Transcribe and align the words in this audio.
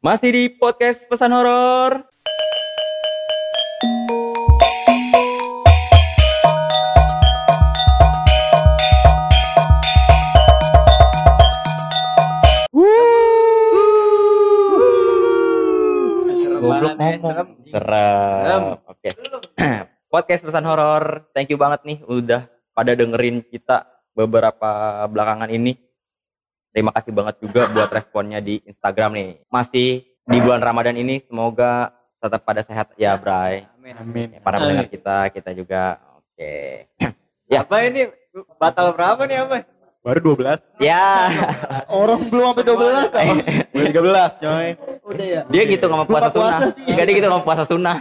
Masih 0.00 0.32
di 0.32 0.48
podcast 0.48 1.04
pesan 1.12 1.28
horor. 1.28 2.08
Serem 16.32 16.60
Goblok 16.64 16.96
ngomong. 16.96 17.60
serem. 17.68 18.62
Oke. 18.88 19.08
podcast 20.16 20.48
pesan 20.48 20.64
horor. 20.64 21.28
Thank 21.36 21.52
you 21.52 21.60
banget 21.60 21.84
nih 21.84 22.00
udah 22.08 22.48
pada 22.72 22.96
dengerin 22.96 23.44
kita 23.44 23.84
beberapa 24.16 25.04
belakangan 25.12 25.52
ini. 25.52 25.89
Terima 26.70 26.94
kasih 26.94 27.10
banget 27.10 27.34
juga 27.42 27.66
buat 27.74 27.90
responnya 27.90 28.38
di 28.38 28.62
Instagram 28.62 29.10
nih. 29.18 29.30
Masih 29.50 30.06
di 30.22 30.38
bulan 30.38 30.62
Ramadan 30.62 30.94
ini 30.94 31.18
semoga 31.26 31.90
tetap 32.22 32.46
pada 32.46 32.62
sehat 32.62 32.94
ya, 32.94 33.18
Bray. 33.18 33.66
Amin. 33.74 33.94
Amin. 33.98 34.28
Para 34.38 34.62
Amin. 34.62 34.78
pendengar 34.78 34.86
kita, 34.86 35.16
kita 35.34 35.50
juga. 35.50 35.98
Oke. 36.20 36.52
Ya. 37.50 37.66
Apa 37.66 37.82
ini 37.82 38.06
batal 38.62 38.94
berapa 38.94 39.26
nih 39.26 39.42
apa? 39.42 39.66
Baru 40.06 40.38
12. 40.38 40.62
Ya, 40.78 41.34
Orang 41.90 42.30
belum 42.30 42.54
sampai 42.54 42.62
12 42.62 43.10
apa? 43.10 43.20
Udah 43.74 44.30
13, 44.30 44.38
coy. 44.38 44.66
Udah 45.02 45.26
ya. 45.26 45.40
dia 45.50 45.62
gitu 45.66 45.84
nggak 45.90 45.98
mau 45.98 46.06
puasa 46.06 46.30
puasa 46.30 46.70
sunnah. 46.70 46.70
sih. 46.70 46.86
Enggak 46.94 47.04
dia 47.10 47.14
gitu 47.18 47.26
nggak 47.26 47.40
mau 47.42 47.46
puasa 47.50 47.64
sunnah. 47.66 47.96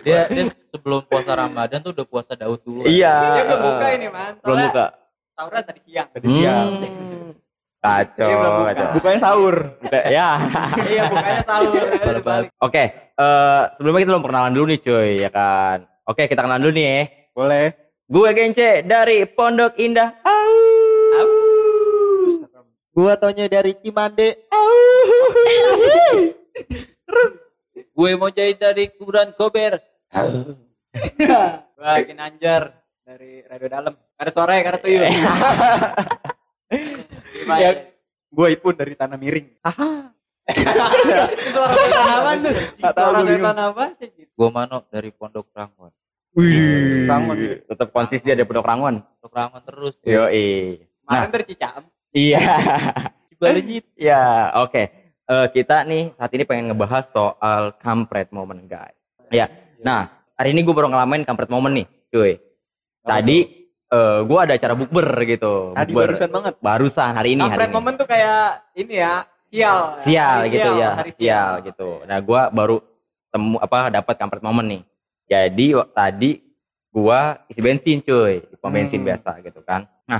Dia, 0.00 0.20
dia 0.32 0.44
sebelum 0.72 1.04
puasa 1.04 1.30
Ramadan 1.36 1.78
tuh 1.84 1.92
udah 1.92 2.06
puasa 2.08 2.32
Daud 2.40 2.64
dulu. 2.64 2.88
Iya. 2.88 3.14
Dia 3.36 3.44
belum 3.44 3.60
buka 3.68 3.86
ini, 4.00 4.06
Man. 4.08 4.32
Belum 4.40 4.58
buka. 4.64 4.86
Tauran 5.36 5.62
tadi 5.68 5.80
siang. 5.84 6.08
Tadi 6.16 6.26
siang. 6.32 6.68
Hmm. 6.80 7.30
Kacau, 7.86 8.26
belum 8.26 8.52
buka. 8.58 8.66
kacau. 8.72 8.88
Bukanya 8.98 9.18
sahur. 9.20 9.56
Buka, 9.78 10.00
ya. 10.10 10.30
iya, 10.90 11.02
bukanya 11.06 11.42
sahur. 11.46 11.84
Balik. 12.02 12.22
Balik. 12.24 12.50
Oke, 12.58 12.82
eh 13.14 13.62
sebelumnya 13.78 14.00
kita 14.02 14.10
belum 14.10 14.24
perkenalan 14.26 14.52
dulu 14.58 14.66
nih 14.74 14.80
cuy, 14.82 15.10
ya 15.22 15.30
kan. 15.30 15.78
Oke, 16.02 16.26
kita 16.26 16.40
kenalan 16.42 16.66
dulu 16.66 16.72
nih 16.74 16.82
ya. 16.88 17.00
Boleh. 17.30 17.66
Gue 18.10 18.30
Gence 18.34 18.82
dari 18.82 19.22
Pondok 19.30 19.78
Indah. 19.78 20.18
Au. 20.24 20.50
Serem. 22.42 22.66
Gua 22.90 23.12
taunya 23.14 23.46
dari 23.46 23.76
Cimande. 23.78 24.48
Gue 27.94 28.10
mau 28.18 28.32
jahit 28.34 28.58
dari 28.58 28.90
kuburan 28.98 29.30
Kober. 29.36 29.78
Gua 31.76 31.92
Ginanjar 32.08 32.85
dari 33.06 33.38
radio 33.46 33.68
dalam. 33.70 33.94
Ada 34.18 34.30
suara 34.34 34.58
ya, 34.58 34.62
karena 34.66 34.80
tuyul. 34.82 35.02
Ya. 37.46 37.94
Gue 38.26 38.58
Ipun 38.58 38.74
dari 38.74 38.98
Tanah 38.98 39.14
Miring. 39.14 39.54
Itu 39.54 41.46
suara 41.54 41.74
setan 41.78 42.06
apa 42.10 42.30
tuh? 42.42 42.54
Tahu, 42.82 42.90
Suara 42.90 43.20
setan 43.22 43.56
apa? 43.62 43.84
Gue 44.34 44.48
Mano 44.50 44.82
dari 44.90 45.14
Pondok 45.14 45.46
Rangon. 45.54 45.94
Wih, 46.34 47.06
Rangon. 47.06 47.38
Tetap 47.70 47.94
konsis 47.94 48.18
dia 48.26 48.34
dari 48.34 48.42
Pondok 48.42 48.66
Rangon. 48.66 48.98
Pondok 48.98 49.34
Rangon 49.38 49.62
terus. 49.62 49.94
Yo, 50.02 50.26
Kemarin 50.26 51.30
dari 51.30 51.44
Cicaem. 51.46 51.84
Iya. 52.10 52.42
Cibalejit. 53.30 53.84
Ya, 53.94 54.50
oke. 54.58 54.82
Eh, 55.30 55.46
kita 55.54 55.86
nih 55.86 56.10
saat 56.18 56.30
ini 56.34 56.42
pengen 56.42 56.74
ngebahas 56.74 57.06
soal 57.14 57.78
kampret 57.78 58.34
moment, 58.34 58.66
guys. 58.66 58.98
Ya. 59.30 59.46
Nah, 59.78 60.10
hari 60.34 60.50
ini 60.50 60.66
gue 60.66 60.74
baru 60.74 60.90
ngalamin 60.90 61.22
kampret 61.22 61.46
moment 61.46 61.70
nih, 61.70 61.86
cuy. 62.10 62.42
Tadi 63.06 63.38
eh 63.86 64.18
gue 64.20 64.38
ada 64.42 64.52
acara 64.52 64.74
bukber 64.74 65.06
gitu. 65.24 65.70
Tadi 65.72 65.90
Bukber. 65.94 66.10
barusan 66.10 66.28
banget. 66.28 66.54
Barusan 66.58 67.10
hari 67.14 67.30
ini 67.32 67.42
hari 67.42 67.50
Kampret 67.54 67.70
momen 67.70 67.94
tuh 67.94 68.04
kayak 68.04 68.42
ini 68.74 68.94
ya, 68.98 69.14
sial. 69.46 69.78
sial 70.02 70.36
Hari 70.42 70.50
gitu 70.50 70.70
ya. 70.74 70.90
hari 70.92 71.10
sial 71.14 71.50
gitu. 71.62 71.90
Nah 72.02 72.18
gua 72.18 72.50
baru 72.50 72.82
temu 73.30 73.56
apa 73.56 73.94
dapat 73.94 74.14
kampret 74.16 74.42
momen 74.42 74.66
nih. 74.66 74.82
Jadi 75.26 75.66
tadi 75.94 76.30
gua 76.90 77.38
isi 77.46 77.62
bensin 77.62 78.02
cuy. 78.02 78.42
Pom 78.58 78.74
bensin 78.74 78.98
Hmm. 78.98 79.06
biasa 79.06 79.38
gitu 79.40 79.62
kan. 79.62 79.86
Nah. 80.04 80.18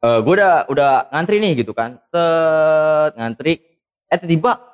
Eh 0.00 0.18
gua 0.18 0.32
udah 0.34 0.54
udah 0.72 0.90
ngantri 1.12 1.36
nih 1.36 1.52
gitu 1.60 1.76
kan. 1.76 2.00
Set 2.08 3.12
ngantri. 3.14 3.60
Eh 4.08 4.16
tiba-tiba 4.16 4.71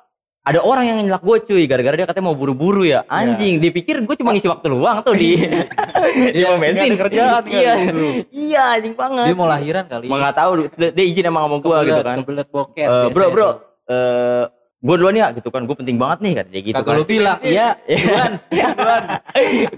ada 0.49 0.59
orang 0.65 0.83
yang 0.89 0.97
nyelak 1.05 1.21
gue 1.21 1.37
cuy. 1.45 1.63
Gara-gara 1.69 1.93
dia 1.93 2.07
katanya 2.09 2.33
mau 2.33 2.37
buru-buru 2.37 2.81
ya. 2.81 3.05
Anjing 3.05 3.61
dipikir 3.61 4.01
gue 4.01 4.15
cuma 4.17 4.33
ngisi 4.33 4.49
waktu 4.49 4.67
luang 4.73 5.05
tuh 5.05 5.13
di 5.13 5.37
di 6.35 6.41
pom 6.41 6.57
bensin 6.57 6.97
kerjaan 6.97 7.45
kali 7.45 7.53
iya. 7.53 7.73
iya 8.33 8.63
anjing 8.77 8.97
banget. 8.97 9.29
Dia 9.29 9.37
mau 9.37 9.45
lahiran 9.45 9.85
kali. 9.85 10.09
mau 10.09 10.17
nggak 10.17 10.35
tahu 10.35 10.51
dia, 10.73 10.89
dia 10.89 11.05
izin 11.05 11.29
emang 11.29 11.45
sama 11.45 11.57
gua 11.61 11.77
gitu 11.85 12.01
kan. 12.01 12.17
Kebelet 12.25 12.49
boker. 12.49 12.87
Eh, 12.89 12.89
biasanya 12.89 13.13
bro. 13.13 13.27
bro 13.29 13.49
tuh. 13.49 13.55
eh 13.93 14.43
gue 14.79 14.95
duluan 14.95 15.15
ya 15.15 15.27
gitu 15.37 15.49
kan. 15.53 15.61
Gue 15.69 15.75
penting 15.77 15.97
banget 16.01 16.19
nih 16.25 16.33
kata 16.41 16.49
dia 16.49 16.61
gitu 16.65 16.75
Kagak 16.81 16.93
lu 16.97 17.03
kan 17.05 17.11
bilang. 17.13 17.37
Iya. 17.45 17.67
Tuhan 17.85 18.31
Tuhan 18.49 19.01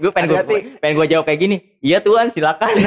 gue 0.00 0.10
pengen 0.16 0.28
gue 0.32 0.40
pengen 0.80 0.94
gue 0.96 1.06
jawab 1.12 1.24
kayak 1.28 1.40
gini. 1.40 1.56
Iya 1.84 1.98
Tuhan 2.00 2.32
silakan. 2.32 2.72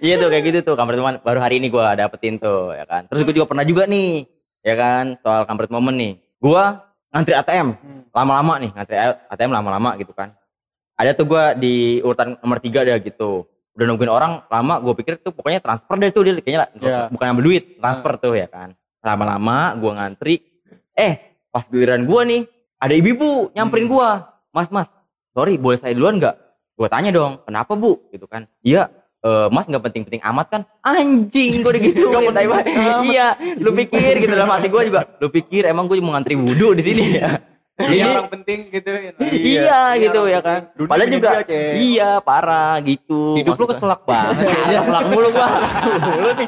Iya 0.00 0.16
tuh 0.16 0.32
kayak 0.32 0.44
gitu 0.48 0.58
tuh 0.64 0.74
kampret 0.80 0.96
momen 0.96 1.20
baru 1.20 1.44
hari 1.44 1.60
ini 1.60 1.68
gue 1.68 1.82
dapetin 2.00 2.40
tuh 2.40 2.72
ya 2.72 2.88
kan. 2.88 3.04
Terus 3.04 3.20
gue 3.28 3.34
juga 3.36 3.52
pernah 3.52 3.68
juga 3.68 3.84
nih 3.84 4.37
ya 4.60 4.74
kan? 4.74 5.18
Soal 5.20 5.42
kampret 5.44 5.68
momen 5.68 5.94
nih. 5.94 6.12
Gue 6.38 6.62
ngantri 7.08 7.34
ATM 7.34 7.68
Hmm. 7.72 8.02
lama-lama 8.10 8.54
nih 8.58 8.70
ngantri 8.72 8.96
ATM 9.28 9.50
lama-lama 9.50 9.90
gitu 9.96 10.12
kan. 10.12 10.34
Ada 10.94 11.14
tuh 11.14 11.26
gue 11.26 11.44
di 11.56 11.74
urutan 12.00 12.34
nomor 12.38 12.58
tiga 12.58 12.82
deh 12.82 12.98
gitu. 13.00 13.46
Udah 13.72 13.86
nungguin 13.86 14.10
orang 14.10 14.42
lama 14.46 14.74
gue 14.78 14.94
pikir 14.96 15.14
tuh 15.18 15.30
pokoknya 15.30 15.62
transfer 15.62 15.94
deh 15.96 16.10
tuh 16.10 16.22
dia 16.22 16.34
kayaknya 16.34 16.60
lah, 16.60 16.70
Iya. 16.74 17.00
bukan 17.08 17.26
ambil 17.30 17.44
duit 17.44 17.64
transfer 17.78 18.12
tuh 18.18 18.34
ya 18.34 18.50
kan. 18.50 18.74
Lama-lama 19.00 19.78
gue 19.78 19.92
ngantri. 19.92 20.34
Eh 20.92 21.12
pas 21.48 21.62
giliran 21.64 22.02
gue 22.02 22.20
nih 22.26 22.42
ada 22.76 22.92
ibu-ibu 22.92 23.54
nyamperin 23.54 23.86
Hmm. 23.86 23.94
gue 23.94 24.08
mas 24.50 24.68
mas 24.68 24.88
sorry 25.30 25.54
boleh 25.54 25.78
saya 25.78 25.94
duluan 25.94 26.18
nggak? 26.18 26.34
Gue 26.74 26.86
tanya 26.86 27.10
dong 27.10 27.38
kenapa 27.42 27.72
bu? 27.72 28.10
Gitu 28.10 28.26
kan. 28.26 28.50
Iya 28.60 28.90
eh, 29.28 29.46
mas 29.48 29.64
nggak 29.64 29.84
penting-penting 29.84 30.22
amat 30.24 30.46
kan 30.48 30.62
anjing 30.80 31.60
gue 31.60 31.68
udah 31.68 31.82
gitu 31.82 32.02
amat. 32.48 32.64
iya 33.04 33.26
lu 33.56 33.70
pikir 33.72 34.18
gitu 34.18 34.32
dalam 34.32 34.48
hati 34.48 34.66
gue 34.66 34.82
juga 34.84 35.04
lu 35.16 35.28
pikir 35.28 35.66
emang 35.66 35.84
gue 35.84 36.00
mau 36.00 36.12
ngantri 36.12 36.34
wudhu 36.34 36.72
di 36.72 36.82
sini 36.82 37.04
ya 37.20 37.36
Ini- 37.78 38.10
orang 38.10 38.26
penting 38.28 38.58
gitu. 38.74 38.90
ya. 38.90 39.12
iya, 39.30 39.80
gitu 39.96 40.18
orang 40.18 40.34
ya 40.34 40.40
kan 40.42 40.60
Dunia 40.74 40.90
padahal 40.90 41.10
juga 41.14 41.30
dia, 41.38 41.70
iya 41.78 42.10
parah 42.18 42.74
gitu 42.82 43.38
Hidup 43.38 43.54
lu 43.54 43.66
keselak 43.66 44.02
banget. 44.02 44.34
Iya, 44.66 44.78
keselak 44.82 45.04
mulu 45.06 45.28
gua. 45.30 45.46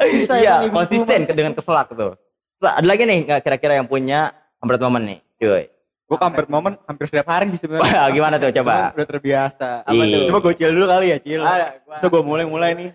Bisa 0.03 0.35
Iya, 0.35 0.55
emang 0.59 0.67
ibu-ibu 0.67 0.75
konsisten 0.75 1.21
ke- 1.23 1.35
dengan 1.39 1.53
keselak 1.55 1.87
tuh. 1.87 2.19
Terus 2.59 2.67
ada 2.67 2.83
lagi 2.83 3.03
nih 3.05 3.19
kira-kira 3.39 3.79
yang 3.79 3.87
punya 3.87 4.35
kampret 4.59 4.83
momen 4.83 5.03
nih, 5.07 5.19
cuy. 5.39 5.65
Gue 6.11 6.19
kampret 6.19 6.51
momen 6.51 6.75
hampir 6.91 7.07
setiap 7.07 7.31
hari 7.31 7.55
sih 7.55 7.63
sebenarnya. 7.63 7.87
Wah, 7.87 8.11
gimana 8.11 8.35
tuh 8.43 8.51
coba? 8.51 8.91
Udah 8.91 9.07
terbiasa. 9.07 9.87
Apa 9.87 10.03
tuh? 10.11 10.21
Coba 10.27 10.39
gue 10.43 10.55
cil 10.59 10.71
dulu 10.75 10.87
kali 10.91 11.07
ya, 11.15 11.19
cil. 11.23 11.39
Ada, 11.39 11.79
gua, 11.87 11.97
So 12.03 12.11
gue 12.11 12.23
mulai-mulai 12.27 12.75
nih. 12.75 12.91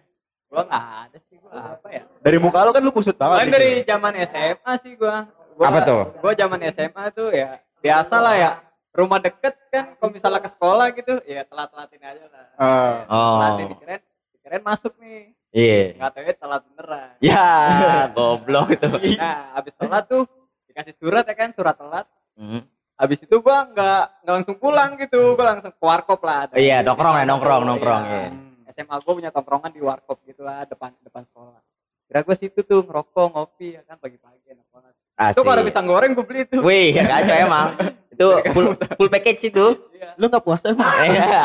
gua 0.51 0.63
nggak 0.67 0.85
ada 1.07 1.17
sih 1.31 1.35
gua 1.39 1.51
apa 1.79 1.87
ya? 1.95 2.03
Dari 2.23 2.37
muka 2.43 2.59
lu 2.67 2.71
kan 2.75 2.83
lu 2.83 2.91
kusut 2.91 3.15
banget. 3.15 3.47
nih, 3.47 3.51
dari 3.55 3.69
zaman 3.87 4.13
SMA 4.27 4.71
sih 4.83 4.93
gua. 4.99 5.15
gua 5.55 5.65
Apa 5.71 5.79
tuh? 5.87 6.01
Gua 6.19 6.31
zaman 6.35 6.59
SMA 6.75 7.03
tuh 7.15 7.31
ya 7.31 7.59
biasa 7.79 8.15
lah 8.19 8.35
ya. 8.35 8.51
Rumah 8.95 9.19
deket 9.23 9.55
kan 9.71 9.95
kalau 9.95 10.11
misalnya 10.11 10.39
ke 10.43 10.49
sekolah 10.51 10.87
gitu 10.95 11.15
ya 11.23 11.47
telat-telatin 11.47 12.01
aja 12.03 12.25
lah. 12.27 12.45
Ah. 12.59 12.95
Oh. 13.07 13.35
Telatin 13.39 13.65
dikirain, 13.75 14.01
dikirain 14.35 14.63
masuk 14.63 14.93
nih. 14.99 15.35
Iya. 15.55 15.79
Nggak 15.99 16.11
tahu 16.11 16.23
ya 16.23 16.35
telat 16.35 16.61
beneran. 16.67 17.11
Ya, 17.23 17.47
goblok 18.15 18.67
itu. 18.75 18.91
Nah, 19.15 19.55
habis 19.55 19.73
telat 19.79 20.03
tuh 20.03 20.23
dikasih 20.67 20.95
surat 20.99 21.23
ya 21.23 21.35
kan, 21.35 21.49
surat 21.55 21.75
telat. 21.79 22.07
Hmm. 22.35 22.63
Habis 22.95 23.19
itu 23.19 23.35
gua 23.37 23.67
nggak 23.67 24.01
nggak 24.23 24.33
langsung 24.33 24.55
pulang 24.55 24.95
gitu, 24.95 25.35
gua 25.35 25.45
langsung 25.51 25.69
ke 25.69 25.83
warkop 25.83 26.21
lah. 26.21 26.47
Ada 26.47 26.55
Iya, 26.55 26.79
nongkrong 26.81 27.11
ya, 27.13 27.21
di- 27.21 27.29
nongkrong, 27.29 27.61
iya. 27.61 27.67
nongkrong, 27.67 28.03
iya. 28.05 28.27
SMA 28.71 28.95
gua 28.99 29.13
punya 29.13 29.31
tongkrongan 29.31 29.71
di 29.71 29.81
warkop 29.81 30.17
gitu 30.23 30.41
lah 30.41 30.63
depan 30.63 30.95
depan 30.99 31.23
sekolah. 31.25 31.59
Kira 32.05 32.19
gua 32.21 32.35
situ 32.35 32.59
tuh 32.61 32.79
ngerokok, 32.81 33.27
ngopi 33.29 33.75
ya 33.75 33.81
kan 33.83 33.97
pagi-pagi 33.97 34.47
enak 34.47 34.67
banget. 34.69 34.93
Itu 35.31 35.41
kalau 35.41 35.51
ada 35.51 35.59
Asik. 35.59 35.69
pisang 35.69 35.85
goreng 35.85 36.11
gua 36.11 36.25
beli 36.25 36.41
tuh. 36.45 36.61
Wih, 36.61 36.91
ya 36.91 37.03
kacau 37.03 37.35
emang. 37.35 37.67
Itu 38.09 38.27
full, 38.55 38.67
full 38.95 39.09
package 39.09 39.41
itu. 39.49 39.65
Iya. 39.91 40.09
Lu 40.15 40.25
nggak 40.25 40.41
puasa 40.41 40.71
emang? 40.71 40.87
Iya. 41.05 41.43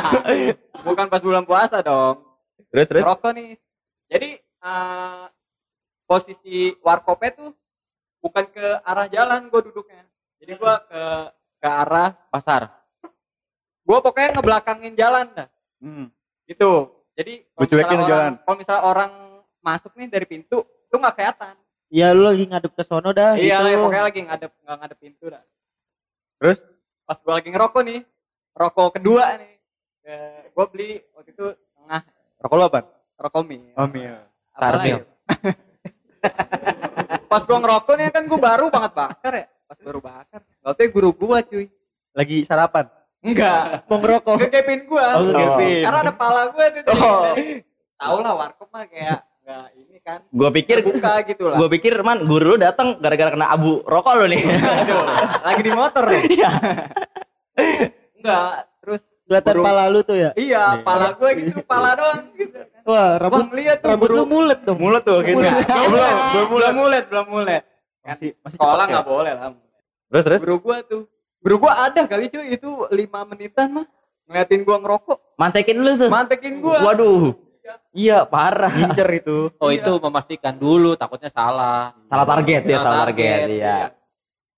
Bukan 0.86 1.06
pas 1.06 1.20
bulan 1.20 1.44
puasa 1.44 1.80
dong. 1.80 2.24
Terus 2.68 2.86
terus. 2.86 3.02
Ngerokok 3.04 3.32
nih. 3.36 3.50
Jadi 4.08 4.28
eh, 4.40 5.24
posisi 6.02 6.56
warkopnya 6.80 7.30
tuh 7.36 7.50
bukan 8.18 8.44
ke 8.48 8.64
arah 8.82 9.06
jalan 9.06 9.48
gua 9.48 9.60
duduknya. 9.60 10.08
Jadi 10.40 10.52
gua 10.56 10.74
ke 10.88 11.02
ke 11.60 11.68
arah 11.68 12.10
Pasar. 12.32 12.72
gua 13.84 13.98
pokoknya 14.00 14.38
ngebelakangin 14.38 14.96
jalan 14.96 15.28
dah. 15.36 15.48
Hmm. 15.84 16.08
Gitu. 16.48 16.88
Jadi 17.14 17.44
kalau 17.52 17.68
cuekin 17.68 17.98
misalnya 18.00 18.08
jalan. 18.08 18.24
orang 18.24 18.34
kalau 18.40 18.56
misalnya 18.56 18.82
orang 18.88 19.10
masuk 19.60 19.92
nih 20.00 20.08
dari 20.08 20.24
pintu 20.24 20.64
itu 20.64 20.96
nggak 20.96 21.14
kelihatan. 21.20 21.54
Iya 21.90 22.14
lu 22.14 22.22
lagi 22.24 22.44
ngadep 22.46 22.72
ke 22.72 22.82
sono 22.86 23.10
dah 23.10 23.34
iya 23.34 23.60
gitu. 23.60 23.66
lah, 23.66 23.82
pokoknya 23.84 24.04
lagi 24.08 24.20
ngadep 24.24 24.52
nggak 24.64 24.76
ngadep 24.80 24.98
pintu 25.02 25.24
dah. 25.28 25.42
Terus? 26.40 26.58
Pas 27.04 27.18
gua 27.20 27.34
lagi 27.42 27.48
ngerokok 27.50 27.82
nih, 27.84 28.00
rokok 28.56 28.88
kedua 28.96 29.24
nih. 29.36 29.54
Eh, 30.06 30.42
gua 30.56 30.64
beli 30.70 31.02
waktu 31.12 31.36
itu 31.36 31.46
tengah 31.76 32.02
Rokok 32.40 32.56
lu 32.56 32.64
apa? 32.72 32.80
rokok 33.20 33.42
mie. 33.44 33.76
Oh, 33.76 33.84
mil. 33.84 34.16
Apa 34.56 34.80
lagi? 34.80 34.96
Starmil. 34.96 35.00
pas 37.30 37.42
gua 37.44 37.58
ngerokok 37.60 37.94
nih 38.00 38.08
kan 38.08 38.24
gua 38.24 38.40
baru 38.40 38.66
banget 38.72 38.92
bakar 38.96 39.32
ya 39.34 39.46
pas 39.70 39.78
baru 39.78 40.00
bakar 40.02 40.42
gak 40.42 40.74
tau 40.74 40.86
guru 40.90 41.10
gua 41.14 41.38
cuy 41.40 41.70
Lagi 42.10 42.42
sarapan. 42.42 42.90
enggak 43.22 43.86
Mau 43.86 44.02
ngerokok. 44.02 44.34
ngegepin 44.36 44.80
gua 44.84 45.06
Oh, 45.14 45.22
ngegepin. 45.24 45.86
karena 45.86 45.98
ada 46.02 46.12
pala 46.12 46.42
gua 46.50 46.66
tuh 46.68 46.82
Oh. 46.90 47.30
tau 47.94 48.16
lah 48.18 48.34
warkop 48.34 48.66
mah 48.68 48.82
kayak 48.84 49.22
enggak 49.40 49.66
ini 49.76 49.98
kan 50.02 50.18
Gua 50.28 50.50
pikir 50.50 50.82
buka 50.82 51.22
gitu 51.22 51.44
lah 51.46 51.56
gua 51.56 51.68
pikir 51.70 52.02
man 52.02 52.18
guru 52.20 52.44
lu 52.48 52.56
datang 52.58 52.98
gara-gara 52.98 53.30
kena 53.30 53.46
abu 53.48 53.78
rokok 53.84 54.10
lu 54.16 54.26
nih. 54.26 54.42
Aduh, 54.42 55.02
lagi 55.40 55.62
di 55.62 55.70
motor 55.70 56.04
nih 56.04 56.22
Iya. 56.32 56.50
enggak 58.16 58.50
terus 58.80 59.00
Kelihatan 59.22 59.54
Guru- 59.54 59.62
pala 59.64 59.82
lu 59.86 60.00
tuh 60.02 60.16
ya. 60.18 60.30
iya 60.34 60.82
pala 60.82 61.14
gua 61.14 61.30
gitu 61.30 61.62
pala 61.62 61.94
doang 61.94 62.26
gitu 62.34 62.58
Wah, 62.80 62.90
Wah, 62.90 63.10
rambut 63.22 63.46
ngeliat 63.46 63.78
tuh 63.78 63.88
rambut 63.88 64.08
guru 64.08 64.16
lu 64.16 64.24
mulet 64.26 64.58
dong. 64.64 64.78
Mulut 64.80 65.02
tuh 65.04 65.20
gitu. 65.22 65.36
Mulet. 65.38 65.52
Belum, 65.62 65.92
belum 66.32 66.48
belum 66.50 66.74
mulet 66.74 67.04
belum 67.06 67.26
mulet 67.28 67.62
Masih 68.00 68.32
masih 68.40 68.56
sekolah 68.56 68.84
ya? 68.84 68.90
nggak 68.90 69.06
boleh 69.06 69.32
lah 69.32 69.48
Terus 70.10 70.22
terus 70.24 70.40
guru 70.40 70.56
gua 70.60 70.76
tuh 70.82 71.04
guru 71.38 71.56
gua 71.60 71.72
ada 71.84 72.02
kali 72.04 72.26
cuy 72.26 72.56
itu 72.56 72.70
lima 72.90 73.22
menitan 73.24 73.68
mah 73.70 73.86
ngeliatin 74.24 74.62
gua 74.62 74.76
ngerokok 74.78 75.18
mantekin 75.36 75.76
lu 75.78 75.92
tuh. 75.96 76.08
mantekin 76.08 76.54
gua 76.58 76.76
Waduh. 76.82 77.36
Iya, 77.94 78.26
parah. 78.26 78.66
Ngincer 78.72 79.06
itu. 79.14 79.46
Oh 79.62 79.70
Iya. 79.70 79.78
itu 79.78 79.92
memastikan 80.00 80.50
dulu 80.52 80.98
takutnya 80.98 81.30
salah. 81.30 81.94
Salah 82.10 82.26
target 82.26 82.66
dia, 82.66 82.76
Salah 82.76 82.82
salah 82.82 83.00
target. 83.06 83.38
target, 83.38 83.48
Iya. 83.52 83.76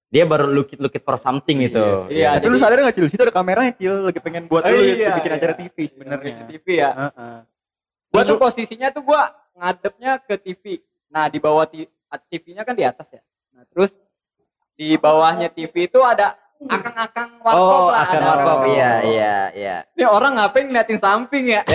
Dia 0.09 0.25
baru 0.25 0.49
lukit-lukit 0.49 1.01
for 1.01 1.17
something 1.17 1.61
itu. 1.61 2.09
Iya, 2.09 2.41
Tapi 2.41 2.49
lu 2.49 2.57
sadar 2.57 2.81
gak 2.81 2.97
Cil? 2.97 3.09
Situ 3.09 3.21
ada 3.21 3.29
kameranya 3.29 3.73
Cil 3.73 4.09
lagi 4.09 4.17
pengen 4.17 4.49
buat 4.49 4.65
Oh, 4.65 4.69
lu 4.69 4.81
iya, 4.81 5.13
bikin 5.13 5.29
iya. 5.29 5.37
acara 5.37 5.55
TV 5.55 5.77
sebenarnya. 5.89 6.35
TV 6.47 6.67
ya 6.73 6.91
Heeh. 6.95 7.37
gua 8.09 8.23
tuh 8.23 8.37
posisinya 8.39 8.89
tuh 8.89 9.03
gua 9.03 9.23
ngadepnya 9.53 10.13
ke 10.17 10.35
TV 10.39 10.65
nah 11.09 11.29
di 11.29 11.37
bawah 11.37 11.69
TV-nya 12.29 12.61
kan 12.63 12.73
di 12.73 12.85
atas 12.85 13.09
ya 13.09 13.21
terus 13.73 13.91
di 14.73 14.95
bawahnya 14.95 15.49
TV 15.49 15.87
itu 15.87 16.01
ada 16.01 16.37
akang-akang 16.63 17.43
warkop 17.43 17.59
Oh, 17.59 17.91
lah 17.91 18.07
akan 18.07 18.15
ada 18.15 18.27
warkop. 18.31 18.59
Iya, 18.65 18.93
iya, 19.03 19.35
iya. 19.51 19.77
ini 19.93 20.05
orang 20.07 20.39
ngapain 20.39 20.71
ngeliatin 20.71 20.95
samping 20.97 21.51
ya 21.51 21.67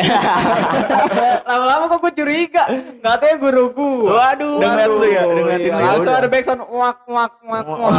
lama-lama 1.49 1.83
kok 1.87 1.99
gue 2.01 2.13
curiga 2.15 2.63
nggak 2.97 3.15
tahu 3.17 3.27
ya 3.27 3.35
guru 3.37 3.63
gua 3.71 4.31
Waduh. 4.31 4.55
Udah 4.57 4.69
ngeliat 4.71 4.89
lu 4.89 5.05
ya, 5.05 5.21
udah 5.23 5.41
ngeliatin 5.43 5.67
iya, 5.67 5.75
lu. 5.75 5.87
langsung 5.91 6.13
ada 6.15 6.27
backsound 6.27 6.61
wak 6.63 6.99
wak 7.05 7.33
wak 7.43 7.65
wak 7.67 7.95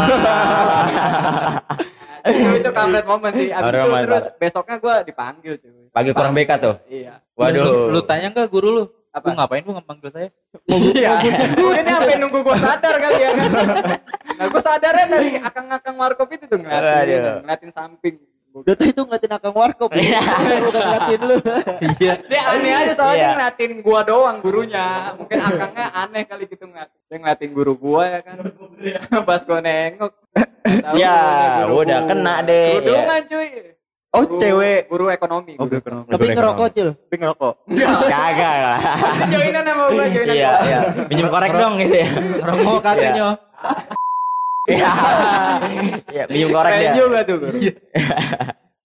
itu 2.28 2.50
itu 2.60 2.70
kampret 2.72 3.04
momen 3.04 3.32
sih 3.32 3.48
abis 3.48 3.72
itu 3.74 3.90
terus 4.04 4.24
besoknya 4.36 4.76
gue 4.76 4.94
dipanggil 5.06 5.54
cuy 5.56 5.72
Panggil 5.88 6.12
kurang 6.12 6.32
BK 6.32 6.50
tuh. 6.58 6.74
iya 6.86 7.14
Waduh. 7.32 7.64
Lu, 7.64 7.72
lu 7.96 8.00
tanya 8.02 8.28
nggak 8.28 8.48
guru 8.48 8.68
lu? 8.72 8.84
Apa? 9.18 9.26
Lu 9.26 9.34
ngapain 9.34 9.62
lu 9.62 9.72
ngemanggil 9.74 10.10
saya? 10.10 10.28
iya 10.68 11.12
dia 11.20 11.82
sampai 11.84 12.16
nunggu 12.16 12.38
gue 12.40 12.56
sadar 12.56 12.94
kali 12.96 13.18
ya 13.18 13.30
kan 13.32 13.50
nah 14.34 14.46
gue 14.46 14.62
sadarnya 14.62 15.06
dari 15.08 15.30
akang-akang 15.36 15.96
warkop 15.96 16.28
itu 16.30 16.44
tuh 16.44 16.56
ngeliatin 16.56 17.18
Aduh. 17.18 17.36
ngeliatin 17.42 17.72
samping 17.72 18.16
Udah 18.48 18.74
tuh 18.74 18.86
itu 18.86 19.00
ngeliatin 19.00 19.30
akang 19.30 19.54
warkop. 19.54 19.92
ya. 19.94 20.18
Bukan 20.64 20.80
ngeliatin 20.80 21.20
lu. 21.22 21.36
Iya. 21.96 22.14
dia 22.24 22.42
aneh 22.48 22.72
aja 22.72 22.92
soalnya 22.92 23.12
Iya. 23.12 23.20
dia 23.20 23.30
ngeliatin 23.30 23.72
gua 23.80 24.00
doang 24.02 24.36
gurunya 24.40 24.86
mungkin 25.14 25.36
akangnya 25.38 25.86
aneh 25.94 26.22
kali 26.24 26.44
gitu 26.46 26.64
ngeliat 26.64 26.90
dia 27.06 27.16
ngeliatin 27.18 27.50
guru 27.52 27.74
gua 27.76 28.02
ya 28.08 28.20
kan 28.20 28.36
pas 29.22 29.40
gua 29.42 29.58
nengok 29.60 30.12
Ya, 30.94 31.16
ini 31.16 31.48
guru 31.62 31.74
udah 31.82 31.98
gua. 31.98 32.08
kena 32.08 32.34
deh, 32.42 32.68
kerudungan 32.76 33.20
cuy 33.24 33.48
Oh, 34.18 34.24
Guru- 34.24 34.40
cewek. 34.40 34.80
guru 34.86 35.04
ekonomi 35.08 35.54
Oh, 35.54 35.64
guru 35.64 35.78
kenal. 35.78 36.02
Tapi 36.04 36.24
ngerokok, 36.28 36.66
Cil. 36.70 36.88
Tapi 36.92 37.14
ngerokok. 37.16 37.52
Kagak 38.12 38.56
lah. 38.58 38.78
ekonomi. 38.80 39.30
joinan 39.30 39.62
sama 39.62 39.84
gua 39.88 40.06
joinan 40.08 40.34
Iya, 40.34 40.50
gua. 40.50 40.60
iya. 40.64 40.80
Minjem 41.06 41.26
korek 41.28 41.50
dong 41.52 41.74
gitu 41.78 41.94
ya. 41.94 42.08
Ngerokok 42.38 42.78
katanya. 42.80 43.26
Iya. 44.68 44.90
Iya, 46.08 46.22
minjem 46.26 46.50
korek 46.50 46.72
dia. 46.74 46.92
juga 46.94 47.18
tuh 47.22 47.36
guru 47.38 47.56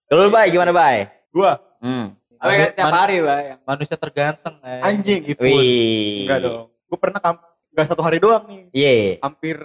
Kalau 0.06 0.22
lu, 0.22 0.30
Bay, 0.30 0.48
gimana, 0.48 0.72
Bay? 0.72 0.98
Gua 1.30 1.58
Hmm. 1.78 2.14
apa 2.38 2.52
kan 2.54 2.70
tiap 2.72 2.94
hari 2.94 3.16
yang 3.20 3.60
Manusia 3.62 3.98
terganteng. 3.98 4.56
eh. 4.62 4.80
anjing 4.82 5.22
itu. 5.26 5.40
Wih. 5.40 6.24
Enggak 6.24 6.40
dong. 6.42 6.64
Gua 6.86 6.98
pernah 6.98 7.20
kamp 7.20 7.40
enggak 7.70 7.86
satu 7.86 8.02
hari 8.02 8.18
doang 8.18 8.44
nih. 8.46 8.62
Iya. 8.72 8.94
Hampir 9.20 9.58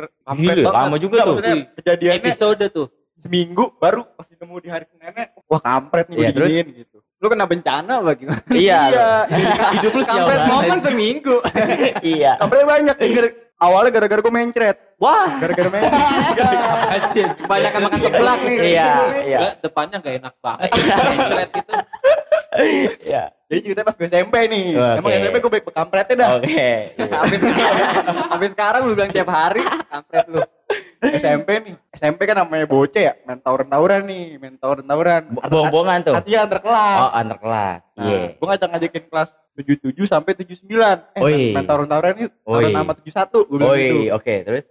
Gila, 0.57 0.65
tau 0.65 0.75
lama 0.75 0.97
juga 0.97 1.17
tuh. 1.21 1.37
maksudnya 1.37 1.55
kejadiannya 1.77 2.19
Episode 2.19 2.65
tuh. 2.69 2.87
Seminggu 3.19 3.75
baru 3.77 4.07
pas 4.15 4.25
ketemu 4.25 4.55
di 4.63 4.69
hari 4.71 4.85
Seninnya 4.87 5.35
wah 5.45 5.59
kampret 5.59 6.07
nih 6.07 6.17
Iya, 6.17 6.31
terus? 6.31 6.49
diginiin 6.49 6.67
gitu. 6.73 6.97
lu 7.19 7.27
kena 7.27 7.51
bencana 7.51 7.93
apa 7.99 8.13
gimana 8.15 8.41
Iya. 8.55 8.81
Hidup 9.75 9.93
lu 9.93 10.05
kampret 10.07 10.41
momen 10.47 10.79
seminggu 10.79 11.37
Iya. 12.15 12.39
Kampretnya 12.39 12.67
banyak. 12.71 12.97
Awalnya 13.59 13.91
gara-gara 13.91 14.23
gua 14.23 14.31
mencret. 14.31 14.79
Wah. 15.03 15.35
Gara-gara 15.43 15.67
mencret. 15.67 17.03
Banyak 17.43 17.71
yang 17.75 17.85
makan 17.91 17.99
seblak 17.99 18.39
nih 18.47 18.55
Iya, 18.55 18.91
iya. 19.27 19.39
Nggak, 19.43 19.55
depannya 19.67 19.97
gak 19.99 20.15
enak 20.23 20.35
banget. 20.39 20.69
Mencret 21.11 21.51
itu. 21.51 21.75
Iya. 23.03 23.23
Jadi 23.49 23.61
ceritanya 23.65 23.87
pas 23.89 23.97
gue 23.97 24.07
SMP 24.07 24.35
nih. 24.47 24.67
Oke. 24.79 24.99
Emang 25.03 25.11
SMP 25.17 25.37
gue 25.41 25.53
baik 25.59 25.65
kampretnya 25.75 26.15
dah. 26.15 26.29
Oke. 26.39 26.71
habis 27.03 27.41
habis 28.31 28.51
sekarang 28.55 28.81
lu 28.87 28.95
bilang 28.95 29.11
tiap 29.11 29.27
hari 29.27 29.67
kampret 29.91 30.27
lu 30.31 30.39
SMP 30.99 31.49
nih. 31.63 31.75
SMP 31.95 32.27
kan 32.27 32.43
namanya 32.43 32.67
bocah 32.67 33.03
ya, 33.03 33.15
main 33.23 33.39
tawuran-tawuran 33.39 34.03
nih, 34.03 34.25
main 34.37 34.55
tawuran-tawuran. 34.57 35.31
Bohong-bohongan 35.31 35.99
tuh. 36.03 36.15
Hati 36.19 36.35
antar 36.35 36.59
kelas. 36.59 36.99
Oh, 36.99 37.11
antar 37.15 37.39
kelas. 37.39 37.79
Nah, 37.95 38.05
Iya. 38.05 38.19
gue 38.35 38.47
ngajak 38.47 38.69
ngajakin 38.69 39.05
kelas 39.07 39.29
77 39.55 40.07
sampai 40.07 40.33
79. 40.35 40.99
Eh, 41.15 41.23
Oi. 41.23 41.55
main, 41.55 41.67
tawuran-tawuran. 41.67 42.13
Oi. 42.19 42.27
Tawuran 42.43 42.71
nama 42.75 42.93
71. 42.95 43.47
Gue 43.47 43.57
bilang 43.59 43.79
gitu. 43.79 43.95
Oi, 43.97 44.09
oke, 44.11 44.35
terus. 44.43 44.65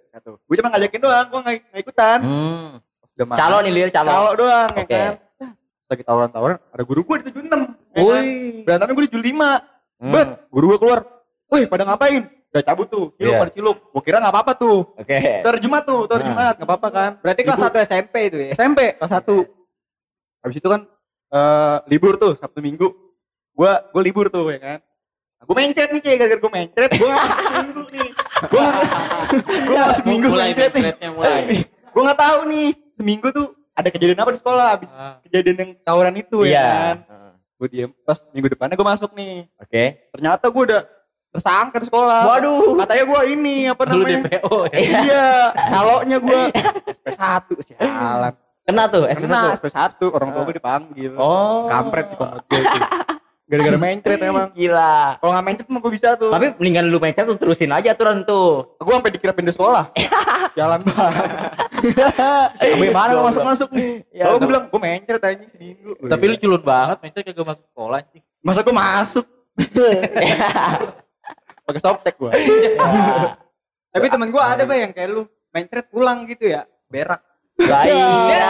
Gue 0.43 0.55
cuma 0.59 0.69
ngajakin 0.71 0.99
doang, 0.99 1.25
gue 1.27 1.39
nggak 1.39 1.55
nggak 1.71 1.81
ikutan. 1.81 2.19
Hmm. 2.19 2.69
Udah 3.15 3.25
malam. 3.25 3.39
Calo 3.39 3.57
nih, 3.63 3.71
Lir, 3.73 3.89
calo. 3.89 4.09
Calo 4.11 4.31
doang, 4.35 4.69
ya 4.75 4.83
Oke. 4.83 4.93
kan. 4.93 5.13
Lagi 5.87 6.03
tawuran-tawuran, 6.03 6.57
ada 6.67 6.83
guru 6.83 7.01
gue 7.01 7.15
di 7.17 7.25
76. 7.31 7.61
ya 7.95 8.01
Woi. 8.03 8.11
kan? 8.11 8.23
Berantemnya 8.67 8.93
gue 8.93 9.05
di 9.07 9.11
75. 9.15 9.49
Hmm. 9.97 10.11
Bet, 10.11 10.27
guru 10.51 10.65
gue 10.69 10.79
keluar. 10.83 10.99
Wih, 11.47 11.63
pada 11.65 11.87
ngapain? 11.87 12.27
Udah 12.57 12.65
cabut 12.65 12.87
tuh. 12.87 13.05
Ciluk 13.13 13.29
Iya. 13.29 13.39
pada 13.39 13.51
ciluk. 13.53 13.77
Gue 13.93 14.01
kira 14.01 14.17
nggak 14.17 14.33
apa-apa 14.33 14.53
tuh. 14.53 14.77
Oke. 14.91 15.17
Tar 15.45 15.55
Jumat 15.57 15.83
tuh, 15.83 16.01
tar 16.05 16.17
Nah. 16.19 16.57
Nggak 16.57 16.65
apa-apa 16.65 16.87
kan. 16.89 17.11
berarti 17.21 17.41
kelas. 17.45 17.59
1 17.61 17.85
SMP 17.85 18.15
itu 18.25 18.37
ya 18.41 18.49
SMP 18.51 18.79
kelas 18.93 19.11
1. 19.13 19.45
Habis 20.41 20.57
itu 20.57 20.67
kan 20.67 20.81
eh 21.27 21.77
libur 21.85 22.17
tuh 22.17 22.33
Sabtu 22.35 22.59
Minggu. 22.59 22.89
Gua 23.51 23.85
gua 23.89 24.01
libur 24.01 24.25
tuh 24.27 24.49
ya 24.49 24.57
kan. 24.57 24.79
Nah, 25.37 25.43
gua 25.45 25.55
mencret 25.55 25.89
nih 25.91 26.01
kayak 26.01 26.17
gara-gara 26.17 26.39
gua 26.39 26.51
mencret, 26.51 26.89
gua 26.93 27.09
minggu 27.61 27.81
nih. 27.91 28.09
Gua 28.47 28.65
gua 29.67 29.77
masuk 29.85 30.05
minggu 30.05 30.27
mulai 30.27 30.49
mencret 30.49 30.71
nih. 30.73 31.09
mulai. 31.11 31.41
Gua 31.93 32.01
nggak 32.03 32.19
tahu 32.19 32.39
nih 32.47 32.67
seminggu 32.93 33.27
tuh 33.29 33.47
ada 33.71 33.89
kejadian 33.89 34.17
apa 34.17 34.33
di 34.33 34.39
sekolah 34.39 34.67
habis 34.71 34.89
Ah. 34.91 35.21
kejadian 35.21 35.55
yang 35.55 35.71
tawuran 35.81 36.15
itu 36.15 36.41
ya 36.41 36.49
Iya. 36.49 36.65
kan. 36.65 36.97
Gua 37.53 37.67
diem. 37.67 37.89
Pas 38.01 38.17
minggu 38.31 38.47
depannya 38.47 38.73
gua 38.73 38.87
masuk 38.87 39.13
nih. 39.13 39.45
Oke. 39.57 39.83
Ternyata 40.09 40.45
gua 40.47 40.63
udah 40.63 40.81
tersangka 41.37 41.77
di 41.77 41.85
sekolah. 41.85 42.21
Waduh. 42.25 42.73
Katanya 42.81 43.03
gua 43.05 43.21
ini 43.23 43.55
apa 43.69 43.81
Dulu 43.85 44.01
namanya? 44.01 44.19
DPO 44.25 44.55
ya. 44.73 44.77
Iya, 44.81 45.27
caloknya 45.69 46.17
gua 46.17 46.41
SP1 47.05 47.45
sialan. 47.63 48.33
Kena 48.65 48.83
tuh 48.89 49.05
SP1. 49.05 49.23
Kena 49.23 49.41
SP1 49.55 49.91
orang 50.09 50.29
tua 50.33 50.41
gue 50.43 50.55
dipanggil. 50.57 51.11
Oh. 51.15 51.69
Kampret 51.69 52.11
sih 52.11 52.17
komod 52.17 52.43
gue. 52.43 52.59
Gara-gara 53.47 53.79
mencret 53.79 54.19
emang. 54.19 54.51
Gila. 54.51 55.23
Kalau 55.23 55.31
nggak 55.31 55.45
mencret 55.47 55.67
mah 55.71 55.79
gue 55.79 55.91
bisa 55.95 56.19
tuh. 56.19 56.35
Tapi 56.35 56.51
mendingan 56.59 56.91
lu 56.91 56.99
mencet 56.99 57.23
tuh 57.23 57.39
terusin 57.39 57.71
aja 57.71 57.95
aturan 57.95 58.27
tuh. 58.27 58.75
gue 58.75 58.91
sampai 58.91 59.07
dikira 59.07 59.31
pindah 59.31 59.55
sekolah. 59.55 59.87
Sialan 60.57 60.83
banget. 60.83 61.23
Sampai 62.59 62.91
mana 62.91 63.15
gue 63.15 63.23
masuk-masuk 63.23 63.69
nih. 63.71 64.03
Ya, 64.11 64.27
Kalau 64.27 64.35
gue 64.35 64.43
gua- 64.43 64.51
bilang 64.51 64.63
gue 64.67 64.79
mencret 64.83 65.21
anjing 65.23 65.47
seminggu. 65.47 65.95
Tapi 66.03 66.23
lu 66.27 66.35
culun 66.35 66.59
banget, 66.59 66.97
mencret 66.99 67.23
kagak 67.23 67.47
masuk 67.47 67.65
sekolah 67.71 67.97
anjing. 68.03 68.23
masa 68.43 68.59
gue 68.63 68.75
masuk 68.75 69.25
pakai 71.67 71.81
softtek 71.83 72.15
gue. 72.15 72.31
tapi 73.91 74.05
temen 74.07 74.29
gua 74.31 74.55
ada 74.55 74.63
bah 74.63 74.77
yang 74.77 74.95
kayak 74.95 75.09
lu 75.11 75.23
mencret 75.51 75.87
pulang 75.91 76.23
gitu 76.23 76.47
ya 76.47 76.63
berak 76.87 77.19
Lah 77.57 77.83
dia 77.83 77.97
iya. 78.29 78.49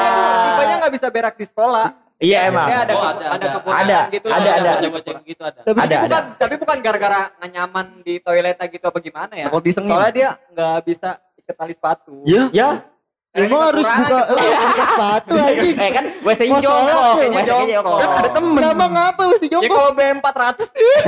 tipenya 0.52 0.76
nggak 0.84 0.94
bisa 0.94 1.08
berak 1.08 1.36
di 1.40 1.48
sekolah 1.48 1.88
Iya 2.18 2.50
emang. 2.50 2.66
dia 2.66 2.80
ada 2.82 2.94
Oh, 2.98 3.06
ada, 3.08 3.26
ada 3.30 3.46
ada. 3.48 3.60
Ada, 3.62 4.00
gitu 4.10 4.26
ada, 4.28 4.50
ada. 4.58 4.72
Yang 4.82 5.22
gitu 5.24 5.42
ada. 5.46 5.60
Tapi 5.62 5.78
Ada, 5.80 5.86
ada. 5.86 5.98
bukan 6.04 6.24
tapi 6.36 6.56
bukan 6.58 6.78
gara-gara 6.82 7.22
nggak 7.38 7.50
nyaman 7.54 7.86
di 8.02 8.14
toilet 8.20 8.58
gitu 8.68 8.86
apa 8.90 9.00
gimana 9.00 9.34
ya 9.38 9.46
Takut 9.48 9.64
soalnya 9.70 10.12
dia 10.12 10.30
nggak 10.52 10.78
bisa 10.84 11.10
ikat 11.38 11.56
tali 11.56 11.74
sepatu 11.78 12.26
Iya. 12.26 12.84
Ya. 13.28 13.44
Karena 13.44 13.54
Emang 13.54 13.64
harus 13.70 13.86
buka 13.86 14.20
eh, 14.24 14.52
buka 14.58 14.86
sepatu 14.88 15.34
anjing. 15.38 15.76
Eh 15.78 15.92
kan 15.92 16.06
WC-nya 16.26 16.50
Mau 16.50 16.58
sholat, 16.58 16.90
jongkok. 16.90 17.14
WC-nya 17.14 17.38
WC-nya 17.38 17.46
jongkok. 17.46 17.98
jongkok. 18.00 18.18
Ada 18.18 18.30
temen. 18.32 18.60
Gampang 18.60 18.92
ngapa 18.92 19.24
mesti 19.28 19.46
ya 19.46 19.52
jongkok? 19.54 19.76
kalau 19.78 19.92
B400 19.94 20.60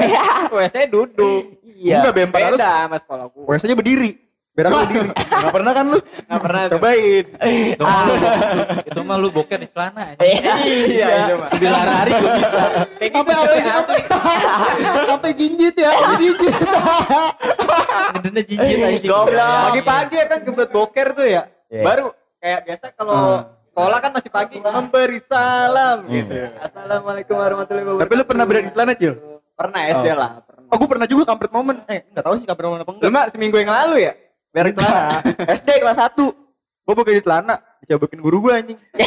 WC 0.55 0.75
duduk 0.87 1.43
Iya. 1.79 1.95
Enggak 1.97 2.13
BM 2.13 2.29
400. 2.29 2.35
beda 2.35 2.57
sama 2.59 2.97
sekolah 2.99 3.25
gua 3.29 3.43
WC-nya 3.49 3.73
berdiri. 3.73 4.11
Berak 4.51 4.69
berdiri. 4.75 5.09
Enggak 5.15 5.53
pernah 5.55 5.71
kan 5.71 5.85
lu? 5.87 5.97
nggak 5.97 6.41
pernah. 6.43 6.61
Cobain. 6.69 7.25
Itu 7.39 7.83
mah 7.83 8.03
lu, 8.03 8.13
itu 8.83 9.01
mah 9.01 9.17
lu 9.17 9.27
boker 9.31 9.57
di 9.57 9.67
celana 9.71 10.01
anjing. 10.05 10.27
Iya. 10.27 10.53
iya 10.85 11.07
itu 11.23 11.33
mah 11.33 11.49
Di 11.49 11.65
lari 11.65 12.11
gua 12.13 12.31
bisa. 12.35 12.61
kayak 12.93 13.09
gitu 13.09 13.15
Sampai 13.15 13.33
cuy, 13.39 13.61
sampai 13.63 13.97
sampai 15.07 15.31
jinjit 15.33 15.75
ya, 15.79 15.91
jinjit. 16.13 16.53
Ngedenya 18.13 18.41
jijit 18.43 18.77
aja. 18.77 19.07
Goblok. 19.07 19.59
Pagi-pagi 19.65 20.13
ya 20.13 20.25
kan 20.27 20.39
kebelet 20.43 20.69
boker 20.69 21.07
tuh 21.15 21.25
ya. 21.25 21.43
Iya. 21.69 21.83
Baru 21.85 22.05
kayak 22.39 22.59
biasa 22.65 22.85
kalau 22.93 23.15
sekolah 23.69 23.99
kan 24.01 24.11
masih 24.11 24.29
pagi 24.29 24.57
memberi 24.57 25.19
salam 25.23 25.97
gitu. 26.09 26.33
Assalamualaikum 26.57 27.35
warahmatullahi 27.37 27.85
wabarakatuh. 27.85 28.03
Tapi 28.03 28.13
lu 28.15 28.25
pernah 28.25 28.45
berada 28.45 28.65
di 28.65 28.71
celana, 28.73 28.93
Cil? 28.93 29.13
Pernah 29.53 29.81
SD 29.91 30.07
Oh. 30.09 30.15
lah, 30.15 30.31
pernah. 30.41 30.65
Oh, 30.69 30.77
gue 30.77 30.89
pernah 30.89 31.05
juga 31.05 31.23
kampret 31.25 31.51
momen. 31.51 31.77
Eh, 31.85 31.99
enggak 32.09 32.23
tahu 32.23 32.33
sih 32.35 32.45
kampret 32.45 32.65
momen 32.65 32.81
apa 32.81 32.89
Lu 32.89 32.97
enggak. 32.97 33.11
mah 33.11 33.25
seminggu 33.29 33.55
yang 33.55 33.69
lalu 33.69 33.95
ya? 34.01 34.13
Celana. 34.49 34.81
Nah, 34.81 35.21
SD 35.45 35.69
kelas 35.77 35.97
1. 35.99 36.25
Gue 36.83 36.95
pakai 36.95 37.13
di 37.13 37.21
celana, 37.21 37.55
dicobokin 37.79 38.17
guru 38.17 38.37
gue 38.41 38.53
anjing. 38.55 38.79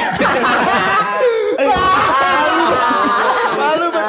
Malu 3.59 3.87
banget. 3.89 4.02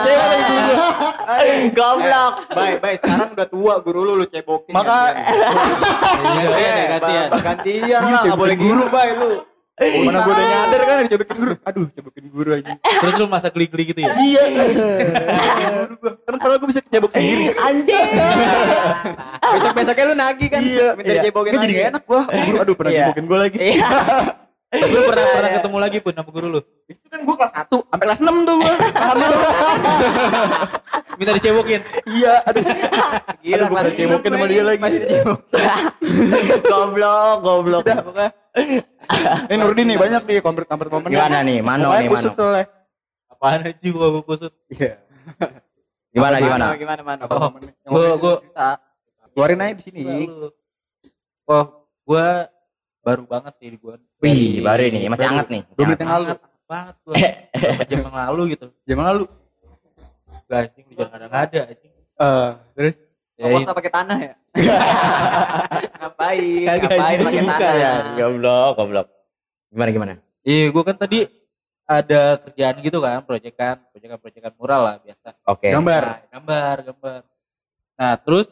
Goblok. 1.72 2.34
Baik, 2.50 2.77
baik. 2.80 2.98
Sekarang 3.00 3.30
udah 3.32 3.48
tua 3.48 3.74
guru 3.80 4.00
lu 4.03 4.13
lu 4.15 4.25
cebokin. 4.25 4.72
Maka- 4.72 5.13
Iya, 6.24 6.50
Eh, 6.53 6.84
gantian. 6.92 7.25
ba- 7.27 7.44
gantian 7.44 7.82
Iya, 7.84 7.98
lah, 8.01 8.22
cebokin 8.22 8.38
boleh 8.38 8.56
guru. 8.58 8.84
bay 8.88 9.10
lu. 9.13 9.32
Mana 9.74 10.22
gue 10.22 10.32
udah 10.32 10.46
nyadar 10.46 10.82
kan 10.82 10.96
dicobokin 11.01 11.34
guru. 11.36 11.53
Aduh, 11.60 11.86
cobokin 11.92 12.25
guru 12.30 12.50
anjing. 12.53 12.77
Terus 12.77 13.13
lu 13.15 13.25
masa 13.25 13.48
geli-geli 13.50 13.84
gitu 13.88 14.00
ya? 14.00 14.13
Iya. 14.13 14.44
Guru 15.82 15.96
gua. 15.98 16.12
Kan 16.20 16.34
padahal 16.38 16.58
gue 16.58 16.70
bisa 16.70 16.80
kecebok 16.80 17.12
sendiri. 17.12 17.46
Anjing. 17.58 18.10
Besok-besoknya 19.44 20.03
lu 20.06 20.15
nagih 20.15 20.48
kan, 20.48 20.62
minta 20.94 21.12
Iya. 21.12 21.22
cebokin 21.24 21.51
jadi 21.51 21.60
lagi. 21.60 21.74
gak 21.75 21.89
enak 21.89 22.03
gua. 22.06 22.22
Guru, 22.24 22.56
aduh 22.60 22.75
pernah 22.75 22.92
Iya. 22.92 23.01
cebokin 23.03 23.25
gue 23.25 23.38
lagi. 23.39 23.58
Iya. 23.60 23.88
Lu 24.74 25.00
pernah 25.06 25.25
pernah 25.38 25.51
ketemu 25.53 25.77
lagi 25.77 25.98
pun 26.01 26.13
sama 26.18 26.30
guru 26.34 26.48
lu? 26.50 26.62
Itu 26.89 27.06
kan 27.06 27.22
gue 27.22 27.36
kelas 27.38 27.53
1 27.53 27.70
sampai 27.70 28.06
kelas 28.10 28.20
6 28.25 28.48
tuh 28.50 28.56
gue. 28.58 28.74
Minta 31.22 31.32
dicebokin. 31.38 31.82
Iya, 32.10 32.34
aduh. 32.42 32.63
Gila, 33.46 33.65
kelas 33.70 33.86
enam 33.94 34.20
sama 34.25 34.46
dia 34.50 34.63
lagi. 34.65 34.80
Masih 34.82 35.00
dicebok. 35.06 35.39
Goblok, 36.74 37.36
goblok. 37.46 37.86
Udah, 37.86 38.01
pokoknya. 38.01 38.32
Ini 39.46 39.56
Nurdin 39.62 39.86
nih 39.94 39.98
banyak 40.01 40.22
nih 40.25 40.42
kampret-kampret 40.42 40.89
momen. 40.89 41.10
Gimana 41.13 41.38
nih? 41.46 41.62
Mano 41.62 41.94
nih, 41.94 42.10
kusut 42.10 42.34
Mano. 42.34 42.38
soalnya. 42.42 42.65
Apaan 43.30 43.70
aja 43.70 43.89
gua 43.94 44.08
gua 44.10 44.24
kusut. 44.25 44.53
Iya. 44.74 44.98
Gimana 46.13 46.38
gimana? 46.42 46.65
Gimana, 46.74 47.01
Mano? 47.06 47.24
Oh, 47.30 47.50
gua 47.86 48.18
gua. 48.18 48.36
Keluarin 49.38 49.62
aja 49.62 49.74
di 49.77 49.84
sini. 49.86 50.01
Oh, 51.46 51.86
gua 52.10 52.50
baru 53.03 53.24
banget 53.27 53.53
sih 53.60 53.75
gua. 53.77 54.00
Wih, 54.24 54.63
baru 54.63 54.83
ini 54.88 55.12
masih 55.12 55.27
hangat 55.27 55.48
nih. 55.51 55.62
Dua 55.75 55.83
menit 55.91 56.00
yang 56.00 56.13
lalu. 56.15 56.25
Banget 56.63 56.95
gua. 57.03 57.13
Berapa 57.53 57.83
jam 57.86 58.00
yang 58.00 58.15
lalu 58.15 58.41
gitu. 58.55 58.67
Zaman 58.88 59.05
lalu. 59.12 59.24
Gak 60.48 60.60
anjing 60.60 60.86
di 60.88 60.95
jangan 60.95 61.19
ada 61.27 61.60
anjing. 61.67 61.91
Eh, 61.93 62.50
terus 62.74 62.95
Ya, 63.33 63.50
Puasa 63.50 63.74
pakai 63.74 63.89
tanah 63.89 64.17
ya? 64.22 64.33
ngapain? 66.05 66.65
Kagak 66.69 66.86
ngapain 66.86 67.17
pakai 67.25 67.41
tanah? 67.50 67.75
Ya, 67.81 67.93
goblok, 68.13 68.72
goblok. 68.77 69.07
Gimana 69.74 69.89
gimana? 69.89 70.13
Iya, 70.45 70.69
gua 70.69 70.83
kan 70.86 70.95
tadi 71.01 71.25
ada 71.83 72.38
kerjaan 72.39 72.77
gitu 72.79 72.98
kan, 73.01 73.19
proyekan, 73.25 73.75
proyekan 73.89 74.17
proyekan 74.22 74.53
mural 74.55 74.81
lah 74.86 74.95
biasa. 75.01 75.33
Oke. 75.50 75.74
gambar. 75.74 76.03
Nah, 76.05 76.19
gambar, 76.29 76.75
gambar. 76.93 77.19
Nah, 77.98 78.13
terus 78.22 78.48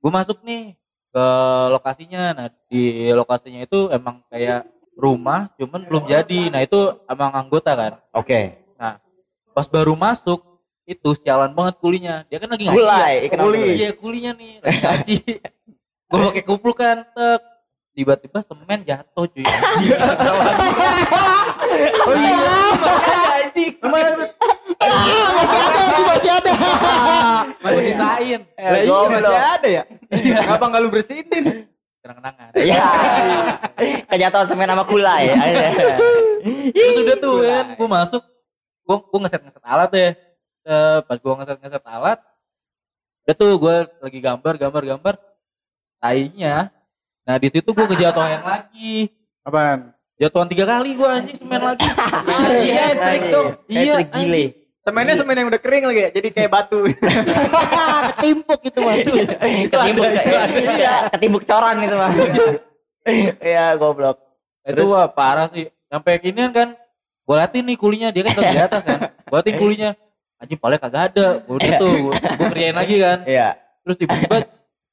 gue 0.00 0.10
masuk 0.12 0.38
nih 0.46 0.78
ke 1.16 1.26
lokasinya. 1.72 2.36
Nah, 2.36 2.46
di 2.68 3.08
lokasinya 3.16 3.64
itu 3.64 3.88
emang 3.88 4.20
kayak 4.28 4.68
rumah, 4.92 5.48
cuman 5.56 5.88
belum 5.88 6.04
jadi. 6.04 6.52
Nah, 6.52 6.60
itu 6.60 6.92
emang 7.08 7.32
anggota 7.32 7.72
kan. 7.72 7.92
Oke. 8.12 8.66
Pas 9.56 9.64
baru 9.72 9.96
masuk, 9.96 10.44
itu 10.84 11.16
sialan 11.16 11.56
banget 11.56 11.80
kulinya. 11.80 12.28
Dia 12.28 12.36
kan 12.36 12.52
lagi 12.52 12.68
ngaji. 12.68 12.76
Kulai, 12.76 13.14
ya. 13.24 13.40
Kuli. 13.40 13.56
tuh? 13.56 13.72
Iya, 13.72 13.88
kulinya 13.96 14.32
nih, 14.36 14.52
lagi 14.60 14.78
ngaji. 14.84 15.16
gue 16.12 16.18
pakai 16.28 16.44
kupluk 16.44 16.76
kan, 16.76 17.08
tek. 17.16 17.40
Tiba-tiba 17.96 18.44
semen 18.44 18.84
jatuh 18.84 19.24
cuy. 19.24 19.44
Oh 22.06 22.14
iya. 22.14 22.38
Anjing. 23.42 23.74
masih 25.36 25.58
ada, 25.58 25.84
masih 26.16 26.32
ada. 26.32 26.52
Masih 27.64 27.82
sisain. 27.92 28.40
Lah 28.56 28.80
iya 28.80 28.98
masih 29.12 29.40
ada 29.58 29.68
ya? 29.68 29.82
Kenapa 30.10 30.64
nggak 30.70 30.80
lu 30.82 30.90
bersihin? 30.90 31.26
Kenang-kenangan. 32.00 32.50
Iya. 32.54 32.86
Kejatuhan 34.06 34.46
semen 34.46 34.70
sama 34.70 34.84
kulai. 34.86 35.34
Terus 36.74 36.96
udah 37.02 37.16
tuh 37.18 37.36
kan, 37.42 37.66
gue 37.74 37.88
masuk, 37.90 38.22
gue 38.86 38.96
gue 39.02 39.18
ngeset 39.26 39.42
ngeset 39.42 39.64
alat 39.66 39.90
ya. 39.90 40.10
Eh, 40.66 40.98
pas 41.02 41.18
gue 41.18 41.32
ngeset 41.42 41.58
ngeset 41.58 41.84
alat, 41.86 42.18
udah 43.26 43.34
tuh 43.34 43.52
gue 43.58 43.76
lagi 44.02 44.18
gambar 44.22 44.54
gambar 44.58 44.82
gambar, 44.94 45.14
tainya. 45.98 46.70
Nah 47.26 47.36
di 47.42 47.48
situ 47.50 47.66
gue 47.74 47.86
kejatuhan 47.90 48.42
lagi, 48.46 49.10
Apaan? 49.42 49.90
jatuhan 50.16 50.46
tiga 50.46 50.64
kali 50.70 50.94
gue 50.94 51.08
anjing 51.10 51.38
semen 51.38 51.58
lagi. 51.58 51.86
Anjing 52.46 52.74
hat-trick 52.78 53.22
tuh. 53.34 53.46
Iya, 53.66 53.94
Hat-trick 53.98 54.10
gile. 54.14 54.44
Semennya 54.86 55.18
semen 55.18 55.34
yang 55.34 55.50
udah 55.50 55.58
kering 55.58 55.84
lagi 55.90 56.00
ya, 56.06 56.10
jadi 56.14 56.28
kayak 56.30 56.50
batu. 56.54 56.86
Ketimpuk 58.14 58.60
itu 58.70 58.78
mah. 58.78 58.94
Ketimbuk 59.66 60.06
iya, 60.78 61.10
ketimbuk 61.10 61.42
coran 61.42 61.82
itu 61.82 61.96
mah. 61.98 62.10
Iya, 63.42 63.74
goblok. 63.82 64.22
Itu 64.62 64.94
wah 64.94 65.10
parah 65.10 65.50
sih. 65.50 65.66
Sampai 65.90 66.22
kini 66.22 66.38
kan, 66.54 66.78
gue 67.26 67.34
liatin 67.34 67.66
nih 67.66 67.74
kulinya 67.74 68.14
dia 68.14 68.30
kan 68.30 68.38
di 68.38 68.58
atas 68.62 68.82
kan. 68.86 69.10
Gue 69.26 69.42
liatin 69.42 69.58
kulinya, 69.58 69.90
anjing 70.38 70.58
paling 70.62 70.78
kagak 70.78 71.02
ada. 71.10 71.42
Gue 71.42 71.58
udah 71.58 71.70
tuh, 71.82 71.94
gue 72.06 72.46
kerjain 72.54 72.78
lagi 72.78 72.96
kan. 73.02 73.18
Iya. 73.26 73.58
Terus 73.82 73.96
tiba-tiba 73.98 74.46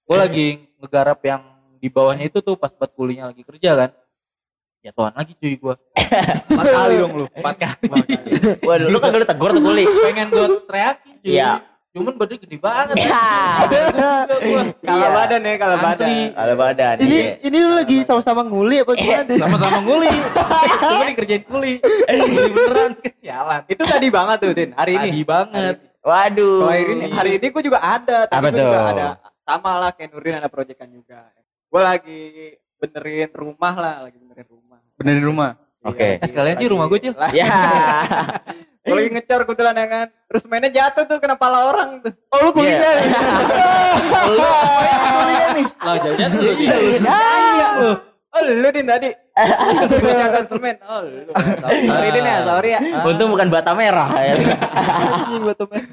gue 0.09 0.17
lagi 0.17 0.47
ngegarap 0.81 1.21
yang 1.21 1.41
di 1.77 1.85
bawahnya 1.93 2.33
itu 2.33 2.41
tuh 2.41 2.57
pas 2.57 2.73
buat 2.73 2.89
kulinya 2.97 3.29
lagi 3.29 3.45
kerja 3.45 3.77
kan. 3.77 3.89
Jatuhan 4.83 5.15
lagi 5.15 5.31
cuy 5.39 5.55
gue. 5.55 5.75
Empat 6.51 6.65
kali 6.67 6.93
dong 6.99 7.13
lu. 7.15 7.25
Empat 7.31 7.55
kali. 7.55 7.87
Waduh, 8.67 8.87
lu 8.91 8.97
kan 8.99 9.09
dulu 9.15 9.23
tegur 9.23 9.49
tuh 9.55 9.63
kuli. 9.63 9.87
Pengen 9.87 10.27
gue 10.27 10.47
teriakin 10.67 11.13
cuy. 11.23 11.31
Iya. 11.39 11.51
Cuman 11.93 12.13
badannya 12.19 12.41
gede 12.43 12.57
banget. 12.59 12.95
Ya. 14.43 14.67
Kalau 14.83 15.07
Iya. 15.07 15.09
badan 15.15 15.41
ya, 15.45 15.53
kalau 15.55 15.77
badan. 15.79 16.09
Ada 16.35 16.53
badan. 16.59 16.95
Ini 16.99 17.15
iya. 17.15 17.33
ini 17.47 17.57
lu 17.63 17.73
lagi 17.79 18.03
sama-sama 18.03 18.43
nguli 18.43 18.83
apa 18.83 18.91
gimana? 18.97 19.33
Sama-sama 19.47 19.77
nguli. 19.79 20.09
Cuma 20.83 21.05
dikerjain 21.07 21.43
kuli. 21.47 21.73
Nguli 21.79 22.51
beneran. 22.51 22.91
Kesialan. 22.99 23.61
Itu 23.71 23.83
tadi 23.87 24.07
banget 24.11 24.37
tuh, 24.43 24.51
Din. 24.51 24.69
Hari 24.75 24.91
ini. 24.99 25.09
Tadi 25.15 25.23
banget. 25.23 25.75
Waduh. 26.03 26.59
Kalau 26.59 26.73
hari 26.75 26.83
ini, 26.91 27.05
hari 27.13 27.31
ini 27.39 27.47
gue 27.47 27.63
juga 27.63 27.79
ada. 27.79 28.27
Tapi 28.27 28.51
gue 28.51 28.59
juga 28.59 28.81
ada. 28.91 29.07
Sama 29.47 29.71
lah 29.79 29.91
kayak 29.95 30.09
Nurdin 30.11 30.35
ada 30.43 30.49
proyekan 30.51 30.89
juga. 30.91 31.31
Gue 31.71 31.81
lagi 31.81 32.21
benerin 32.81 33.31
rumah 33.31 33.73
lah, 33.79 33.95
lagi 34.09 34.17
benerin 34.19 34.47
rumah. 34.49 34.72
Bener 35.03 35.19
di 35.19 35.25
rumah. 35.27 35.59
Oke. 35.83 36.23
Eh, 36.23 36.23
sekalian 36.23 36.55
sih 36.55 36.71
rumah 36.71 36.87
gue, 36.87 36.99
Cil. 37.03 37.13
Ya. 37.35 37.51
Gue 38.83 38.99
lagi 38.99 39.15
ngecor 39.15 39.47
kebetulan 39.47 39.75
ya 39.79 39.87
kan. 39.87 40.07
Terus 40.27 40.43
mainnya 40.47 40.71
jatuh 40.71 41.07
tuh 41.07 41.19
kena 41.19 41.39
pala 41.39 41.71
orang 41.71 42.03
tuh. 42.03 42.11
Oh 42.35 42.39
lu 42.43 42.51
kuliah. 42.51 42.83
Lah 45.83 45.95
jadinya 46.03 46.27
tuh 46.27 46.39
lu. 46.43 46.51
Iya. 46.59 46.75
Oh 48.33 48.41
lu 48.43 48.67
Din 48.75 48.83
tadi. 48.83 49.07
Kebanyakan 49.87 50.43
semen. 50.51 50.75
Oh 50.83 50.99
lu. 50.99 51.31
Sorry 51.63 52.09
Din 52.11 52.27
ya, 52.27 52.43
sorry 52.43 52.69
ya. 52.75 52.79
Untung 53.07 53.31
bukan 53.31 53.47
bata 53.47 53.71
merah 53.71 54.11
ya. 54.19 54.35
Anjing 54.75 55.43
batu 55.47 55.63
merah. 55.71 55.87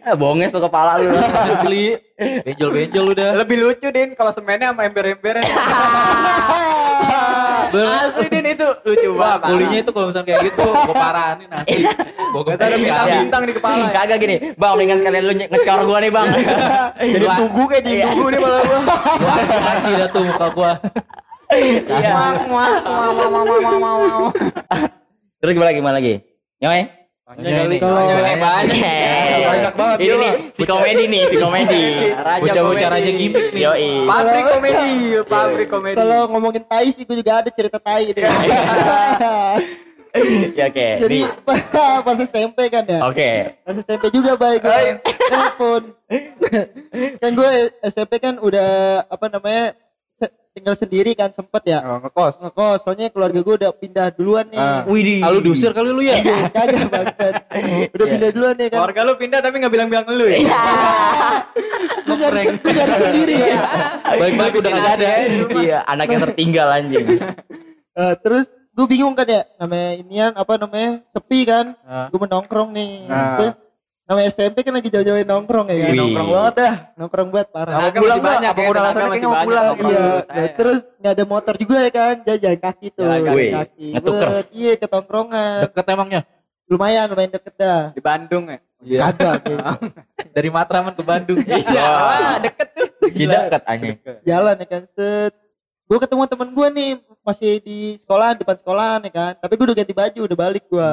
Ah, 0.00 0.16
Bonges 0.16 0.56
tuh 0.56 0.64
kepala 0.64 1.04
lu. 1.04 1.12
Asli. 1.12 2.00
Benjol-benjol 2.48 3.12
udah. 3.12 3.44
Lebih 3.44 3.56
lucu 3.60 3.92
Din 3.92 4.16
kalau 4.16 4.32
semennya 4.32 4.72
sama 4.72 4.88
ember-emberan. 4.88 5.44
Asli 7.74 8.26
Din 8.28 8.46
itu 8.46 8.68
lucu 8.82 9.08
banget. 9.14 9.40
kulinya 9.46 9.78
itu 9.78 9.90
kalau 9.90 10.06
misalnya 10.08 10.26
kayak 10.28 10.40
gitu, 10.44 10.62
gue 10.62 10.94
parahin 10.94 11.50
asli. 11.50 11.82
Gue 12.28 12.42
Gak 12.42 12.58
ada 12.58 12.76
bintang-bintang 12.76 13.42
di 13.42 13.52
kepala. 13.52 13.84
Kagak 13.90 14.18
gini, 14.18 14.36
Bang, 14.54 14.72
mendingan 14.74 14.96
sekalian 14.98 15.22
lu 15.22 15.32
ngecor 15.34 15.80
gua 15.82 15.98
nih, 15.98 16.10
Bang. 16.10 16.26
Jadi 17.14 17.26
tugu 17.34 17.62
kayak 17.66 17.82
jadi 17.82 17.94
Iya. 17.94 18.04
tugu 18.08 18.24
nih 18.28 18.38
malah 18.38 18.60
gua. 18.60 18.78
Laci 19.62 19.90
dah 19.92 20.08
tuh 20.08 20.24
muka 20.24 20.48
gua. 20.50 20.78
Iya. 21.50 22.12
Terus 25.40 25.52
gimana 25.52 25.68
lagi? 25.68 25.76
Gimana 25.76 25.94
lagi? 25.98 26.14
Nyoy? 26.58 27.01
Banyak 27.32 27.52
kali. 27.64 27.76
Kalau 27.80 28.02
Banyak 29.42 29.74
banget, 29.74 29.98
Ini 30.04 30.14
nih, 30.20 30.34
si 30.52 30.64
komedi 30.68 31.04
nih, 31.08 31.22
si 31.24 31.36
komedi. 31.40 31.84
Raja 32.12 32.40
Bocah-bocah 32.44 32.88
raja 32.92 33.10
gimmick 33.12 33.46
nih. 33.56 33.62
Yoi. 33.64 33.90
Pabrik 34.04 34.44
komedi, 34.52 34.90
pabrik 35.24 35.68
komedi. 35.72 35.96
kalau 35.96 36.20
ngomongin 36.28 36.62
tai 36.68 36.88
sih 36.92 37.08
gue 37.08 37.16
juga 37.16 37.40
ada 37.40 37.50
cerita 37.50 37.78
tai. 37.80 38.12
Ya 40.52 40.68
oke. 40.68 40.88
Jadi 41.08 41.24
Nih, 41.24 41.28
pas 42.04 42.18
SMP 42.20 42.68
kan 42.68 42.84
ya. 42.84 43.00
Oke. 43.08 43.56
Pas 43.64 43.72
SMP 43.72 44.12
juga 44.12 44.36
baik 44.36 44.60
gue 44.60 45.00
telepon. 45.08 45.82
kan 47.24 47.30
gue 47.32 47.52
SMP 47.80 48.20
kan 48.20 48.36
udah 48.36 48.70
apa 49.08 49.26
namanya 49.32 49.72
tinggal 50.62 50.78
sendiri 50.78 51.10
kan 51.12 51.26
sempet 51.28 51.62
ya 51.66 51.82
Oh, 51.82 51.98
ngekos. 51.98 52.38
ngekos 52.38 52.78
soalnya 52.80 53.10
keluarga 53.10 53.34
gue 53.36 53.54
udah 53.58 53.70
pindah 53.72 54.06
duluan 54.10 54.46
nih 54.46 54.56
Ah. 54.56 54.86
Widih. 54.86 55.18
Lalu 55.20 55.38
diusir 55.44 55.70
kali 55.70 55.90
lu 55.90 55.98
ya. 56.00 56.14
Iya, 56.14 56.46
kagak 56.48 56.86
bangsat 56.94 57.34
udah 57.90 58.06
pindah 58.08 58.30
duluan 58.30 58.54
nih 58.54 58.68
kan 58.68 58.78
Keluarga 58.78 59.00
lu 59.02 59.12
pindah 59.16 59.40
tapi 59.40 59.54
nggak 59.58 59.72
bilang-bilang 59.72 60.06
lu 60.08 60.24
ya. 60.24 60.38
lu 62.02 62.14
nyari, 62.14 62.38
lu 62.54 62.70
nyari 62.70 62.94
sendiri 62.94 63.34
ya 63.36 63.58
Baik-baik 64.12 64.52
udah 64.56 64.70
kagak 64.70 64.94
ada. 64.96 65.10
Iya, 65.52 65.78
anak 65.84 66.06
yang 66.08 66.22
tertinggal 66.24 66.68
anjing. 66.70 67.06
Eh, 67.92 68.16
terus 68.18 68.48
gue 68.72 68.88
bingung 68.88 69.12
kan 69.12 69.28
ya 69.28 69.44
namanya 69.58 69.88
inian 69.94 70.32
apa 70.32 70.56
namanya 70.56 71.04
sepi 71.06 71.44
kan 71.44 71.76
Nah. 71.78 72.08
gue 72.08 72.16
menongkrong 72.18 72.72
nih 72.72 73.04
Nah. 73.04 73.36
terus 73.36 73.60
namanya 74.02 74.28
SMP 74.28 74.60
kan 74.60 74.72
lagi 74.72 74.88
jauh-jauhin 74.88 75.24
nongkrong 75.24 75.66
ya 75.66 75.76
kan 75.78 75.88
Wih. 75.88 75.96
Nongkrong 75.96 76.28
banget 76.28 76.54
dah. 76.56 76.74
nongkrong 76.96 77.28
banget 77.30 77.48
parah 77.48 77.72
Mau 77.72 77.80
Tenaga 77.82 77.98
pulang 77.98 78.02
masih 78.02 78.18
nggak? 78.18 78.34
banyak 78.34 78.50
Apa 78.52 78.60
ya, 78.60 78.68
udah 78.68 78.82
alasannya 78.82 79.08
kayaknya 79.08 79.28
mau 79.28 79.42
pulang? 79.42 79.66
iya 79.80 80.04
nah, 80.28 80.48
terus 80.52 80.78
nggak 80.96 81.12
ada 81.12 81.24
motor 81.24 81.54
juga 81.56 81.76
ya 81.78 81.90
kan 81.90 82.14
jalan 82.24 82.58
kaki 82.60 82.86
tuh 82.90 83.04
Jalan 83.04 83.20
kaki. 83.24 83.46
kaki 83.52 83.88
Ngetukers. 83.92 84.36
Iya 84.50 84.72
ke 84.74 84.86
tongkrongan 84.86 85.58
Deket 85.64 85.86
emangnya. 85.88 86.20
lumayan 86.64 87.06
lumayan 87.06 87.30
deket 87.30 87.54
dah 87.54 87.82
Di 87.90 88.00
Bandung 88.00 88.44
ya. 88.48 88.58
kagak 88.82 89.34
kayak 89.40 89.62
Dari 90.34 90.48
Matraman 90.48 90.92
ke 90.92 91.02
Bandung. 91.02 91.38
Iya, 91.38 91.84
wah, 91.84 92.34
deket 92.40 92.68
tuh. 92.72 92.88
Si 93.06 93.22
dekat 93.22 93.62
anjing. 93.64 93.96
jalan 94.22 94.54
ya 94.56 94.66
kan 94.66 94.82
set 94.88 95.32
gue 95.84 95.98
ketemu 96.00 96.22
temen 96.24 96.48
gue 96.50 96.68
nih 96.72 96.90
masih 97.20 97.60
di 97.60 97.78
sekolahan 97.96 98.34
depan 98.34 98.56
sekolahan 98.56 99.00
ya 99.02 99.12
kan 99.12 99.32
tapi 99.36 99.54
gue 99.54 99.64
udah 99.64 99.76
ganti 99.76 99.92
baju 99.92 100.20
udah 100.24 100.38
balik 100.40 100.64
gue 100.64 100.90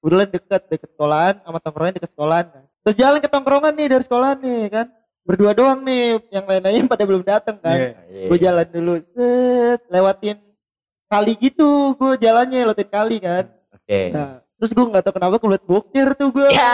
udah 0.00 0.26
deket 0.26 0.62
deket 0.66 0.88
sekolahan 0.90 1.34
sama 1.40 1.58
tongkrongan 1.58 1.94
deket 1.94 2.10
sekolahan 2.10 2.46
kan. 2.46 2.64
terus 2.80 2.96
jalan 2.96 3.18
ke 3.18 3.28
tongkrongan 3.28 3.72
nih 3.72 3.86
dari 3.88 4.02
sekolahan 4.02 4.38
nih 4.38 4.62
kan 4.68 4.86
berdua 5.20 5.52
doang 5.52 5.80
nih 5.80 6.18
yang 6.28 6.44
lain-lainnya 6.44 6.84
pada 6.86 7.04
belum 7.04 7.22
datang 7.22 7.56
kan 7.56 7.78
Iya. 8.08 8.26
gue 8.26 8.38
jalan 8.40 8.66
dulu 8.66 8.92
set 9.04 9.80
lewatin 9.86 10.36
kali 11.06 11.32
gitu 11.36 11.70
gue 11.94 12.16
jalannya 12.16 12.64
lewatin 12.64 12.88
kali 12.88 13.16
kan 13.18 13.44
Oke. 13.70 14.00
nah 14.10 14.28
terus 14.56 14.70
gue 14.70 14.82
nggak 14.82 15.02
tahu 15.02 15.14
kenapa 15.14 15.36
gue 15.36 15.50
liat 15.50 15.64
bokir 15.64 16.08
tuh 16.14 16.28
gue 16.30 16.48
Ya. 16.50 16.72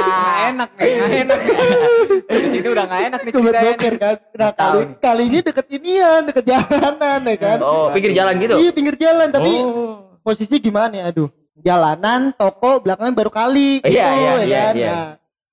Nggak 0.00 0.36
enak 0.50 0.70
nih, 0.74 0.90
nggak 0.90 1.12
enak. 1.22 1.38
Di 2.26 2.46
sini 2.50 2.68
udah 2.68 2.84
nggak 2.84 3.02
enak 3.06 3.20
nih 3.20 3.30
gue 3.30 3.40
liat 3.40 3.52
ceritanya. 3.52 3.70
bokir 3.70 3.94
kan 3.96 4.16
nah 4.34 4.50
kali 4.52 4.80
kalinya 4.98 5.40
deket 5.42 5.66
inian 5.70 6.22
deket 6.24 6.44
jalanan 6.46 7.20
ya 7.22 7.36
kan 7.36 7.58
Oh, 7.60 7.86
pinggir 7.90 8.12
jalan 8.14 8.34
gitu. 8.38 8.54
iya 8.56 8.70
pinggir 8.70 8.96
jalan 8.96 9.28
tapi 9.28 9.52
Oh. 9.60 10.16
posisi 10.20 10.56
gimana 10.58 10.94
ya 10.94 11.04
aduh 11.06 11.28
jalanan 11.60 12.32
toko 12.32 12.80
belakangnya 12.80 13.14
baru 13.14 13.30
kali 13.30 13.80
gitu 13.80 13.92
Iya, 13.92 14.08
iya, 14.10 14.32
ya 14.32 14.34
iya, 14.42 14.60
kan? 14.60 14.74
iya. 14.76 14.90
Nah, 14.90 15.08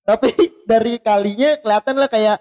tapi 0.06 0.30
dari 0.72 0.94
kalinya 0.98 1.50
kelihatan 1.60 1.96
lah 1.96 2.10
kayak 2.10 2.38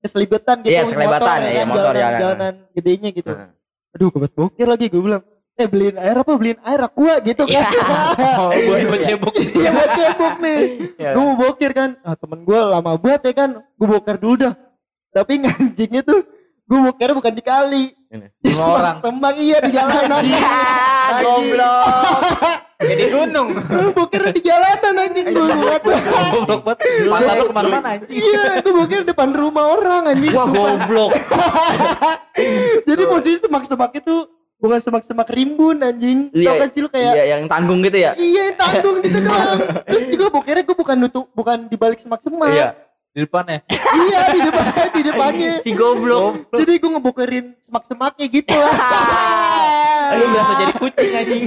keselibetan 0.00 0.56
gitu 0.60 0.72
Iya, 0.72 0.82
motor, 0.84 1.38
iya, 1.40 1.52
kan, 1.54 1.66
motor, 1.68 1.92
jalanan, 1.92 1.96
jalanan. 1.96 2.20
jalanan 2.20 2.54
gedenya 2.72 3.10
gitu. 3.10 3.30
Nah. 3.30 3.50
aduh 3.94 4.10
kebat 4.10 4.32
bokir 4.34 4.66
lagi 4.66 4.90
gue 4.90 4.98
bilang. 4.98 5.22
Eh 5.54 5.70
beliin 5.70 5.94
air 5.94 6.18
apa? 6.18 6.34
Beliin 6.34 6.58
air 6.66 6.80
aqua 6.82 7.14
gitu 7.22 7.46
kan? 7.46 7.62
Oh, 8.42 8.50
Gue 8.50 8.90
buat 8.90 9.00
cebok. 9.00 9.30
iya 9.38 9.70
buat 9.70 9.90
cebok 9.94 10.34
nih. 10.44 10.60
Iya. 10.98 11.10
gue 11.14 11.22
mau 11.22 11.36
bokir 11.38 11.70
kan. 11.70 11.94
Ah 12.02 12.18
temen 12.18 12.42
gue 12.42 12.58
lama 12.58 12.98
banget 12.98 13.30
ya 13.30 13.32
kan? 13.38 13.50
Gue 13.78 13.86
bokir 13.86 14.18
dulu 14.18 14.34
dah. 14.42 14.54
Tapi 15.14 15.46
nganjingnya 15.46 16.02
tuh 16.02 16.26
gue 16.64 16.78
bokir 16.80 17.10
bukan 17.12 17.30
di 17.30 17.42
kali 17.42 17.84
Ini. 18.08 18.26
di 18.34 18.50
orang. 18.56 18.96
semak 18.96 19.34
iya 19.36 19.58
di 19.60 19.70
jalanan 19.70 20.22
Ya, 21.04 21.20
goblok. 21.20 21.84
Jadi 22.74 23.04
gunung. 23.06 23.48
bokirnya 23.92 24.32
di 24.32 24.42
jalanan 24.42 24.94
anjing 24.98 25.26
gue 25.26 25.46
buat 25.54 25.82
Goblok 25.84 26.62
banget. 26.64 26.78
Mata 27.06 27.32
lu 27.34 27.44
ke 27.44 27.54
mana-mana 27.54 27.88
anjing. 27.94 28.16
iya 28.16 28.42
gue 28.58 28.72
bokir 28.72 29.04
depan 29.04 29.28
rumah 29.30 29.64
orang 29.70 30.02
anjing 30.08 30.32
Wah, 30.32 30.48
goblok. 30.48 31.12
jadi 32.88 33.02
posisi 33.04 33.38
semak-semak 33.40 33.92
itu 33.94 34.14
bukan 34.56 34.80
semak-semak 34.80 35.28
rimbun 35.28 35.76
anjing 35.78 36.32
Iya, 36.32 36.48
tau 36.48 36.54
kan 36.58 36.68
sih 36.72 36.80
lu 36.80 36.88
kayak 36.88 37.12
Iya, 37.14 37.24
yang 37.30 37.42
tanggung 37.46 37.80
gitu 37.80 37.98
ya. 37.98 38.12
Iya 38.14 38.42
yang 38.46 38.56
tanggung 38.56 38.96
gitu 39.00 39.18
doang. 39.20 39.58
Terus 39.86 40.02
juga 40.08 40.26
bokirnya 40.30 40.62
gue 40.62 40.76
bukan 40.76 40.96
nutup, 40.98 41.24
bukan 41.30 41.68
di 41.68 41.76
balik 41.76 41.98
semak-semak. 41.98 42.48
Iya. 42.50 42.68
Di 43.14 43.22
depannya. 43.22 43.62
Iya 43.94 44.22
di 44.28 44.40
depan, 44.42 44.64
di 44.90 45.02
depannya. 45.06 45.52
Si 45.62 45.70
goblok. 45.70 46.50
Jadi 46.50 46.72
gue 46.76 46.90
ngebokerin 46.90 47.46
semak-semaknya 47.62 48.26
gitu 48.26 48.50
lah. 48.50 48.74
Lu 50.18 50.24
biasa 50.28 50.52
jadi 50.58 50.72
kucing 50.74 51.12
anjing. 51.14 51.42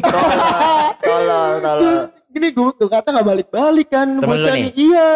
Tolol, 1.03 1.51
Terus 1.59 2.01
tolol. 2.07 2.31
gini 2.31 2.47
gue 2.49 2.69
tuh 2.73 2.87
kata 2.87 3.07
nggak 3.11 3.27
balik-balik 3.27 3.87
kan 3.87 4.07
Temen 4.07 4.23
lu 4.23 4.31
bocah 4.31 4.53
nih? 4.55 4.63
nih. 4.63 4.73
Iya. 4.79 5.09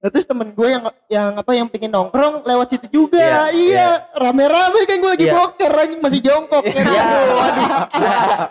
Nah, 0.00 0.08
terus 0.08 0.24
temen 0.24 0.48
gue 0.48 0.64
yang 0.64 0.82
yang 1.12 1.30
apa 1.36 1.52
yang 1.52 1.68
pengen 1.68 1.92
nongkrong 1.92 2.48
lewat 2.48 2.72
situ 2.72 2.86
juga. 2.88 3.20
Iya, 3.20 3.44
Iya, 3.52 3.88
rame-rame 4.16 4.80
kan 4.88 4.96
gue 4.96 5.10
lagi 5.12 5.26
Iya. 5.28 5.34
boker 5.36 5.72
anjing 5.76 6.00
masih 6.00 6.20
jongkok 6.24 6.64
kan. 6.64 6.80
Iya. 6.80 7.04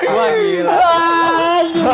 Wah 0.06 0.30
gila. 0.30 0.70
Anjing. 1.58 1.86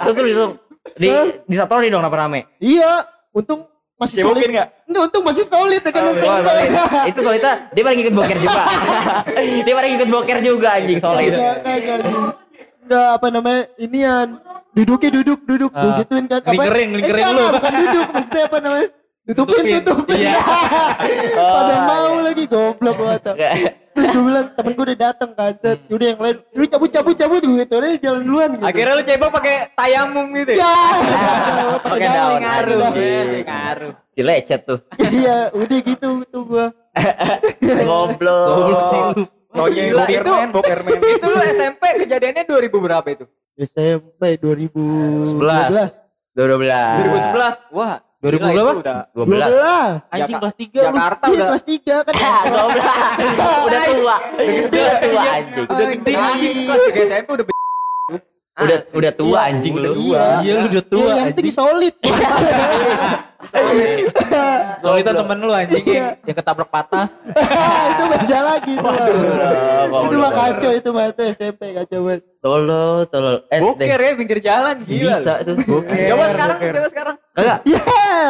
Terus 0.00 0.14
terus. 0.16 0.50
Di 0.96 1.08
di 1.44 1.54
satori 1.54 1.92
dong 1.92 2.00
apa 2.00 2.16
rame? 2.16 2.48
iya, 2.56 3.04
untung 3.30 3.68
masih 3.96 4.16
solid. 4.18 4.36
Cebokin 4.36 4.50
nggak? 4.52 4.68
Enggak, 4.86 5.02
untung 5.04 5.24
masih 5.24 5.44
solid 5.44 5.80
ya 5.80 5.90
kan 5.90 6.02
Oh, 6.02 6.12
solid. 6.12 6.70
Itu 7.06 7.20
solidnya 7.20 7.52
dia 7.70 7.82
paling 7.82 8.00
ikut 8.00 8.14
boker 8.14 8.36
juga. 8.36 8.60
dia 9.66 9.74
paling 9.74 9.92
ikut 9.96 10.08
boker 10.10 10.38
juga 10.40 10.68
anjing 10.74 10.98
solid. 10.98 11.32
Enggak 12.82 13.08
apa 13.12 13.26
namanya 13.28 13.60
inian 13.76 14.28
duduknya 14.70 15.10
duduk 15.10 15.40
duduk 15.42 15.72
Ah. 15.72 15.82
digituin 15.90 16.24
kan 16.26 16.38
apa 16.38 16.52
Lingkering, 16.52 16.90
lingkering 16.94 17.24
eh, 17.24 17.32
lu. 17.32 17.44
bukan 17.50 17.72
duduk 17.74 18.06
maksudnya 18.10 18.42
apa 18.44 18.56
namanya 18.60 18.86
tutupin 19.24 19.54
Tutupin. 19.56 19.72
tutupin 19.80 20.16
Iya. 20.20 20.36
pada 21.56 21.74
Oh, 21.74 21.80
mau 21.82 22.12
lagi 22.20 22.44
goblok 22.44 22.96
banget 22.96 23.22
terus 23.96 24.08
gue 24.12 24.22
bilang 24.22 24.46
temen 24.52 24.70
gue 24.70 24.84
udah 24.84 24.98
dateng 25.00 25.30
kan 25.32 25.52
set 25.56 25.78
Hmm. 25.80 25.96
udah 25.96 26.06
yang 26.06 26.20
lain 26.20 26.36
lu 26.52 26.64
cabut 26.66 26.90
cabut 26.90 27.14
cabut 27.14 27.40
gitu 27.40 27.74
udah 27.74 27.90
jalan 27.96 28.20
duluan 28.22 28.48
gitu 28.52 28.62
Akhirnya 28.62 28.92
lu 28.92 29.02
cebok 29.02 29.30
pakai 29.32 29.54
tayamum 29.72 30.26
gitu. 30.36 30.52
ya 30.52 30.74
Pakai 31.86 32.06
daun. 32.06 32.38
Ngaruh. 32.38 32.76
daun. 32.78 32.94
Iya, 32.94 33.20
ngaruh. 33.42 33.92
Si 34.10 34.20
lecet 34.20 34.60
tuh. 34.62 34.78
iya 35.10 35.48
udah 35.50 35.78
gitu 35.82 36.08
tuh 36.26 36.42
gue 36.44 36.66
Goblok. 37.88 38.46
Goblok 38.46 38.82
sih 38.84 39.00
lu. 39.10 39.24
Gila, 39.56 40.04
bokerman, 40.04 40.20
itu- 40.44 40.52
bokerman. 40.52 40.90
Itu 41.16 41.26
lu 41.26 41.40
SMP 41.42 41.82
kejadiannya 42.04 42.44
2000 42.44 42.76
berapa 42.78 43.08
itu? 43.08 43.24
SMP 43.56 44.36
2012 44.36 45.40
12. 45.40 46.36
2011. 46.36 47.72
Wah, 47.72 48.04
2000 48.16 48.32
gila, 48.32 48.48
berapa? 48.48 48.72
itu 48.72 48.80
Udah 48.80 48.98
12. 49.12 49.28
12 49.28 50.08
Anjing 50.08 50.24
Jaka- 50.26 50.40
kelas 50.40 50.56
3 50.56 50.72
lu. 50.72 50.84
Jakarta 50.86 51.24
iya 51.26 51.34
udah 51.36 51.46
kelas 51.46 51.64
3 51.66 51.94
kan 52.00 52.14
Ya, 52.16 52.32
goblok. 52.46 52.86
Udah 53.66 53.80
tua. 53.84 54.16
Udah 54.66 54.94
tua 54.98 55.22
anjing. 55.30 55.66
udah 55.66 55.86
gede 55.86 56.12
anjing 56.14 56.56
kelas 56.64 56.82
3 56.86 57.06
SMP 57.06 57.28
udah 57.32 57.44
be- 57.44 57.54
Udah 58.56 58.78
Asli. 58.80 58.96
udah 58.96 59.12
tua 59.12 59.28
Iya, 59.28 59.40
anjing 59.46 59.74
lu. 59.76 59.90
iya. 60.00 60.24
Iya 60.40 60.52
lu 60.54 60.66
udah 60.66 60.84
tua 60.86 60.96
Iya, 60.98 61.12
yang 61.14 61.26
penting 61.28 61.44
anjing. 61.44 61.52
solid 61.54 61.94
Soalnya 64.78 65.12
temen 65.14 65.38
lu 65.38 65.52
anjing 65.52 65.84
Iya. 65.84 65.94
yang, 65.94 66.08
yang 66.24 66.36
ketabrak 66.36 66.68
patas. 66.68 67.10
itu 67.90 68.02
beda 68.06 68.38
lagi 68.42 68.72
itu 68.72 68.80
mah. 68.82 68.96
Goblok, 69.86 70.02
itu 70.02 70.16
mah 70.16 70.32
kacau 70.32 70.70
itu 70.72 70.88
mah 70.90 71.04
itu 71.06 71.22
SMP 71.30 71.62
kacau 71.74 71.98
banget 72.02 72.22
Tolol, 72.46 72.70
tolol. 73.10 73.36
Eh, 73.50 73.58
Boker 73.58 73.98
ya 73.98 74.12
pinggir 74.14 74.38
jalan 74.38 74.78
gila. 74.80 75.18
bisa 75.18 75.34
lu. 75.42 75.58
tuh. 75.58 75.82
Coba 75.82 76.24
sekarang, 76.30 76.58
coba 76.62 76.88
sekarang. 76.88 77.16
Enggak. 77.36 77.58
ya 77.66 77.80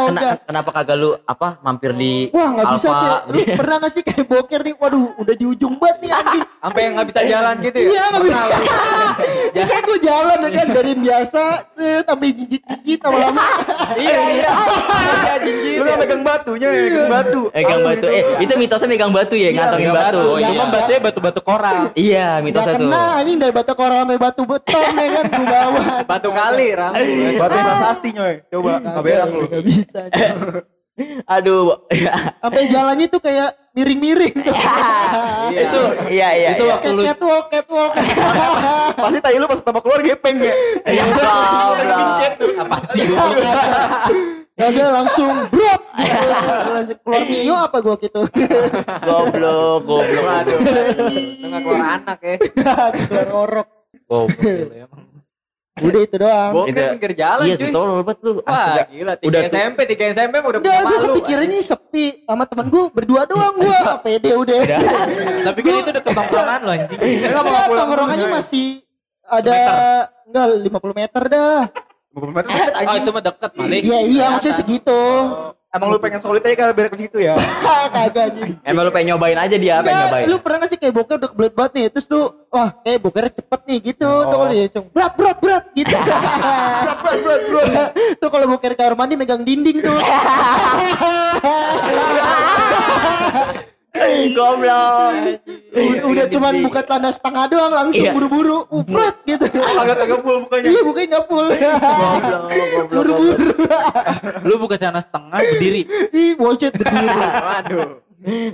Kena- 0.02 0.10
enggak 0.10 0.36
kenapa 0.42 0.70
kagak 0.72 0.96
lu 0.96 1.10
apa 1.22 1.48
mampir 1.60 1.94
di 1.94 2.26
wah 2.28 2.48
nggak 2.50 2.66
bisa 2.74 2.88
sih 2.90 3.08
lu 3.30 3.38
pernah 3.54 3.76
gak 3.78 3.92
sih 3.92 4.02
kayak 4.02 4.26
boker 4.26 4.60
nih 4.60 4.74
waduh 4.74 5.14
udah 5.16 5.34
di 5.36 5.44
ujung 5.46 5.78
banget 5.78 5.96
nih 6.02 6.10
anjing 6.10 6.42
Sampai 6.58 6.80
yang 6.82 6.92
nggak 6.96 7.06
bisa 7.06 7.20
jalan 7.22 7.54
gitu 7.62 7.76
ya. 7.76 7.86
iya 7.86 8.02
nggak 8.10 8.22
bisa 8.24 8.40
kan 10.50 10.66
dari 10.70 10.92
biasa 10.94 11.42
set 11.70 12.04
sampai 12.06 12.28
jijit 12.32 12.62
jijit 12.62 12.98
lama-lama 13.02 13.42
Iya, 13.96 14.22
iya. 14.36 14.50
Iya, 15.06 15.34
jinjit. 15.40 15.76
Lu 15.78 15.82
nggak 15.86 15.98
megang 16.04 16.22
batunya 16.26 16.68
ya, 16.68 16.82
megang 16.84 17.08
batu. 17.08 17.42
Megang 17.54 17.80
batu. 17.86 18.06
Eh, 18.10 18.22
itu 18.44 18.52
mitosnya 18.58 18.88
megang 18.90 19.12
batu 19.14 19.34
ya, 19.38 19.50
ngantongin 19.54 19.88
Megang 19.88 20.02
batu. 20.02 20.22
Iya. 20.36 20.48
Mah 20.52 20.68
batunya 20.68 21.00
batu-batu 21.00 21.40
koral. 21.40 21.82
Iya, 22.06 22.28
mitosnya 22.44 22.74
tuh. 22.76 22.88
kena 22.90 23.02
anjing 23.22 23.38
dari 23.40 23.52
batu 23.54 23.72
koral 23.72 23.98
sampai 24.04 24.18
batu 24.20 24.42
beton 24.44 24.90
ya 24.96 25.08
kan 25.16 25.24
gue 25.30 25.46
bawa 25.46 25.84
Batu 26.04 26.30
kali, 26.34 26.66
Ram. 26.76 26.92
Batu 27.40 27.56
prasasti 27.56 28.08
nyoy. 28.12 28.34
Coba, 28.52 28.72
berak 29.00 29.28
lu. 29.32 29.46
nggak 29.48 29.64
bisa. 29.64 30.00
Aduh. 31.36 31.76
sampai 32.40 32.62
jalannya 32.72 33.06
tuh 33.12 33.20
kayak 33.20 33.50
miring-miring 33.76 34.34
tuh 34.40 34.56
itu 35.52 35.80
iya 36.08 36.28
iya. 36.32 36.50
Itu 36.56 36.64
iya. 36.64 36.72
waktu 36.72 36.88
kayak 36.88 36.96
lu 36.96 37.02
catwalk 37.04 37.46
catwalk 37.54 37.92
Pasti 38.96 39.18
tai 39.20 39.36
lu 39.36 39.46
pas 39.46 39.60
pertama 39.60 39.80
keluar 39.84 40.00
gepeng 40.00 40.36
ya. 40.40 40.54
Iya, 40.88 41.04
goblok. 41.12 42.32
apa 42.64 42.76
sih? 42.96 43.06
Kagak 44.56 44.88
langsung 44.96 45.32
brok. 45.52 45.82
Langsung 46.72 46.98
keluar 47.04 47.22
mio 47.28 47.56
apa 47.60 47.76
gua 47.84 47.96
gitu. 48.00 48.22
Goblok, 49.04 49.84
goblok. 49.84 50.24
Waduh. 50.24 50.58
Tengah 51.44 51.60
keluar 51.60 51.82
anak 52.00 52.18
ya. 52.24 52.36
Keluar 53.06 53.28
orok. 53.36 53.68
Goblok 54.08 54.72
emang. 54.72 55.05
Udah 55.76 56.00
itu 56.00 56.16
doang. 56.16 56.52
Boker 56.56 56.72
Itu- 56.72 56.88
pinggir 56.90 57.12
jalan 57.14 57.44
Iya, 57.44 57.54
cuy. 57.54 57.68
tolol 57.68 58.00
banget 58.00 58.18
lu. 58.20 58.32
Wah 58.38 58.48
Astaga. 58.48 58.82
gila, 58.88 59.12
3 59.14 59.28
Udah. 59.28 59.40
SMP, 59.44 59.78
3 59.84 60.04
SMP 60.08 60.34
mah 60.34 60.48
udah 60.48 60.60
Enggak, 60.64 60.72
punya 60.72 60.80
gue 60.80 60.96
malu. 60.96 61.06
kepikirannya 61.12 61.60
sepi 61.60 62.06
sama 62.22 62.44
temen 62.44 62.66
gue 62.66 62.84
berdua 62.90 63.22
doang 63.24 63.54
gue. 63.54 63.78
Pede 64.00 64.32
udah. 64.32 64.60
Tapi 65.46 65.58
kan 65.60 65.72
itu 65.76 65.90
deket 65.92 66.12
tongkrongan 66.12 66.60
lo 66.60 66.70
anjing. 66.72 66.98
Enggak 66.98 67.42
pulang 67.44 67.68
tongkrongannya 67.76 68.28
masih 68.30 68.66
ada 69.22 69.58
enggak 70.24 70.46
50 70.64 70.94
meter 70.96 71.22
dah. 71.28 71.60
50 72.10 72.32
meter 72.32 72.48
Oh 72.80 72.96
itu 72.96 73.10
mah 73.12 73.22
deket 73.22 73.50
Malik. 73.52 73.80
Iya 73.84 73.98
iya 74.02 74.24
maksudnya 74.32 74.56
segitu. 74.56 75.00
Emang 75.76 75.92
lu 75.92 75.98
pengen 75.98 76.18
solid 76.18 76.40
aja 76.40 76.54
kalau 76.56 76.72
biar 76.72 76.88
ke 76.88 76.96
situ 76.96 77.20
ya. 77.20 77.34
Kagak 77.92 78.32
anjing. 78.32 78.56
Emang 78.62 78.82
lu 78.82 78.90
pengen 78.90 79.06
nyobain 79.12 79.36
aja 79.36 79.54
dia, 79.54 79.74
pengen 79.78 79.86
Enggak, 79.86 80.08
nyobain. 80.08 80.26
lu 80.26 80.36
pernah 80.40 80.56
gak 80.58 80.66
sih 80.66 80.76
kayak 80.76 80.92
boker 80.92 81.14
udah 81.16 81.28
kebelet 81.28 81.52
banget 81.52 81.70
nih 81.72 81.84
Terus 81.92 82.06
lu, 82.08 82.20
wah 82.48 82.68
kayak 82.80 82.98
bokernya 82.98 83.30
cepet 83.34 83.60
nih 83.62 83.78
gitu 83.86 84.06
Oh. 84.06 84.22
Tuh 84.24 84.36
kalau 84.38 84.46
langsung 84.48 84.84
berat 84.90 85.12
berat 85.14 85.36
berat 85.38 85.64
gitu 85.74 85.92
Berat 87.04 87.18
berat 87.20 87.40
berat. 87.46 87.88
Tuh 88.16 88.28
kalau 88.28 88.46
boker 88.48 88.72
kamar 88.72 88.92
mandi 88.96 89.14
megang 89.14 89.42
dinding 89.42 89.76
tuh 89.78 89.98
Goblok. 94.32 95.12
Udah 96.06 96.26
cuman 96.26 96.54
buka 96.60 96.80
celana 96.82 97.10
setengah 97.10 97.44
doang 97.46 97.72
langsung 97.74 98.02
Iya. 98.02 98.12
buru-buru 98.12 98.58
berat 98.84 99.16
gitu 99.24 99.44
Agak 99.76 99.96
agak 99.98 100.18
full 100.20 100.38
mukanya. 100.42 100.66
Iya 100.66 100.80
bukanya 100.82 101.08
gak 101.10 101.24
full 101.26 101.46
Goblok, 101.46 102.22
goblok, 102.22 102.42
goblok. 102.46 102.88
Buru-buru 102.90 103.34
Lu 104.42 104.54
buka 104.56 104.74
celana 104.76 105.00
setengah 105.00 105.38
berdiri. 105.38 105.82
Ih 106.10 106.32
bocet 106.34 106.72
berdiri 106.72 107.08
Waduh. 107.46 107.88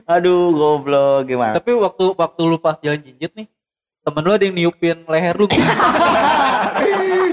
Aduh, 0.04 0.42
goblok 0.52 1.24
gimana? 1.24 1.54
Tapi 1.54 1.70
waktu 1.72 2.04
waktu 2.12 2.40
lu 2.42 2.58
pas 2.58 2.76
jalan 2.76 2.98
jinjit 2.98 3.32
nih, 3.32 3.46
temen 4.02 4.22
lu 4.22 4.30
ada 4.30 4.44
yang 4.44 4.54
niupin 4.54 4.96
leher 5.06 5.34
lu. 5.34 5.46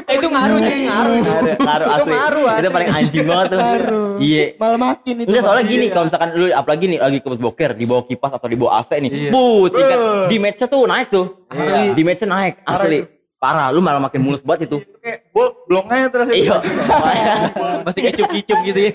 Eh, 0.09 0.17
itu 0.17 0.25
ngaruh 0.25 0.57
cuy, 0.57 0.79
ngaruh. 0.89 1.15
itu. 1.15 1.29
Ngaruh, 1.29 1.57
ngaruh 1.61 1.87
asli. 1.93 2.11
ngaruh 2.17 2.41
Itu 2.41 2.49
asli. 2.49 2.69
paling 2.73 2.89
anjing 2.91 3.25
banget 3.29 3.45
tuh. 3.45 3.59
Ngaruh. 3.61 4.09
Iya. 4.17 4.43
Malah 4.57 4.79
makin 4.81 5.13
itu 5.15 5.27
Enggak 5.29 5.43
soalnya 5.45 5.65
gini 5.65 5.85
Iya. 5.85 5.93
kalau 5.93 6.05
misalkan 6.09 6.29
lu 6.33 6.45
apalagi 6.49 6.85
nih 6.89 6.99
lagi 6.99 7.17
kebut 7.21 7.39
boker 7.39 7.71
di 7.77 7.85
bawah 7.85 8.03
kipas 8.05 8.31
atau 8.33 8.47
di 8.49 8.57
bawah 8.57 8.73
AC 8.81 8.89
nih. 8.97 9.09
Iya. 9.09 9.29
Bu, 9.29 9.69
tingkat 9.69 9.99
di 10.25 10.37
match 10.41 10.61
tuh 10.65 10.81
naik 10.85 11.07
tuh. 11.13 11.25
Asli. 11.45 11.81
Di 11.93 12.01
match 12.01 12.23
naik 12.25 12.53
asli. 12.65 12.99
Parah, 13.39 13.69
lu 13.69 13.79
malah 13.79 14.01
makin 14.01 14.19
mulus 14.19 14.41
banget 14.41 14.65
itu. 14.67 14.77
Itu 14.81 14.97
kayak 14.99 15.19
bol 15.29 15.47
blongnya 15.69 16.09
terus 16.09 16.27
Iya. 16.33 16.57
Masih 17.85 18.01
kicup-kicup 18.09 18.59
gitu 18.65 18.79
ya. 18.89 18.91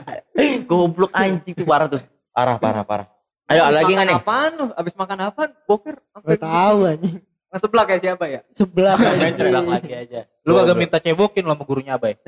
Goblok 0.68 1.12
anjing 1.12 1.52
tuh 1.52 1.68
parah 1.68 1.86
tuh. 1.86 2.00
Parah, 2.32 2.56
parah, 2.56 2.82
parah. 2.82 3.06
Ayo 3.50 3.66
Abis 3.66 3.76
lagi 3.82 3.92
nggak 3.98 4.06
nih? 4.06 4.18
Apaan 4.22 4.52
lu? 4.54 4.66
Abis 4.78 4.94
makan 4.94 5.18
apaan? 5.26 5.50
Boker. 5.66 5.96
Gak 6.22 6.38
tau 6.38 6.78
anjing 6.86 7.18
Nggak 7.50 7.60
sebelah 7.66 7.84
kayak 7.90 8.00
siapa 8.06 8.24
ya? 8.30 8.40
Sebelah 8.54 8.94
Main 8.94 9.34
sebelah 9.34 9.64
lagi 9.66 9.90
aja. 9.90 10.20
Lu 10.40 10.56
kagak 10.56 10.72
minta 10.72 10.96
cebokin 10.96 11.44
lo 11.44 11.52
sama 11.52 11.64
gurunya 11.68 11.92
Abai. 11.94 12.16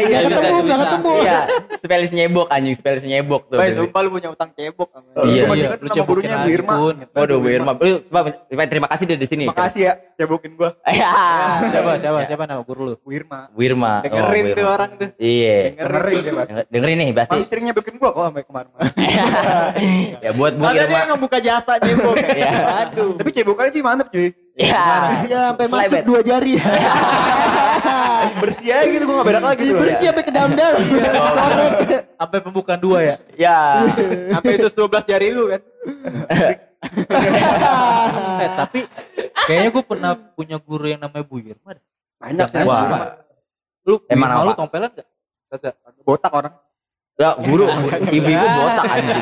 Gak 0.00 0.22
ketemu 0.30 0.56
gak 0.64 0.78
ketemu 0.80 1.10
Iya, 1.20 1.38
spesialis 1.74 2.10
nyebok 2.14 2.46
anjing, 2.48 2.72
spesialis 2.72 3.04
nyebok 3.04 3.42
tuh. 3.50 3.58
Baik, 3.58 3.72
sumpah 3.76 4.00
lu 4.00 4.10
punya 4.10 4.28
utang 4.30 4.48
cebok. 4.54 4.88
sama 4.94 5.10
dia. 5.12 5.26
Iya, 5.26 5.42
masih 5.44 5.66
iya. 5.66 5.74
Lu 5.74 5.82
nama 5.82 5.90
cebokin 5.90 6.06
gurunya 6.06 6.36
Bu 6.38 6.48
Irma. 6.48 6.74
Waduh, 7.10 7.36
Bu 7.36 7.48
Irma. 7.50 7.72
Lu, 7.76 7.94
terima 8.70 8.88
kasih 8.88 9.04
deh 9.04 9.18
di 9.18 9.26
sini. 9.26 9.44
Makasih 9.44 9.80
ya 9.82 9.92
cebokin 10.16 10.54
gua. 10.54 10.70
Iya. 10.86 11.10
Siapa 11.68 11.90
siapa 11.98 12.18
siapa 12.24 12.42
nama 12.46 12.62
guru 12.62 12.80
lu? 12.86 12.94
Bu 12.96 13.10
Irma. 13.10 13.50
Bu 13.50 13.60
Irma. 13.60 13.92
Dengerin 14.00 14.30
Oh, 14.40 14.46
Bu 14.46 14.56
tuh 14.56 14.66
orang 14.70 14.90
tuh. 14.94 15.08
Iya. 15.18 15.56
Dengerin 15.74 16.14
dia, 16.16 16.32
Pak. 16.32 16.44
Denger- 16.46 16.66
Dengerin 16.70 16.96
nih 16.96 17.08
pasti. 17.12 17.32
Masih 17.34 17.48
sering 17.50 17.64
nyebekin 17.66 17.94
gua 17.98 18.10
kok 18.14 18.22
sampai 18.30 18.44
kemarin. 18.46 18.70
ya 20.24 20.30
buat 20.32 20.52
Bu 20.54 20.62
Ada 20.62 20.72
dia 20.72 20.84
Irma. 20.86 20.96
yang 20.96 21.10
ngebuka 21.12 21.38
jasa 21.42 21.72
cebok. 21.76 22.14
Iya. 22.30 22.52
Aduh. 22.86 23.10
Tapi 23.18 23.30
cebokannya 23.34 23.72
sih 23.74 23.82
mantep 23.82 24.08
cuy. 24.08 24.30
Iya. 24.60 24.84
Ya 25.24 25.38
sampai 25.52 25.66
masuk 25.72 26.00
dua 26.04 26.20
jari 26.20 26.60
Bersih 28.44 28.68
aja 28.68 28.84
gitu 28.84 29.04
gua 29.08 29.24
gak 29.24 29.28
berak 29.32 29.44
lagi 29.44 29.62
tuh. 29.64 29.80
Bersih 29.80 30.06
sampai 30.12 30.24
ke 30.28 30.32
dalam-dalam 30.32 30.80
Korek 30.92 31.72
Sampai 32.20 32.38
pembukaan 32.44 32.80
dua 32.80 32.98
ya. 33.00 33.16
Ya. 33.40 33.58
Sampai 34.36 34.60
usus 34.60 34.76
12 34.76 35.08
jari 35.08 35.28
lu 35.32 35.48
kan. 35.48 35.60
Eh 38.40 38.48
tapi 38.56 38.88
kayaknya 39.44 39.68
gue 39.68 39.84
pernah 39.84 40.16
punya 40.16 40.56
guru 40.56 40.88
yang 40.88 41.00
namanya 41.04 41.24
Bu 41.28 41.36
Irma. 41.40 41.76
Banyak 42.16 42.46
sih. 42.48 42.64
Wah. 42.64 43.20
Lu 43.84 44.00
Emang 44.08 44.48
lu 44.48 44.52
tompelan 44.56 44.88
gak? 44.92 45.08
Kagak. 45.52 45.74
Botak 46.04 46.32
orang. 46.32 46.54
Ya, 47.20 47.36
guru, 47.36 47.68
ibu-ibu 48.16 48.46
botak 48.48 48.84
anjing. 48.96 49.20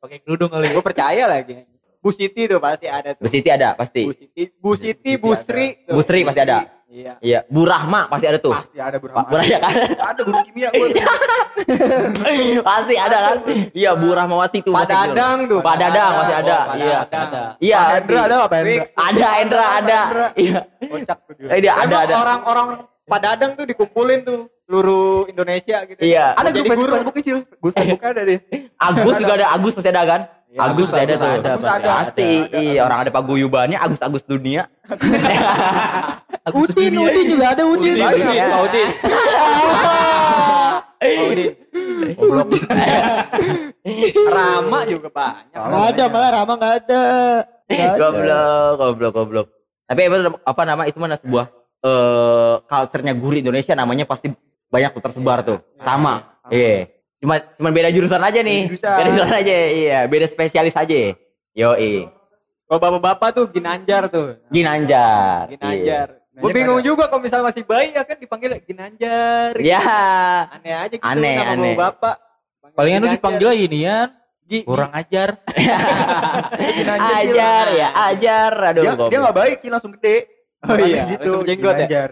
Pakai 0.00 0.18
kerudung 0.24 0.48
kali. 0.48 0.72
Gue 0.72 0.80
percaya 0.80 1.24
lagi. 1.28 1.68
Bu 2.00 2.08
Siti 2.16 2.48
tuh 2.48 2.56
pasti 2.56 2.88
ada 2.88 3.12
tuh. 3.12 3.24
Bu 3.24 3.28
Siti 3.28 3.48
ada 3.52 3.76
pasti. 3.76 4.08
Bu 4.08 4.12
Siti, 4.16 4.42
Bu 4.56 4.70
Siti, 4.72 5.10
Bu 5.20 5.30
Sri. 5.36 5.84
tuh. 5.84 5.94
Bu 5.96 6.00
Sri 6.00 6.24
pasti 6.24 6.40
ada. 6.40 6.64
Iya. 6.90 7.12
Iya, 7.22 7.40
Bu 7.46 7.62
Rahma 7.62 8.08
pasti 8.10 8.26
ada 8.26 8.40
tuh. 8.40 8.50
Pasti 8.50 8.80
ada 8.80 8.96
Bu 8.98 9.12
Pak 9.12 9.28
Bu 9.30 9.36
Rahma. 9.36 9.46
Rahma 9.46 9.58
kan? 9.62 9.74
Ada 10.10 10.20
guru 10.26 10.38
kimia 10.42 10.68
gua. 10.74 10.86
tuh. 10.90 11.04
pasti 12.72 12.94
ada 12.96 13.18
kan? 13.20 13.36
Iya, 13.76 13.90
Bu 13.94 14.08
Rahmawati 14.10 14.58
tuh. 14.64 14.72
Pak 14.74 14.88
pasti. 14.88 14.96
Dadang 14.96 15.38
tuh. 15.46 15.60
Pak 15.60 15.76
Dadang 15.76 16.10
masih 16.18 16.36
ada. 16.40 16.58
Oh, 16.58 16.74
Iya. 16.74 16.98
Iya, 17.60 17.78
Pak 17.78 17.92
Hendra 17.94 18.20
ada 18.26 18.36
apa 18.42 18.56
Hendra? 18.58 18.72
Fix. 18.74 18.88
Ada 18.96 19.28
Endra 19.44 19.64
ada. 19.78 20.00
Iya. 20.34 20.58
Kocak 20.88 21.18
tuh 21.28 21.34
dia. 21.38 21.48
Eh, 21.52 21.58
dia 21.60 21.72
ada 21.76 21.96
ada. 22.08 22.14
orang-orang 22.16 22.68
Pak 23.06 23.20
Dadang 23.22 23.52
tuh 23.54 23.64
dikumpulin 23.68 24.18
tuh 24.24 24.38
seluruh 24.64 25.28
Indonesia 25.28 25.76
gitu. 25.86 26.00
Iya. 26.00 26.34
Ada 26.34 26.48
grup 26.50 26.74
guru. 26.74 26.92
Facebook 26.96 27.16
kecil. 27.22 27.36
Gue 27.60 27.70
Facebook 27.76 28.02
ada 28.02 28.20
deh. 28.24 28.38
Agus 28.80 29.14
juga 29.20 29.34
ada, 29.38 29.46
Agus 29.54 29.72
pasti 29.78 29.90
ada 29.92 30.02
kan? 30.08 30.20
Iya, 30.50 30.66
Agus 30.66 30.90
pasti 30.90 30.98
ada 30.98 31.14
Agus 31.14 31.22
tuh. 31.22 31.30
ada, 31.30 31.50
pasti 31.54 31.70
ada. 31.70 31.90
Pasti. 32.02 32.30
Iya, 32.50 32.80
orang 32.82 32.98
ada 33.06 33.10
paguyubannya 33.14 33.78
Agus 33.78 34.00
Agus 34.02 34.26
dunia. 34.26 34.66
Udin 36.50 36.98
Udin 36.98 37.26
juga 37.30 37.54
ada 37.54 37.62
Udin 37.70 37.94
Udin, 37.94 38.02
Udin. 38.02 38.26
Udin, 38.26 38.50
Pak 38.50 38.60
Udin. 38.66 38.88
Udin. 41.30 41.52
Goblok. 42.18 42.48
Rama 44.34 44.78
juga 44.90 45.08
banyak. 45.14 45.54
Gak 45.54 45.84
ada 45.94 46.04
malah 46.10 46.30
Rama 46.34 46.54
gak 46.58 46.74
ada 46.82 47.02
ada. 47.70 47.94
goblok, 47.94 48.72
goblok, 48.74 49.12
goblok. 49.14 49.46
Tapi 49.86 50.00
apa 50.42 50.62
nama 50.66 50.82
itu 50.90 50.98
mana 50.98 51.14
sebuah 51.14 51.46
eh 51.80 52.54
culture-nya 52.66 53.14
guru 53.14 53.38
Indonesia 53.38 53.78
namanya 53.78 54.04
pasti 54.04 54.34
banyak 54.66 54.90
tuh 54.98 55.02
tersebar 55.02 55.38
tuh. 55.46 55.58
Sama. 55.78 56.42
Iya. 56.50 56.90
Cuma 57.20 57.36
cuma 57.36 57.68
beda 57.68 57.92
jurusan 57.92 58.18
aja 58.18 58.40
nih. 58.40 58.60
Beda 58.64 58.72
jurusan. 58.72 58.96
Beda 58.96 59.10
jurusan 59.12 59.36
aja. 59.36 59.54
Iya, 59.70 59.98
beda 60.08 60.26
spesialis 60.26 60.74
aja. 60.74 60.96
Yo, 61.52 61.70
Kalau 62.64 62.78
bapak-bapak 62.78 63.28
tuh 63.34 63.44
Ginanjar 63.50 64.08
tuh. 64.08 64.40
Ginanjar. 64.48 65.50
Ginanjar. 65.50 66.08
Iya. 66.16 66.40
Gue 66.40 66.56
bingung 66.56 66.80
juga 66.80 67.04
kalau 67.04 67.20
misalnya 67.20 67.52
masih 67.52 67.66
bayi 67.66 67.92
ya 67.92 68.00
kan 68.00 68.16
dipanggil 68.16 68.56
Ginanjar. 68.62 69.52
Ya. 69.60 69.82
Aneh 70.48 70.72
aja 70.72 70.94
gitu 70.96 71.04
Aneh, 71.04 71.36
nama 71.36 71.52
aneh. 71.52 71.74
bapak. 71.76 72.16
Palingan 72.72 73.00
lu 73.04 73.08
dipanggil 73.10 73.46
lagi 73.50 73.66
nih 73.68 73.82
ya. 73.84 73.98
Gi- 74.48 74.64
Kurang 74.64 74.90
ajar. 74.90 75.28
Ginanjar. 76.78 77.16
Ajar 77.20 77.66
ya, 77.70 77.88
ajar. 78.08 78.52
Aduh, 78.72 78.82
Dia 78.82 78.92
dia 79.10 79.18
enggak 79.20 79.36
baik 79.36 79.56
sih 79.60 79.68
langsung 79.68 79.92
gede. 79.98 80.16
Oh 80.60 80.76
iya, 80.76 81.02
gitu. 81.08 81.20
langsung 81.24 81.42
jenggot 81.44 81.72
ya? 81.72 81.78
Dilanjar, 81.88 82.08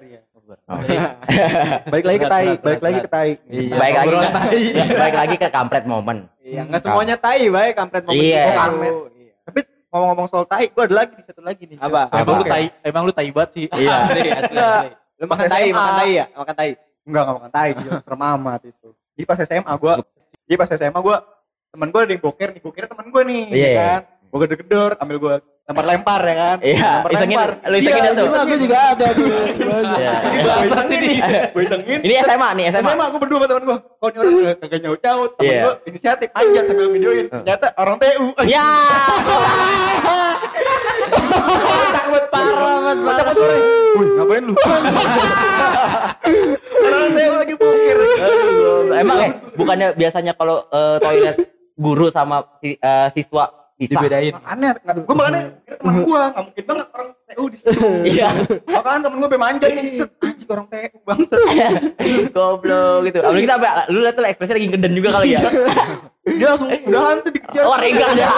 iya. 0.49 1.05
Iya. 1.29 1.81
Balik 1.93 2.05
lagi 2.09 2.19
ke 2.19 2.29
tai, 2.29 2.47
balik 2.47 2.61
berat, 2.63 2.81
lagi 2.83 2.99
ke 2.99 3.11
tai. 3.11 3.31
Iya, 3.49 3.75
baik 3.77 3.95
lagi 3.95 4.11
ke, 4.11 4.31
tai. 4.33 4.61
baik 4.97 5.15
lagi 5.17 5.37
ke 5.37 5.49
kampret 5.53 5.85
momen. 5.85 6.19
Iya, 6.41 6.61
enggak 6.65 6.81
semuanya 6.83 7.17
tai 7.21 7.43
baik 7.49 7.73
kampret 7.77 8.03
mau 8.09 8.13
Iya. 8.17 8.45
Kampret. 8.57 8.93
Iya. 9.13 9.33
Tapi 9.45 9.61
ngomong-ngomong 9.93 10.27
soal 10.29 10.45
tai, 10.49 10.65
gua 10.73 10.85
ada 10.89 10.97
lagi 11.05 11.13
nih 11.17 11.25
satu 11.29 11.43
lagi 11.45 11.63
nih. 11.69 11.79
Apa? 11.81 12.01
Emang 12.17 12.37
lu 12.41 12.45
tai, 12.45 12.65
emang 12.81 13.03
lu 13.05 13.13
tai 13.13 13.29
banget 13.29 13.51
sih. 13.53 13.65
Iya. 13.69 13.97
Asli, 14.09 14.21
asli, 14.33 14.57
asli. 14.57 14.89
Lu 15.19 15.25
makan 15.27 15.47
tai, 15.51 15.67
makan 15.75 15.93
tai 15.99 16.11
ya? 16.15 16.25
Makan 16.33 16.55
tai. 16.55 16.71
Enggak, 17.09 17.23
enggak 17.25 17.37
makan 17.41 17.53
tai, 17.53 17.71
dia 17.77 17.91
serem 18.05 18.23
amat 18.23 18.61
itu. 18.65 18.89
Jadi 19.19 19.25
pas 19.27 19.39
SMA 19.43 19.73
gua, 19.81 19.93
jadi 20.47 20.57
pas 20.57 20.69
SMA 20.71 21.01
gua 21.03 21.17
temen 21.69 21.89
gua 21.91 22.01
ada 22.07 22.13
yang 22.15 22.23
boker 22.23 22.49
nih, 22.55 22.63
bokernya 22.63 22.89
temen 22.89 23.07
gua 23.11 23.23
nih, 23.27 23.43
Iya. 23.51 23.69
ya 23.69 23.73
kan. 23.77 24.01
Gua 24.29 24.39
gede-gedor, 24.45 24.91
ambil 25.01 25.17
gua 25.19 25.35
lempar-lempar 25.69 26.21
ya 26.25 26.33
kan. 26.35 26.57
Iya, 26.65 27.05
isengin, 27.13 27.39
lu 27.69 27.77
isengin 27.77 28.01
Iya, 28.01 28.17
tuh. 28.17 28.25
Gila 28.25 28.41
gue 28.49 28.57
juga 28.57 28.79
ada 28.89 29.07
nih 29.13 29.25
Iya. 30.01 30.15
Ini 30.25 30.65
isengin 30.65 30.99
nih, 31.05 31.19
gua 31.53 31.61
isengin. 31.61 31.99
Ini 32.09 32.15
SMA 32.25 32.49
nih, 32.57 32.65
SMA. 32.73 32.89
SMA 32.89 33.05
gua 33.13 33.21
berdua 33.21 33.37
sama 33.37 33.47
temen 33.53 33.65
gua. 33.69 33.79
Kok 34.01 34.09
ini 34.09 34.17
orang 34.17 34.57
kagak 34.57 34.81
nyaut-nyaut. 34.81 35.31
Temen 35.37 35.45
Iya. 35.45 35.61
gua 35.69 35.73
inisiatif, 35.85 36.29
anjat 36.33 36.65
sambil 36.65 36.89
videoin. 36.89 37.27
Ternyata 37.29 37.67
orang 37.77 37.97
TU. 38.01 38.27
Ya. 38.49 38.65
Takut 41.93 42.25
parah, 42.33 42.77
Mas. 42.83 42.97
Kocak 42.99 43.25
pas 43.29 43.37
sore. 43.37 43.59
Wih, 43.99 44.09
ngapain 44.17 44.43
lu? 44.49 44.55
orang 46.81 47.13
TU 47.13 47.33
lagi. 47.37 47.53
Aduh, 48.19 48.97
Emang 48.97 49.19
eh 49.21 49.31
bukannya 49.53 49.89
biasanya 49.95 50.33
kalau 50.33 50.65
eh, 50.67 50.97
toilet 50.99 51.37
guru 51.77 52.09
sama 52.09 52.43
eh, 52.65 52.81
siswa 53.13 53.53
bisa? 53.79 53.95
Dibedain. 53.95 54.35
Aneh, 54.43 54.75
gua 55.07 55.15
makanya 55.15 55.41
kira 55.63 55.77
temen 55.79 55.95
gua, 56.11 56.23
nggak 56.29 56.45
mungkin 56.51 56.65
banget 56.67 56.87
orang 56.91 57.09
TU 57.29 57.45
di 57.47 57.57
situ. 57.57 57.89
Iya. 58.11 58.29
Makanya 58.67 59.01
temen 59.07 59.17
gua 59.23 59.31
manja 59.39 59.67
nih, 59.71 59.85
set, 59.95 60.11
anjing 60.19 60.49
orang 60.51 60.67
TU 60.67 60.99
bangsat. 61.07 61.39
Goblok 62.35 62.97
gitu. 63.07 63.19
Apalagi 63.23 63.45
kita 63.47 63.55
apa? 63.55 63.69
Lu 63.89 63.99
lihat 64.03 64.15
tuh 64.19 64.25
ekspresi 64.27 64.53
lagi 64.53 64.67
ngeden 64.67 64.93
juga 64.99 65.09
kali 65.15 65.29
ya. 65.39 65.41
Dia 66.29 66.47
langsung 66.51 66.69
udahan 66.69 67.17
tuh 67.23 67.31
dikejar. 67.31 67.65
Oh, 67.65 67.79
Rega 67.79 68.07
ya. 68.13 68.29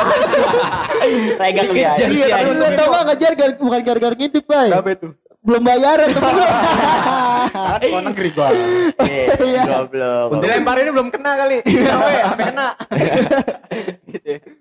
Rega 1.41 1.63
kelihatan. 1.67 1.97
Dikejar, 1.97 2.09
iya, 2.13 2.25
Iya, 2.29 2.37
tapi 2.37 2.53
Lu 2.53 2.67
tau 2.77 2.87
gak 2.87 3.05
ngejar 3.09 3.33
bukan 3.57 3.81
gara-gara 3.83 4.15
ngintip 4.15 4.45
bay 4.47 4.69
Kenapa 4.71 4.91
itu? 4.93 5.09
belum 5.41 5.63
bayaran 5.65 6.09
temen 6.13 6.33
gue. 6.37 6.49
Kan 7.51 7.81
sekolah 7.81 8.05
negeri 8.13 8.29
gua. 8.37 8.49
Iya. 9.41 9.63
Goblok. 9.65 10.29
Dilempar 10.37 10.77
ini 10.77 10.91
belum 10.93 11.09
kena 11.09 11.33
kali. 11.33 11.57
Sampai 11.65 12.15
sampai 12.21 12.45
kena. 12.53 12.69
gitu. 14.13 14.60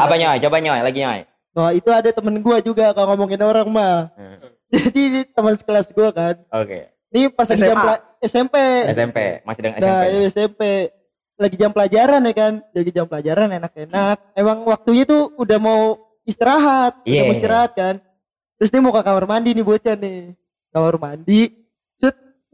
Apa 0.00 0.14
nyoy? 0.16 0.36
Coba 0.40 0.56
nyoy, 0.58 0.80
lagi 0.80 0.98
nyoy. 1.00 1.20
Nah 1.54 1.70
itu 1.70 1.90
ada 1.90 2.10
temen 2.10 2.34
gue 2.38 2.56
juga 2.64 2.90
kalau 2.90 3.14
ngomongin 3.14 3.40
orang 3.40 3.68
mah. 3.70 4.10
Hmm. 4.16 4.38
Jadi 4.74 5.00
ini 5.00 5.20
teman 5.28 5.54
sekelas 5.54 5.94
gue 5.94 6.08
kan. 6.10 6.34
Oke. 6.50 6.90
Ini 7.14 7.30
pas 7.30 7.46
lagi 7.46 7.62
jam 7.62 7.78
SMP. 8.18 8.56
SMP, 8.90 9.18
masih 9.46 9.60
dengan 9.62 9.78
Nah 9.78 10.02
SMP. 10.02 10.10
iya, 10.10 10.26
SMP. 10.26 10.62
Lagi 11.34 11.56
jam 11.58 11.70
pelajaran 11.70 12.20
ya 12.26 12.34
kan. 12.34 12.52
Lagi 12.74 12.90
jam 12.90 13.06
pelajaran 13.06 13.48
enak-enak. 13.54 14.16
Emang 14.34 14.66
waktunya 14.66 15.06
tuh 15.06 15.30
udah 15.38 15.58
mau 15.62 15.94
istirahat. 16.26 16.98
Udah 17.02 17.06
Iya. 17.06 17.22
mau 17.22 17.34
istirahat 17.34 17.70
kan. 17.78 17.94
Terus 18.58 18.70
dia 18.70 18.82
mau 18.82 18.90
ke 18.90 19.02
kamar 19.02 19.26
mandi 19.30 19.54
nih 19.54 19.62
bocah 19.62 19.94
nih. 19.94 20.34
Kamar 20.74 20.94
mandi. 20.98 21.63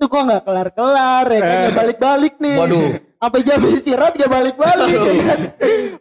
Tuh 0.00 0.08
kok 0.08 0.22
nggak 0.24 0.42
kelar-kelar 0.42 1.24
ya 1.28 1.40
kan. 1.40 1.56
Nggak 1.60 1.76
balik-balik 1.76 2.34
nih. 2.40 2.56
Waduh. 2.56 2.88
Sampai 3.20 3.40
jam 3.44 3.60
istirahat 3.60 4.16
gak 4.16 4.32
balik-balik 4.32 4.88
ya 4.96 5.12
kan. 5.22 5.40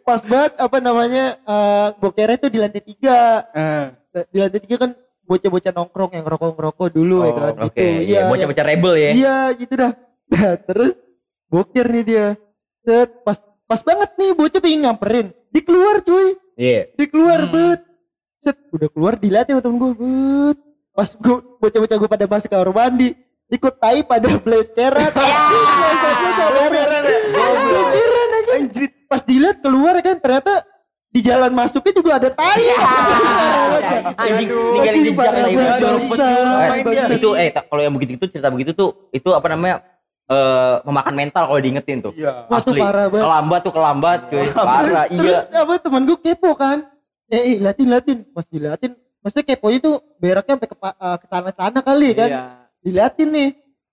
Pas 0.00 0.20
banget 0.24 0.52
apa 0.56 0.76
namanya. 0.80 1.24
eh 1.38 1.88
bokernya 2.00 2.36
tuh 2.36 2.48
di 2.48 2.56
lantai 2.56 2.80
tiga. 2.80 3.44
Eh. 3.52 3.86
di 4.26 4.38
lantai 4.40 4.58
tiga 4.58 4.76
kan 4.80 4.90
bocah-bocah 5.22 5.70
nongkrong 5.70 6.10
yang 6.10 6.24
ngerokok-ngerokok 6.24 6.88
dulu 6.90 7.22
ya 7.22 7.32
kan 7.32 7.52
Oh, 7.54 7.68
Oke, 7.68 7.78
gitu. 7.78 8.08
iya, 8.08 8.20
bocah-bocah 8.26 8.64
rebel 8.66 8.94
ya. 8.96 9.10
Iya 9.12 9.36
gitu 9.54 9.74
dah. 9.76 9.92
Nah, 10.26 10.52
terus 10.58 10.92
boker 11.46 11.86
nih 11.86 12.02
dia. 12.02 12.26
Set, 12.82 13.22
pas 13.22 13.36
pas 13.68 13.80
banget 13.84 14.10
nih 14.16 14.30
bocah 14.32 14.58
pengen 14.58 14.80
nyamperin. 14.82 15.26
Di 15.52 15.60
keluar 15.60 16.00
cuy. 16.00 16.34
Iya. 16.56 16.88
Di 16.96 17.04
keluar 17.04 17.46
Hmm. 17.46 17.52
bet. 17.52 17.80
Set, 18.40 18.56
udah 18.72 18.88
keluar 18.88 19.14
diliatin 19.14 19.54
sama 19.54 19.62
temen 19.62 19.76
gue 19.76 19.92
bet. 19.94 20.58
Pas 20.90 21.08
gue 21.12 21.36
bocah-bocah 21.60 21.96
gue 22.00 22.08
pada 22.08 22.24
masuk 22.26 22.48
kamar 22.48 22.70
mandi. 22.72 23.12
Ikut 23.50 23.74
tai 23.76 24.06
pada 24.06 24.30
beleceran. 24.44 25.10
Beleceran 27.60 28.28
aja. 28.30 28.54
Pas 29.10 29.22
dilihat 29.26 29.58
keluar 29.58 29.98
kan 29.98 30.16
ternyata 30.22 30.62
di 31.10 31.20
jalan 31.26 31.50
masuknya 31.50 31.90
juga 31.90 32.10
ada 32.22 32.30
tai. 32.30 32.62
Anjing, 34.20 34.46
Aduh, 34.46 34.78
ninggalin 34.78 35.02
anjing, 35.10 35.14
jejak 36.86 37.10
Eh, 37.10 37.18
itu 37.18 37.30
eh 37.34 37.48
kalau 37.50 37.82
yang 37.82 37.94
begitu 37.98 38.14
itu 38.14 38.26
cerita 38.30 38.48
begitu 38.52 38.70
tuh 38.70 39.10
itu 39.10 39.26
apa 39.34 39.46
namanya 39.50 39.82
eh 40.30 40.74
memakan 40.86 41.14
mental 41.18 41.50
kalau 41.50 41.58
diingetin 41.58 41.98
tuh. 41.98 42.12
Iya. 42.14 42.46
Wah 42.46 42.62
tuh 42.62 42.78
Asli. 42.78 42.80
parah 42.82 43.06
banget. 43.10 43.24
Kelambat 43.26 43.60
tuh 43.66 43.72
kelambat 43.74 44.18
cuy. 44.30 44.46
Parah. 44.54 45.04
Terus 45.10 45.42
Iya. 45.50 45.62
apa 45.66 45.72
temen 45.82 46.02
gue 46.06 46.18
kepo 46.22 46.50
kan. 46.54 46.78
Eh, 47.26 47.42
eh 47.42 47.56
liatin 47.58 47.86
liatin. 47.90 48.18
Pas 48.30 48.46
diliatin. 48.46 48.94
Maksudnya 49.20 49.44
keponya 49.50 49.78
tuh 49.82 49.94
beraknya 50.22 50.54
sampai 50.54 50.68
ke, 50.70 50.76
eh, 50.78 51.16
ke 51.18 51.26
tanah-tanah 51.26 51.82
kali 51.82 52.10
kan. 52.14 52.30
Iya. 52.30 52.42
Diliatin 52.80 53.28
nih. 53.32 53.50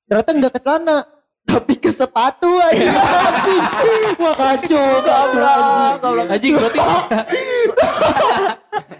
Ternyata 0.07 0.31
enggak 0.31 0.53
ke 0.55 0.61
celana. 0.63 1.16
Tapi 1.47 1.73
ke 1.75 1.89
sepatu 1.89 2.51
aja. 2.61 2.91
Anjing. 2.91 3.63
Wah 4.21 4.35
kacau. 4.35 4.87
anjing. 5.01 6.27
Anjing 6.27 6.53
berarti 6.53 6.79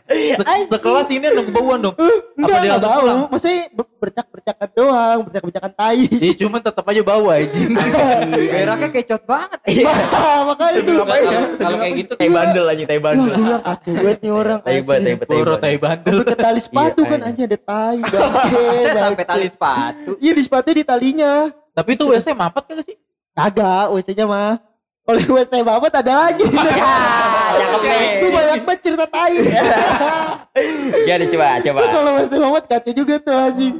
se- 0.07 0.45
sekelas 0.71 1.07
ini 1.09 1.25
ada 1.27 1.43
kebauan 1.43 1.79
dong. 1.81 1.95
Enggak, 2.33 2.57
dia 2.57 2.71
enggak 2.71 2.81
bau. 2.81 3.27
ber- 3.69 3.95
bercak-bercakan 3.99 4.69
doang. 4.73 5.17
Bercak-bercakan 5.27 5.71
tai. 5.75 6.07
Ya 6.07 6.33
cuman 6.37 6.59
tetap 6.59 6.85
aja 6.87 7.01
bau 7.03 7.25
anjing. 7.27 7.69
Beraknya 8.47 8.89
kecot 8.91 9.23
banget. 9.23 9.59
Makanya 10.47 10.77
itu. 10.79 10.91
Kalau- 10.97 11.51
Kalau 11.57 11.77
kayak 11.77 11.93
gitu 11.97 12.11
Tai 12.15 12.29
bandel 12.31 12.65
anjing, 12.65 12.87
tai 12.87 12.99
bandel. 12.99 13.25
gue 13.27 13.37
bilang 13.37 13.61
kacau 13.61 13.91
banget 13.93 14.17
nih 14.17 14.31
orang. 14.31 14.57
Tai 14.59 14.79
banget, 14.81 15.19
tai 15.59 15.77
bandel. 15.77 16.15
Sampai 16.17 16.25
ke 16.25 16.37
tali 16.37 16.61
sepatu 16.61 17.01
Iya, 17.01 17.09
kan 17.09 17.19
anjing. 17.19 17.27
anjing 17.27 17.45
ada 17.45 17.59
tai. 17.59 17.97
sampai 18.97 19.25
tali 19.25 19.47
sepatu. 19.47 20.11
Iya 20.17 20.31
di 20.31 20.41
sepatu 20.41 20.69
di 20.71 20.83
talinya. 20.83 21.33
Tapi 21.77 21.89
itu 21.93 22.03
WC 22.03 22.33
mampet 22.33 22.63
kagak 22.65 22.83
sih? 22.83 22.97
Kagak, 23.31 23.93
WC-nya 23.93 24.25
mah. 24.25 24.57
Kalau 25.07 25.39
WC 25.39 25.63
Mamat 25.63 25.93
ada 25.95 26.13
lagi. 26.19 26.43
Ya, 26.43 26.91
cakep 27.55 27.79
nih. 27.79 28.09
Gue 28.19 28.29
banyak 28.29 28.61
banget 28.65 28.79
cerita 28.83 29.05
tai. 29.07 29.39
Jadi 31.07 31.25
coba, 31.31 31.47
coba. 31.61 31.79
Itu 31.79 31.89
kalau 31.93 32.11
WC 32.17 32.31
Mamat 32.35 32.63
kacau 32.65 32.91
juga 32.91 33.15
tuh 33.17 33.31
anjing. 33.31 33.75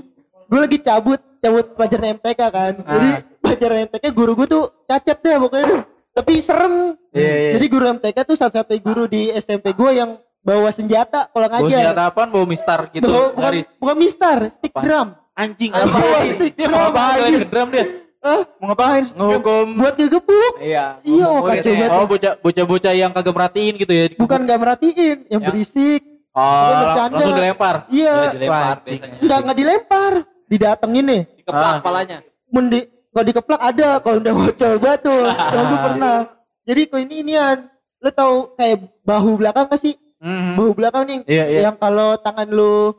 Gue 0.47 0.59
lagi 0.61 0.77
cabut, 0.79 1.19
cabut 1.37 1.65
pelajaran 1.75 2.15
MTK 2.15 2.41
kan. 2.47 2.73
Jadi 2.79 3.09
Ah. 3.11 3.19
pelajaran 3.43 3.77
MTK 3.87 4.05
guru 4.13 4.31
gue 4.35 4.47
tuh 4.47 4.63
cacat 4.85 5.17
deh 5.19 5.35
pokoknya 5.37 5.65
tuh. 5.67 5.81
Tapi 6.13 6.31
serem. 6.39 6.95
Iya, 7.11 7.33
iya. 7.35 7.51
Jadi 7.59 7.65
guru 7.67 7.85
MTK 7.91 8.17
tuh 8.23 8.37
satu-satunya 8.37 8.79
guru 8.79 9.03
di 9.05 9.27
SMP 9.33 9.73
gue 9.73 9.91
yang 9.91 10.15
bawa 10.39 10.71
senjata 10.71 11.27
kalau 11.27 11.47
ngajar. 11.49 11.91
senjata 11.91 12.03
apaan? 12.07 12.31
Bau 12.31 12.47
mistar 12.47 12.87
gitu. 12.89 13.03
Bawa- 13.03 13.35
bukan, 13.35 13.51
Garis. 13.51 13.65
bukan 13.75 13.95
mistar, 13.99 14.37
stick 14.47 14.71
Apa? 14.71 14.81
drum. 14.81 15.07
Anjing. 15.37 15.69
Apa? 15.69 16.01
Dia 16.49 16.67
mau 16.67 16.89
ngapain 16.89 17.31
drum 17.45 17.67
dia? 17.69 17.85
Hah? 18.17 18.41
Mau 18.57 18.65
ngapain? 18.73 19.03
Ngukum. 19.13 19.65
Buat 19.77 19.93
ngegebuk. 19.95 20.53
Iya. 20.57 20.97
Iya, 21.05 21.25
oh, 21.29 21.45
kacau 21.45 21.71
banget. 21.71 21.89
Oh 21.93 22.05
bocah 22.09 22.33
bocah-bocah 22.41 22.93
yang 22.97 23.11
kagak 23.13 23.33
merhatiin 23.37 23.73
gitu 23.77 23.93
ya. 23.93 24.05
Bukan 24.17 24.39
gak 24.43 24.59
merhatiin, 24.59 25.17
yang 25.29 25.41
Yang- 25.41 25.45
berisik. 25.53 26.01
Oh, 26.37 26.69
bercanda. 26.69 27.17
langsung 27.17 27.33
dilempar. 27.33 27.75
Iya. 27.89 28.13
Ya, 28.13 28.29
dilempar. 28.33 28.75
Enggak 29.21 29.39
enggak 29.41 29.57
dilempar, 29.57 30.11
didatengin 30.45 31.05
nih. 31.05 31.21
Dikeplak 31.41 31.65
Ah. 31.65 31.75
kepalanya. 31.81 32.17
Mendi 32.49 32.79
kalau 33.09 33.25
dikeplak 33.25 33.61
ada, 33.63 33.89
kalau 33.97 34.17
udah 34.21 34.33
bocor 34.35 34.73
batu. 34.77 35.17
Kalau 35.49 35.63
gue 35.65 35.79
pernah. 35.81 36.17
Jadi 36.61 36.81
kok 36.85 36.99
ini 37.01 37.15
inian. 37.25 37.57
Lo 37.97 38.09
tau 38.13 38.53
kayak 38.53 38.77
bahu 39.01 39.41
belakang 39.41 39.65
gak 39.65 39.81
sih? 39.81 39.97
Mhm. 40.21 40.53
Bahu 40.53 40.69
belakang 40.73 41.03
nih. 41.09 41.19
Iya, 41.25 41.43
iya. 41.49 41.59
Yang 41.65 41.75
kalau 41.77 42.09
tangan 42.17 42.49
lu 42.49 42.93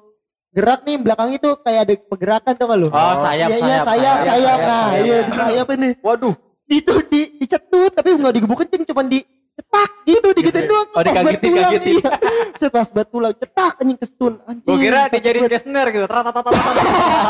gerak 0.50 0.80
nih 0.82 0.96
belakang 0.96 1.30
itu 1.30 1.48
kayak 1.58 1.80
ada 1.82 1.94
pergerakan 2.02 2.52
gak 2.54 2.68
lu? 2.74 2.88
Oh, 2.88 3.14
sayap, 3.18 3.48
Iya, 3.48 3.56
iya, 3.58 3.76
sayap, 3.78 3.84
sayap, 3.84 3.84
sayap, 3.84 4.18
sayap. 4.18 4.18
sayap, 4.24 4.58
Nah, 4.58 4.84
sayap. 4.88 5.04
iya 5.04 5.16
di 5.20 5.32
sayap 5.32 5.66
ini. 5.70 5.90
Waduh. 6.00 6.34
Itu 6.66 6.92
di 7.06 7.20
dicetut 7.38 7.90
tapi 7.90 8.12
nggak 8.12 8.34
digebuk 8.34 8.58
kenceng, 8.58 8.84
cuman 8.84 9.08
dicetak 9.08 9.90
gitu, 10.04 10.28
digituin 10.32 10.64
doang. 10.64 10.88
Oh, 10.90 11.00
dikagetin, 11.00 11.48
tulang. 11.50 11.72
kagetin. 11.72 11.94
Iya. 11.94 12.10
Set 12.54 12.68
pas 12.68 12.86
buat 12.86 13.06
tulang, 13.06 13.32
cetak 13.32 13.72
anjing 13.78 13.96
kestun. 13.96 14.32
Anjing. 14.42 14.66
Gue 14.66 14.76
kira 14.78 15.00
dijadiin 15.06 15.48
gesner 15.48 15.86
gitu. 15.88 16.04
Tratatatat. 16.06 16.52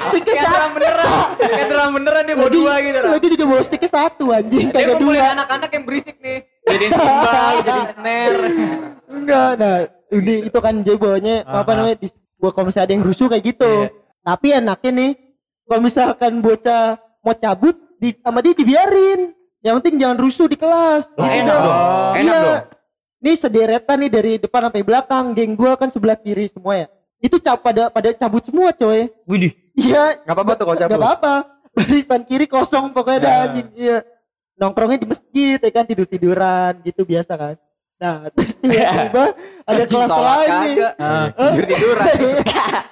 Sticknya 0.00 0.32
Kayak 0.32 0.40
satu. 0.42 0.56
drum 0.56 0.70
beneran. 0.72 1.08
Kayak 1.38 1.66
drum 1.68 1.90
beneran 1.92 2.22
dia 2.22 2.34
bawa 2.34 2.42
Lagi- 2.42 2.56
dua 2.56 2.74
gitu. 2.80 2.98
Lagi 3.06 3.26
juga 3.28 3.44
bawa 3.46 3.62
sticknya 3.62 3.90
satu 3.90 4.24
anjing, 4.30 4.66
Dia 4.66 4.74
kagak 4.74 4.88
ngumpulin 4.94 5.18
dua. 5.18 5.28
anak-anak 5.34 5.70
yang 5.70 5.84
berisik 5.84 6.16
nih. 6.18 6.38
Jadiin 6.62 6.90
timbal, 6.90 7.52
jadiin 7.58 7.88
snare. 7.90 8.44
Enggak, 9.10 9.50
nah 9.56 9.76
ini 10.08 10.34
itu 10.46 10.58
kan 10.58 10.74
dia 10.80 10.94
bawanya 10.94 11.34
apa 11.42 11.70
namanya 11.74 11.96
di, 11.98 12.08
buat 12.40 12.50
kalau 12.50 12.66
misalnya 12.66 12.88
ada 12.88 12.94
yang 12.96 13.04
rusuh 13.04 13.28
kayak 13.28 13.44
gitu. 13.46 13.68
Iya. 13.68 13.92
Tapi 14.20 14.46
enaknya 14.52 14.90
nih 14.90 15.10
kalau 15.62 15.80
misalkan 15.80 16.32
bocah 16.40 16.84
mau 17.20 17.34
cabut 17.34 17.76
di 17.96 18.16
sama 18.16 18.40
dia 18.40 18.52
dibiarin. 18.52 19.36
Yang 19.60 19.74
penting 19.78 19.94
jangan 20.00 20.18
rusuh 20.18 20.48
di 20.48 20.56
kelas. 20.56 21.12
Oh, 21.14 21.20
Gitu 21.20 21.36
enak 21.38 21.52
dong. 21.54 21.76
Enak 22.16 22.16
Iya. 22.16 22.40
dong. 22.40 22.60
Nih 23.20 23.36
sederetan 23.36 23.96
nih 24.00 24.10
dari 24.10 24.32
depan 24.36 24.66
sampai 24.66 24.80
belakang. 24.80 25.24
Geng 25.30 25.52
gua 25.52 25.76
kan 25.76 25.92
sebelah 25.92 26.16
kiri 26.16 26.48
semua 26.48 26.74
ya. 26.74 26.86
Itu 27.20 27.36
cap 27.36 27.60
pada 27.60 27.92
pada 27.92 28.08
cabut 28.10 28.40
semua 28.40 28.72
coy. 28.72 29.12
Widih. 29.28 29.52
Iya. 29.76 30.24
Gak 30.24 30.32
apa-apa 30.32 30.52
tuh 30.56 30.64
kalau 30.64 30.78
cabut. 30.80 30.96
apa-apa. 30.96 31.34
Barisan 31.76 32.24
kiri 32.24 32.48
kosong 32.48 32.90
pokoknya 32.90 33.20
dah 33.20 33.30
Ya. 33.30 33.40
anjing. 33.46 33.68
Iya. 33.76 33.98
Nongkrongnya 34.56 34.98
di 34.98 35.08
masjid 35.08 35.56
ya 35.56 35.70
kan 35.70 35.84
tidur-tiduran 35.84 36.80
gitu 36.82 37.04
biasa 37.04 37.32
kan. 37.36 37.54
Nah, 38.00 38.32
terus 38.32 38.56
tiba-tiba 38.56 39.24
ada 39.70 39.82
kelas 39.84 40.10
lain 40.10 40.50
nih. 40.64 40.74
Ah. 40.96 41.26
Tidur-tiduran. 41.36 42.14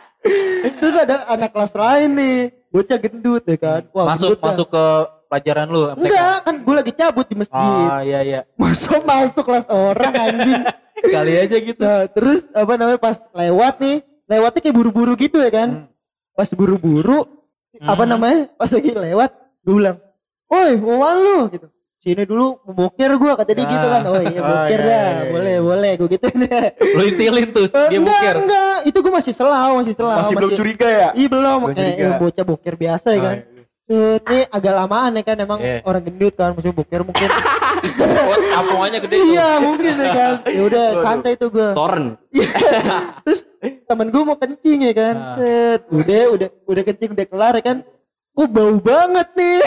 terus 0.79 0.95
ada 1.01 1.15
anak 1.33 1.51
kelas 1.51 1.73
lain 1.73 2.11
nih. 2.13 2.39
Bocah 2.69 2.99
gendut 3.01 3.43
ya 3.49 3.57
kan. 3.57 3.81
Wah, 3.97 4.13
masuk 4.13 4.37
gendut 4.37 4.45
masuk 4.45 4.67
ke 4.69 4.85
pelajaran 5.33 5.67
lu 5.69 5.81
MTK. 5.89 6.05
Enggak, 6.05 6.37
kan 6.45 6.55
gue 6.61 6.75
lagi 6.77 6.93
cabut 6.93 7.25
di 7.25 7.37
masjid. 7.41 7.89
Oh 7.89 8.01
iya 8.05 8.21
iya. 8.21 8.41
Masuk 8.61 9.01
masuk 9.05 9.45
kelas 9.49 9.67
orang 9.69 10.13
anjing. 10.13 10.63
Kali 11.15 11.33
aja 11.41 11.57
gitu. 11.57 11.81
Nah, 11.81 12.05
terus 12.11 12.51
apa 12.53 12.73
namanya 12.77 13.01
pas 13.01 13.17
lewat 13.33 13.75
nih, 13.81 13.97
lewatnya 14.29 14.61
kayak 14.61 14.77
buru-buru 14.77 15.17
gitu 15.17 15.41
ya 15.41 15.49
kan. 15.49 15.89
Pas 16.37 16.53
buru-buru 16.53 17.25
apa 17.79 18.03
Hmm. 18.05 18.11
namanya? 18.11 18.41
Pas 18.59 18.69
lagi 18.69 18.91
lewat, 18.91 19.31
gue 19.63 19.75
bilang, 19.79 19.97
"Woi, 20.51 20.75
mau 20.83 21.01
lu?" 21.15 21.47
gitu. 21.49 21.71
Sini 21.99 22.23
dulu 22.23 22.63
mau 22.63 22.75
boker 22.79 23.11
gua 23.19 23.35
kata 23.35 23.51
dia 23.53 23.67
Ah. 23.67 23.69
gitu 23.69 23.87
kan. 23.89 24.03
Oh 24.07 24.23
iya 24.23 24.39
Oh, 24.39 24.47
boker 24.47 24.79
iya, 24.79 24.87
dah. 24.87 25.03
iya, 25.03 25.11
iya. 25.19 25.25
Boleh, 25.29 25.57
boleh 25.59 25.93
gue 25.97 26.09
gituin 26.09 26.37
deh. 26.41 26.67
Lu 26.95 27.03
intilin 27.05 27.49
tuh 27.51 27.67
Eh, 27.67 27.87
dia 27.91 27.99
enggak, 27.99 28.21
buker. 28.23 28.37
enggak. 28.39 28.77
Itu 28.87 28.99
gue 29.01 29.13
masih 29.13 29.33
selau, 29.33 29.71
masih 29.77 29.95
selau. 29.95 30.15
Masih 30.17 30.35
belum 30.37 30.51
curiga 30.55 30.87
ya? 30.89 31.09
Iya 31.13 31.27
belum, 31.29 31.59
Belum 31.61 31.75
kayak 31.75 31.91
curiga. 31.93 32.07
ya, 32.07 32.21
bocah 32.23 32.45
boker 32.47 32.75
biasa 32.77 33.09
ya 33.11 33.21
kan. 33.21 33.37
Oh, 33.41 33.57
Set, 33.89 34.21
ini 34.23 34.41
agak 34.47 34.75
lamaan 34.77 35.11
ya 35.11 35.23
kan 35.25 35.37
emang 35.39 35.59
Iya. 35.59 35.81
orang 35.83 36.03
gendut 36.05 36.35
kan 36.35 36.53
maksudnya 36.53 36.77
boker 36.77 37.01
mungkin. 37.03 37.29
Oh, 37.99 38.35
kampungannya 38.35 38.99
gede 39.01 39.17
tuh. 39.17 39.27
iya, 39.29 39.49
mungkin 39.59 39.95
ya 39.97 40.11
kan. 40.11 40.33
Ya 40.45 40.63
udah 40.63 40.87
santai 40.99 41.35
tuh 41.35 41.49
gue. 41.49 41.69
Toren. 41.73 42.15
Terus 43.23 43.41
temen 43.85 44.07
gue 44.09 44.23
mau 44.23 44.37
kencing 44.37 44.79
ya 44.83 44.95
kan. 44.95 45.15
Ah. 45.17 45.35
Set, 45.35 45.81
udah 45.89 46.23
udah 46.31 46.49
udah 46.65 46.83
kencing 46.85 47.11
udah 47.13 47.27
kelar 47.27 47.55
ya 47.55 47.65
kan. 47.65 47.77
Kok 48.39 48.49
bau 48.55 48.77
banget 48.79 49.29
nih. 49.35 49.59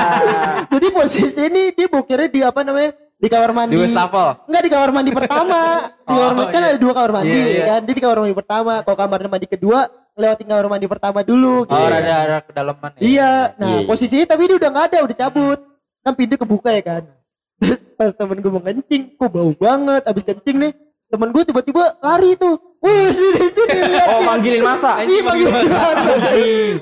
Jadi 0.72 0.86
posisi 0.94 1.42
ini 1.42 1.74
dia 1.74 1.90
bokernya 1.90 2.30
di 2.30 2.40
apa 2.46 2.62
namanya? 2.62 2.94
Di 3.18 3.26
kamar 3.26 3.50
mandi. 3.50 3.74
Di 3.74 3.82
wastafel. 3.82 4.46
Enggak 4.46 4.62
di 4.62 4.70
kamar 4.70 4.90
mandi 4.94 5.10
pertama. 5.10 5.60
Di 6.06 6.14
Oh, 6.14 6.18
kamar 6.22 6.34
mandi 6.38 6.52
kan 6.54 6.62
iya. 6.62 6.70
ada 6.70 6.78
dua 6.78 6.92
kamar 6.94 7.12
mandi 7.18 7.34
ya 7.42 7.50
iya. 7.50 7.64
kan. 7.66 7.80
Dia 7.82 7.94
di 7.98 8.02
kamar 8.06 8.18
mandi 8.22 8.36
pertama. 8.38 8.72
Kalau 8.86 8.96
kamar 9.02 9.18
mandi 9.26 9.46
kedua 9.50 9.78
lewat 10.14 10.38
kamar 10.46 10.66
mandi 10.70 10.86
pertama 10.86 11.18
dulu 11.26 11.66
gitu. 11.66 11.74
Oh, 11.74 11.86
ada 11.90 11.98
ada 11.98 12.38
kedalaman 12.46 12.90
ya. 12.94 13.00
Iya, 13.02 13.32
nah 13.58 13.66
Iya, 13.66 13.78
iya. 13.82 13.86
posisinya 13.90 14.26
tapi 14.30 14.42
dia 14.46 14.56
udah 14.62 14.70
nggak 14.70 14.86
ada, 14.86 14.98
udah 15.02 15.16
cabut. 15.26 15.58
Kan 16.06 16.12
pintu 16.14 16.34
kebuka 16.38 16.70
ya 16.78 16.82
kan. 16.86 17.02
Terus 17.58 17.80
pas 17.98 18.14
temen 18.14 18.38
gue 18.38 18.52
mau 18.54 18.62
kencing, 18.62 19.02
kok 19.18 19.30
bau 19.34 19.50
banget. 19.58 20.02
Abis 20.06 20.22
kencing 20.22 20.56
nih, 20.62 20.72
temen 21.06 21.28
gue 21.30 21.42
tiba-tiba 21.46 21.84
lari 22.02 22.34
tuh. 22.34 22.58
Wih 22.82 23.10
sini 23.10 23.44
sini 23.50 23.78
lihat. 23.94 24.08
Oh, 24.14 24.20
manggilin 24.26 24.62
masa. 24.62 25.02
Iya 25.02 25.20
manggil 25.22 25.48
masa. 25.56 25.80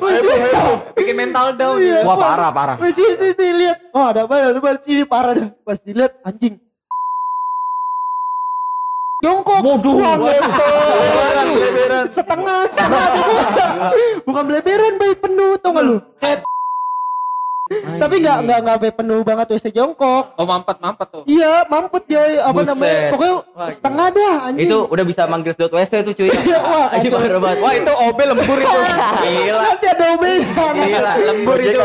Wih 0.00 0.16
sini. 0.20 0.48
Bikin 0.96 1.14
mental 1.16 1.46
down. 1.56 1.78
Iya. 1.80 2.02
Wah, 2.04 2.16
parah, 2.16 2.50
parah. 2.50 2.76
Wih 2.80 2.92
sini 2.92 3.12
sini 3.16 3.32
sini, 3.36 3.52
lihat. 3.64 3.76
Oh 3.92 4.04
ada 4.08 4.24
apa 4.26 4.34
ada 4.40 4.58
apa 4.58 4.68
sini 4.84 5.02
parah 5.04 5.32
dah. 5.36 5.48
Pas 5.64 5.78
dilihat 5.80 6.12
anjing. 6.24 6.56
Jongkok. 9.24 9.60
Waduh. 9.64 9.94
Wah, 9.96 10.16
beleberan. 11.48 12.04
Setengah 12.04 12.68
setengah. 12.68 13.08
Bukan 14.28 14.42
beleberan 14.44 15.00
bayi 15.00 15.16
penuh 15.16 15.56
tau 15.56 15.72
gak 15.72 15.84
lu? 15.84 15.96
Kayak 16.20 16.44
tapi 17.72 18.20
nggak 18.20 18.38
nggak 18.44 18.58
nggak 18.60 18.74
sampai 18.76 18.92
penuh 18.92 19.20
banget 19.24 19.46
WC 19.56 19.72
jongkok. 19.72 20.36
Oh 20.36 20.44
mampet 20.44 20.76
mampet 20.84 21.08
tuh. 21.08 21.24
Iya, 21.24 21.64
mampet 21.72 22.04
ya 22.12 22.44
apa 22.44 22.60
Buset. 22.60 22.68
namanya? 22.76 23.00
Pokoknya 23.08 23.34
Wah, 23.56 23.68
setengah 23.72 24.06
dah 24.12 24.34
anjing. 24.52 24.68
Itu 24.68 24.78
udah 24.84 25.04
bisa 25.08 25.22
manggil 25.24 25.56
sedot 25.56 25.72
WC 25.72 25.92
tuh 26.04 26.12
cuy. 26.12 26.28
Wah, 26.60 26.92
Anjing 26.92 27.08
kacau. 27.08 27.40
Wah 27.40 27.72
itu 27.72 27.92
OB 27.96 28.18
lembur 28.20 28.58
itu. 28.60 28.78
Gila. 29.24 29.60
Nanti 29.64 29.86
ada 29.88 30.04
obenya. 30.12 30.64
Gila 30.76 31.12
lembur 31.24 31.58
itu. 31.64 31.82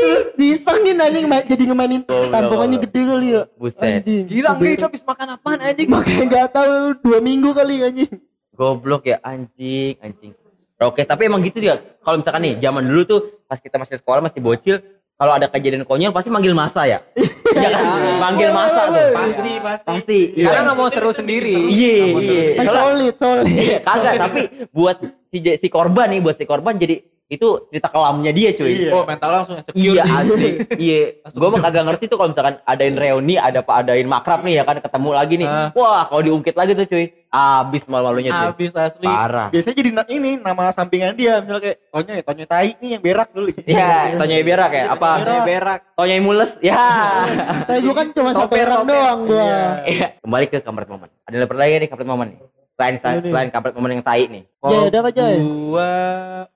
Terus 0.00 0.22
disengin 0.36 0.96
anjing 1.00 1.24
jadi 1.24 1.64
ngemainin 1.64 2.02
Goblok, 2.04 2.28
tampungannya 2.28 2.78
gede 2.84 3.00
kali 3.00 3.28
ya. 3.32 3.42
Buset. 3.56 4.04
Anjing. 4.04 4.24
Gila 4.28 4.50
enggak 4.60 4.72
itu 4.76 4.84
habis 4.84 5.02
makan 5.08 5.26
apaan 5.40 5.58
anjing? 5.64 5.88
Makanya 5.88 6.24
nggak 6.28 6.46
tahu 6.52 6.72
dua 7.00 7.18
minggu 7.24 7.56
kali 7.56 7.80
anjing. 7.80 8.12
Goblok 8.52 9.08
ya 9.08 9.24
anjing, 9.24 9.96
anjing. 10.04 10.36
Oke, 10.80 11.04
tapi 11.04 11.28
emang 11.28 11.44
gitu 11.44 11.60
ya. 11.60 11.76
Kalau 12.00 12.24
misalkan 12.24 12.40
nih, 12.40 12.54
zaman 12.56 12.82
dulu 12.88 13.02
tuh 13.04 13.20
pas 13.44 13.60
kita 13.60 13.76
masih 13.76 14.00
sekolah 14.00 14.24
masih 14.24 14.40
bocil, 14.40 14.80
kalau 15.20 15.36
ada 15.36 15.52
kejadian 15.52 15.84
konyol 15.84 16.16
pasti 16.16 16.32
manggil 16.32 16.56
masa 16.56 16.88
ya. 16.88 17.04
Iya 17.50 17.66
kan? 17.66 17.84
Manggil 18.22 18.50
masa 18.54 18.86
tuh. 18.94 19.10
Pasti, 19.10 19.52
pasti. 19.58 19.86
Pasti. 19.90 20.20
Iya. 20.38 20.46
Karena 20.54 20.60
nggak 20.70 20.76
mau 20.78 20.86
seru 20.86 21.10
sendiri. 21.10 21.50
Iya, 21.50 21.94
iya. 22.22 22.62
Solid, 22.62 23.14
solid. 23.18 23.50
Iya, 23.50 23.78
kagak, 23.82 24.14
tapi 24.22 24.40
buat 24.70 24.96
si 25.34 25.38
si 25.58 25.66
korban 25.66 26.14
nih, 26.14 26.22
buat 26.22 26.38
si 26.38 26.46
korban 26.46 26.78
jadi 26.78 27.02
itu 27.30 27.48
cerita 27.70 27.86
kelamnya 27.94 28.34
dia 28.34 28.50
cuy. 28.50 28.90
Oh, 28.90 29.06
mental 29.06 29.30
langsung 29.30 29.54
insecure 29.54 29.78
Iya 29.78 30.02
sih. 30.02 30.18
asli. 30.18 30.50
Iya. 30.90 31.02
Gua 31.30 31.48
mah 31.54 31.62
kagak 31.62 31.84
ngerti 31.86 32.04
tuh 32.10 32.18
kalau 32.18 32.34
misalkan 32.34 32.58
adain 32.66 32.96
reuni, 32.98 33.38
ada 33.38 33.62
apa 33.62 33.72
adain 33.86 34.08
makrab 34.10 34.42
nih 34.42 34.58
ya 34.58 34.62
kan 34.66 34.82
ketemu 34.82 35.10
lagi 35.14 35.34
nih. 35.38 35.46
Ah. 35.46 35.70
Wah, 35.70 36.10
kalau 36.10 36.22
diungkit 36.26 36.58
lagi 36.58 36.74
tuh 36.74 36.90
cuy. 36.90 37.06
Abis 37.30 37.86
malu-malunya 37.86 38.34
cuy. 38.34 38.46
Habis 38.50 38.74
asli. 38.74 39.06
Parah. 39.06 39.54
Biasanya 39.54 39.76
jadi 39.78 39.90
ini 40.10 40.42
nama 40.42 40.74
sampingan 40.74 41.14
dia, 41.14 41.38
misalnya 41.38 41.70
kayak 41.70 41.78
Tonyo 41.94 42.12
ya, 42.18 42.22
Tonyo 42.26 42.44
Tai 42.50 42.70
nih 42.82 42.88
yang 42.98 43.02
berak 43.06 43.28
dulu. 43.30 43.50
Iya, 43.62 43.90
Tonyai 44.18 44.42
berak 44.42 44.70
ya? 44.74 44.84
Apa? 44.90 45.10
Berak. 45.22 45.44
berak. 45.46 45.80
Tonyai 45.94 46.18
mules? 46.18 46.50
Ya. 46.58 46.82
Tapi 47.70 47.78
gua 47.86 47.94
kan 47.94 48.06
cuma 48.10 48.30
satu 48.34 48.54
orang 48.58 48.82
doang 48.82 49.18
gua. 49.30 49.86
Iya. 49.86 50.18
Kembali 50.18 50.44
ke 50.50 50.58
kampret 50.66 50.90
momen. 50.90 51.06
Ada 51.30 51.46
yang 51.46 51.54
lagi 51.54 51.74
nih 51.78 51.88
kampret 51.94 52.08
momen 52.10 52.26
nih. 52.34 52.38
Selain 52.74 52.96
selain 53.22 53.48
kampret 53.54 53.78
momen 53.78 53.90
yang 53.94 54.02
tai 54.02 54.26
nih. 54.26 54.42
Ada 54.58 54.98
nggak, 54.98 55.12
Jay? 55.14 55.36
Gua 55.38 55.90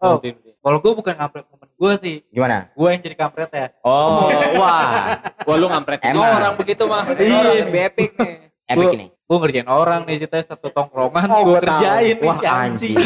Oh, 0.03 0.19
kalau 0.65 0.79
gua 0.81 0.93
bukan 0.95 1.13
kampret 1.15 1.45
momen 1.45 1.69
gua 1.75 1.93
sih. 1.95 2.25
Gimana? 2.27 2.73
Gua 2.73 2.89
yang 2.91 3.01
jadi 3.01 3.15
kampret 3.15 3.51
ya. 3.51 3.67
Oh, 3.81 4.33
wah. 4.61 5.21
Wah 5.45 5.57
lu 5.57 5.69
ngampret 5.69 6.01
Emang. 6.01 6.25
orang 6.33 6.55
begitu 6.57 6.83
mah. 6.85 7.05
Iya. 7.13 7.69
Epic 7.69 8.17
nih. 8.17 8.35
Epic 8.65 8.81
Gua- 8.81 8.95
ini. 8.95 9.07
Gua 9.25 9.37
ngerjain 9.41 9.65
orang 9.67 10.01
nih 10.05 10.17
ceritanya 10.19 10.45
satu 10.47 10.69
tongkrongan 10.69 11.25
Oh, 11.27 11.45
tahu. 11.45 11.53
kerjain 11.59 12.15
nih 12.15 12.25
Wah, 12.25 12.37
si 12.37 12.45
anjing. 12.47 12.93
anjing. 12.93 12.97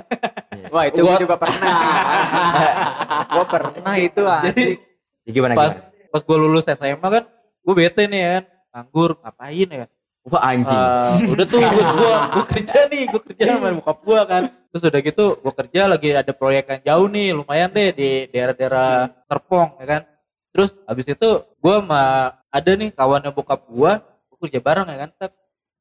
Wah 0.72 0.84
itu 0.86 1.00
gua 1.00 1.16
juga 1.16 1.36
pernah 1.36 1.72
sih. 1.72 1.92
Gua 3.32 3.44
pernah 3.46 3.94
itu 3.98 4.22
asli. 4.24 4.72
Ya, 5.22 5.30
gimana 5.30 5.52
Pas 5.52 5.72
gimana? 5.72 6.08
pas 6.08 6.20
gua 6.22 6.36
lulus 6.36 6.64
SMA 6.66 6.96
kan, 7.02 7.24
gua 7.60 7.74
bete 7.74 8.04
nih 8.04 8.20
kan. 8.22 8.42
Nganggur, 8.72 9.10
ngapain 9.18 9.68
ya? 9.68 9.86
Wah, 10.22 10.42
anjing. 10.46 10.80
Eh, 10.80 11.32
udah 11.32 11.46
tuh 11.46 11.58
gua, 11.58 11.84
gua, 11.92 12.14
gua 12.30 12.44
kerja 12.46 12.78
nih, 12.86 13.02
gua 13.08 13.20
kerja 13.22 13.42
sama 13.50 13.68
bokap 13.74 13.98
gua 14.00 14.20
kan. 14.24 14.42
Terus 14.72 14.88
udah 14.88 15.00
gitu 15.04 15.24
gua 15.44 15.52
kerja 15.52 15.84
lagi 15.84 16.16
ada 16.16 16.32
proyek 16.32 16.64
yang 16.64 16.82
jauh 16.88 17.06
nih, 17.12 17.36
lumayan 17.36 17.68
deh 17.68 17.92
di 17.92 18.10
daerah-daerah 18.32 19.12
Serpong 19.28 19.76
ya 19.84 19.86
kan. 19.86 20.02
Terus 20.48 20.72
habis 20.88 21.04
itu 21.04 21.28
gua 21.60 21.84
sama 21.84 22.04
ada 22.48 22.70
nih 22.72 22.88
kawannya 22.96 23.36
bokap 23.36 23.68
gua, 23.68 24.00
gua 24.32 24.38
kerja 24.48 24.64
bareng 24.64 24.88
ya 24.88 24.98
kan. 25.04 25.10
Tet. 25.20 25.32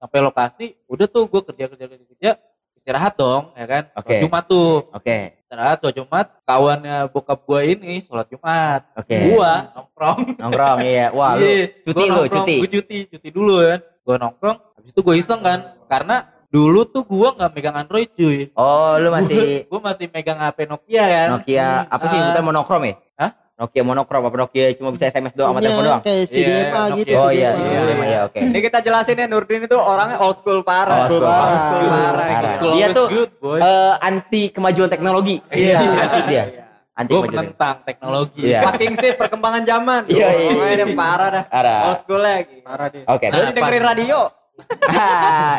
Sampai 0.01 0.19
lokasi, 0.19 0.65
udah 0.91 1.07
tuh 1.07 1.23
gua 1.31 1.39
kerja 1.39 1.71
kerja 1.71 1.85
kerja 1.87 2.05
kerja 2.09 2.31
istirahat 2.75 3.13
dong 3.15 3.53
ya 3.53 3.65
kan. 3.69 3.83
Oke. 3.93 4.11
Sholat 4.11 4.23
Jumat 4.25 4.43
tuh. 4.49 4.73
Oke. 4.91 5.17
Istirahat 5.45 5.77
sholat 5.79 5.95
Jumat, 5.95 6.27
kawannya 6.43 6.95
bokap 7.13 7.39
gua 7.45 7.61
ini 7.63 8.01
sholat 8.01 8.27
Jumat. 8.27 8.81
Oke. 8.97 9.15
Gua 9.31 9.71
nongkrong. 9.71 10.19
Nongkrong 10.41 10.79
iya. 10.83 11.07
Wah, 11.13 11.37
lu 11.37 11.45
Iya, 11.45 11.63
cuti 11.85 12.05
lu, 12.09 12.21
cuti. 12.27 12.55
Gue 12.59 12.69
cuti, 12.75 12.97
cuti 13.07 13.29
dulu 13.29 13.61
kan. 13.61 13.79
Gue 14.01 14.15
nongkrong, 14.17 14.57
habis 14.75 14.89
itu 14.89 14.99
gue 15.05 15.15
iseng 15.15 15.41
kan. 15.45 15.77
Karena 15.85 16.25
dulu 16.51 16.83
tuh 16.83 17.03
gue 17.03 17.29
nggak 17.31 17.49
megang 17.49 17.75
Android 17.77 18.09
cuy. 18.11 18.51
Oh, 18.53 18.93
lu 18.95 19.07
masih 19.09 19.63
Gue 19.63 19.79
masih 19.79 20.05
megang 20.05 20.37
HP 20.37 20.67
Nokia 20.67 21.03
kan. 21.05 21.27
Nokia 21.33 21.67
apa 21.87 22.05
sih? 22.05 22.17
Ah, 22.17 22.27
Bukan 22.29 22.43
monokrom 22.45 22.83
ya? 22.83 22.95
Hah? 23.17 23.31
Nokia 23.55 23.81
monokrom 23.81 24.21
apa 24.21 24.35
Nokia 24.37 24.65
cuma 24.73 24.89
bisa 24.89 25.07
SMS 25.07 25.31
doang 25.31 25.53
sama 25.53 25.59
Punya 25.59 25.69
telepon 25.69 25.85
doang? 25.87 26.01
Kayak 26.01 26.17
Iya, 26.17 26.27
CDMA 26.27 26.67
Nokia. 26.83 26.97
gitu. 26.97 27.15
Oh 27.15 27.29
iya, 27.29 27.49
CDMA. 27.49 27.63
iya, 27.63 27.79
iya, 27.79 28.05
iya, 28.05 28.19
oke. 28.25 28.39
Ini 28.41 28.59
kita 28.59 28.77
jelasin 28.79 29.15
ya 29.15 29.27
Nurdin 29.27 29.61
itu 29.63 29.77
orangnya 29.77 30.17
old 30.19 30.37
school 30.37 30.59
parah. 30.61 30.97
Old 30.97 31.07
school 31.07 31.21
Old 31.21 31.31
parah. 31.31 31.61
school 31.63 31.87
parah. 31.87 32.27
Parah. 32.27 32.53
School 32.53 32.71
Dia 32.73 32.87
tuh, 32.91 33.07
good, 33.07 33.31
boy. 33.37 33.57
Eh, 33.57 33.93
anti 34.01 34.43
kemajuan 34.49 34.89
teknologi. 34.89 35.35
Iya. 35.47 35.77
anti 35.79 36.19
dia. 36.25 36.43
Anti 36.91 37.07
gue 37.07 37.19
kemajuan. 37.21 37.37
menentang 37.47 37.75
teknologi. 37.81 38.41
Iya. 38.43 38.59
Fucking 38.61 38.93
sih 38.97 39.11
perkembangan 39.15 39.63
zaman. 39.63 40.01
Iya, 40.05 40.27
iya, 40.29 40.49
iya. 40.51 40.75
dia 40.75 40.87
parah 40.91 41.29
dah. 41.31 41.43
Parah. 41.47 41.79
Old 41.87 41.97
school 42.01 42.19
lagi. 42.19 42.59
Parah 42.59 42.87
deh. 42.89 43.03
Oke, 43.05 43.25
Terus 43.25 43.39
terus 43.41 43.55
dengerin 43.55 43.85
radio. 43.85 44.19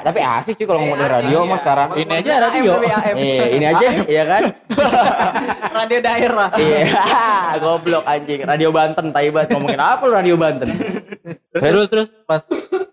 Tapi 0.06 0.20
asik 0.22 0.54
cuy 0.58 0.66
kalau 0.66 0.80
ngomongin 0.82 1.08
radio 1.08 1.38
iya. 1.44 1.50
mah 1.50 1.58
sekarang. 1.60 1.88
Ini 1.98 2.12
aja 2.22 2.32
radio. 2.48 2.70
Eh, 3.16 3.48
ini 3.56 3.66
aja 3.66 3.86
ya 4.06 4.24
kan? 4.28 4.42
Radio 5.72 5.98
daerah. 6.02 6.50
Iya, 6.62 7.58
goblok 7.58 8.04
anjing. 8.06 8.40
Radio 8.46 8.68
Banten 8.70 9.10
tai 9.10 9.28
banget 9.34 9.48
ngomongin 9.56 9.82
apa 9.82 10.02
lu 10.06 10.12
radio 10.14 10.34
Banten? 10.38 10.68
Terus 11.52 11.86
terus 11.90 12.08
pas 12.24 12.42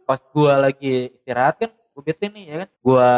pas 0.04 0.19
gue 0.19 0.54
lagi 0.58 0.93
istirahat 1.22 1.56
kan, 1.62 1.69
gue 1.69 2.02
bete 2.04 2.28
nih 2.28 2.43
ya 2.50 2.56
kan. 2.65 2.69
Gue 2.82 3.10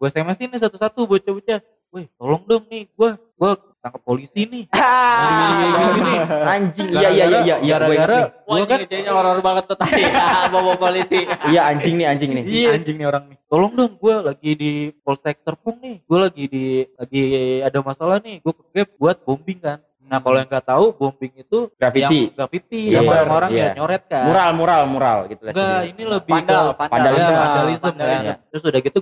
gue 0.00 0.08
SMS 0.08 0.38
ini 0.40 0.56
satu-satu 0.56 1.04
bocah-bocah. 1.04 1.60
Wih, 1.88 2.04
tolong 2.20 2.44
dong 2.44 2.64
nih, 2.68 2.84
gue 2.92 3.10
gue 3.16 3.52
tangkap 3.80 4.02
polisi 4.04 4.44
nih. 4.44 4.64
Anjing. 6.52 6.88
Iya 6.92 7.08
iya 7.08 7.24
iya 7.24 7.40
iya, 7.40 7.56
iya 7.64 7.76
gue 7.80 7.94
inget 7.96 8.08
Gara-gara 8.08 8.20
gue 8.28 8.60
kan 8.68 8.80
kayaknya 8.84 9.12
horor 9.16 9.38
banget 9.40 9.64
tuh 9.72 9.78
tadi. 9.80 10.02
Bawa 10.52 10.74
polisi. 10.76 11.24
Iya 11.48 11.72
anjing 11.72 11.94
nih 11.96 12.06
anjing 12.12 12.30
nih. 12.36 12.44
Iya 12.44 12.68
anjing 12.76 12.96
nih 13.00 13.06
orang 13.08 13.24
nih. 13.32 13.38
Tolong 13.48 13.72
dong 13.72 13.92
gue 13.96 14.14
lagi 14.20 14.50
di 14.52 14.72
Polsek 15.00 15.40
Terpung 15.40 15.80
nih. 15.80 16.04
Gue 16.04 16.18
lagi 16.20 16.44
di 16.44 16.64
lagi 16.92 17.22
ada 17.64 17.78
masalah 17.80 18.20
nih. 18.20 18.44
Gue 18.44 18.52
ke 18.52 18.62
Gap 18.76 18.88
buat 19.00 19.16
bombing 19.24 19.60
kan. 19.64 19.78
Nah 20.08 20.24
kalau 20.24 20.40
yang 20.40 20.48
nggak 20.48 20.64
tahu 20.64 20.84
bombing 20.96 21.32
itu 21.36 21.68
Graffiti. 21.76 22.32
yang 22.32 22.32
graffiti 22.32 22.80
Iya, 22.88 23.04
yang 23.04 23.12
orang-orang 23.12 23.50
iya. 23.52 23.60
ya 23.60 23.76
nyoret 23.76 24.02
kan. 24.08 24.24
Mural 24.24 24.50
mural 24.56 24.82
mural 24.88 25.18
gitu 25.28 25.42
lah. 25.44 25.52
Enggak, 25.52 25.68
sendiri. 25.68 25.92
ini 25.92 26.02
lebih 26.08 26.32
Pandal, 26.32 26.64
ke 26.64 26.74
pandal. 26.80 26.96
Vandalisme. 26.96 27.28
Ya, 27.28 27.38
vandalisme 27.38 27.84
kan. 27.84 27.92
Vandalisme. 27.96 28.34
Terus 28.48 28.62
udah 28.64 28.80
gitu 28.80 28.98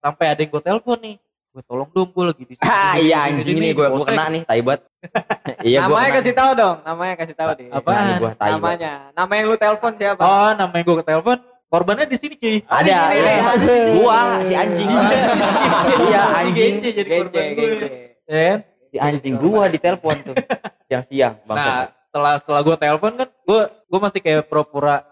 gue. 0.00 0.02
Sampai 0.02 0.26
ada 0.26 0.40
yang 0.40 0.50
gue 0.50 0.62
telepon 0.62 0.98
nih. 0.98 1.16
Gue 1.50 1.62
tolong 1.66 1.90
dong 1.90 2.08
gue 2.08 2.24
lagi 2.24 2.44
di 2.46 2.54
sini, 2.54 2.62
Ah 2.62 2.94
iya 2.94 3.26
di 3.26 3.42
sini, 3.42 3.42
anjing 3.42 3.56
nih 3.58 3.70
gue 3.72 3.86
gue 3.90 4.06
kena 4.06 4.24
nih 4.28 4.42
tai 4.44 4.60
banget. 4.60 4.80
Iya 5.60 5.78
gue 5.78 5.88
Namanya 5.90 6.06
kena. 6.06 6.16
kasih 6.16 6.32
tahu 6.32 6.50
dong. 6.54 6.76
Namanya 6.80 7.14
kasih 7.18 7.34
tahu 7.34 7.50
deh. 7.52 7.68
Apa? 7.68 7.90
Gua. 8.16 8.30
Namanya. 8.38 8.92
Nama 9.12 9.32
yang 9.34 9.46
lu 9.46 9.56
telepon 9.56 9.92
siapa? 9.92 10.22
Oh 10.22 10.50
namanya 10.54 10.82
gue 10.82 10.96
ke 10.96 11.04
telepon. 11.04 11.38
Korbannya 11.66 12.06
di 12.06 12.16
sini 12.16 12.34
cuy. 12.34 12.58
Ada, 12.64 12.96
di 13.10 13.18
sini 13.18 13.30
iya. 13.30 13.42
gua 13.98 14.18
si 14.40 14.54
anjing. 14.54 14.88
Iya 16.00 16.22
anjing. 16.40 16.72
Gece 16.78 16.88
jadi 16.96 17.10
korban 17.18 17.44
gue. 17.50 17.68
kan? 18.24 18.58
Si 18.90 18.96
anjing 18.96 19.34
gua 19.36 19.62
ditelepon 19.66 20.16
tuh 20.24 20.34
siang-siang 20.86 21.34
Nah, 21.40 21.46
bangsa. 21.46 21.70
setelah 22.04 22.34
setelah 22.38 22.60
gue 22.60 22.76
telepon 22.76 23.12
kan, 23.14 23.28
gue 23.30 23.60
gue 23.68 23.98
masih 24.00 24.18
kayak 24.18 24.46
pura-pura 24.46 25.06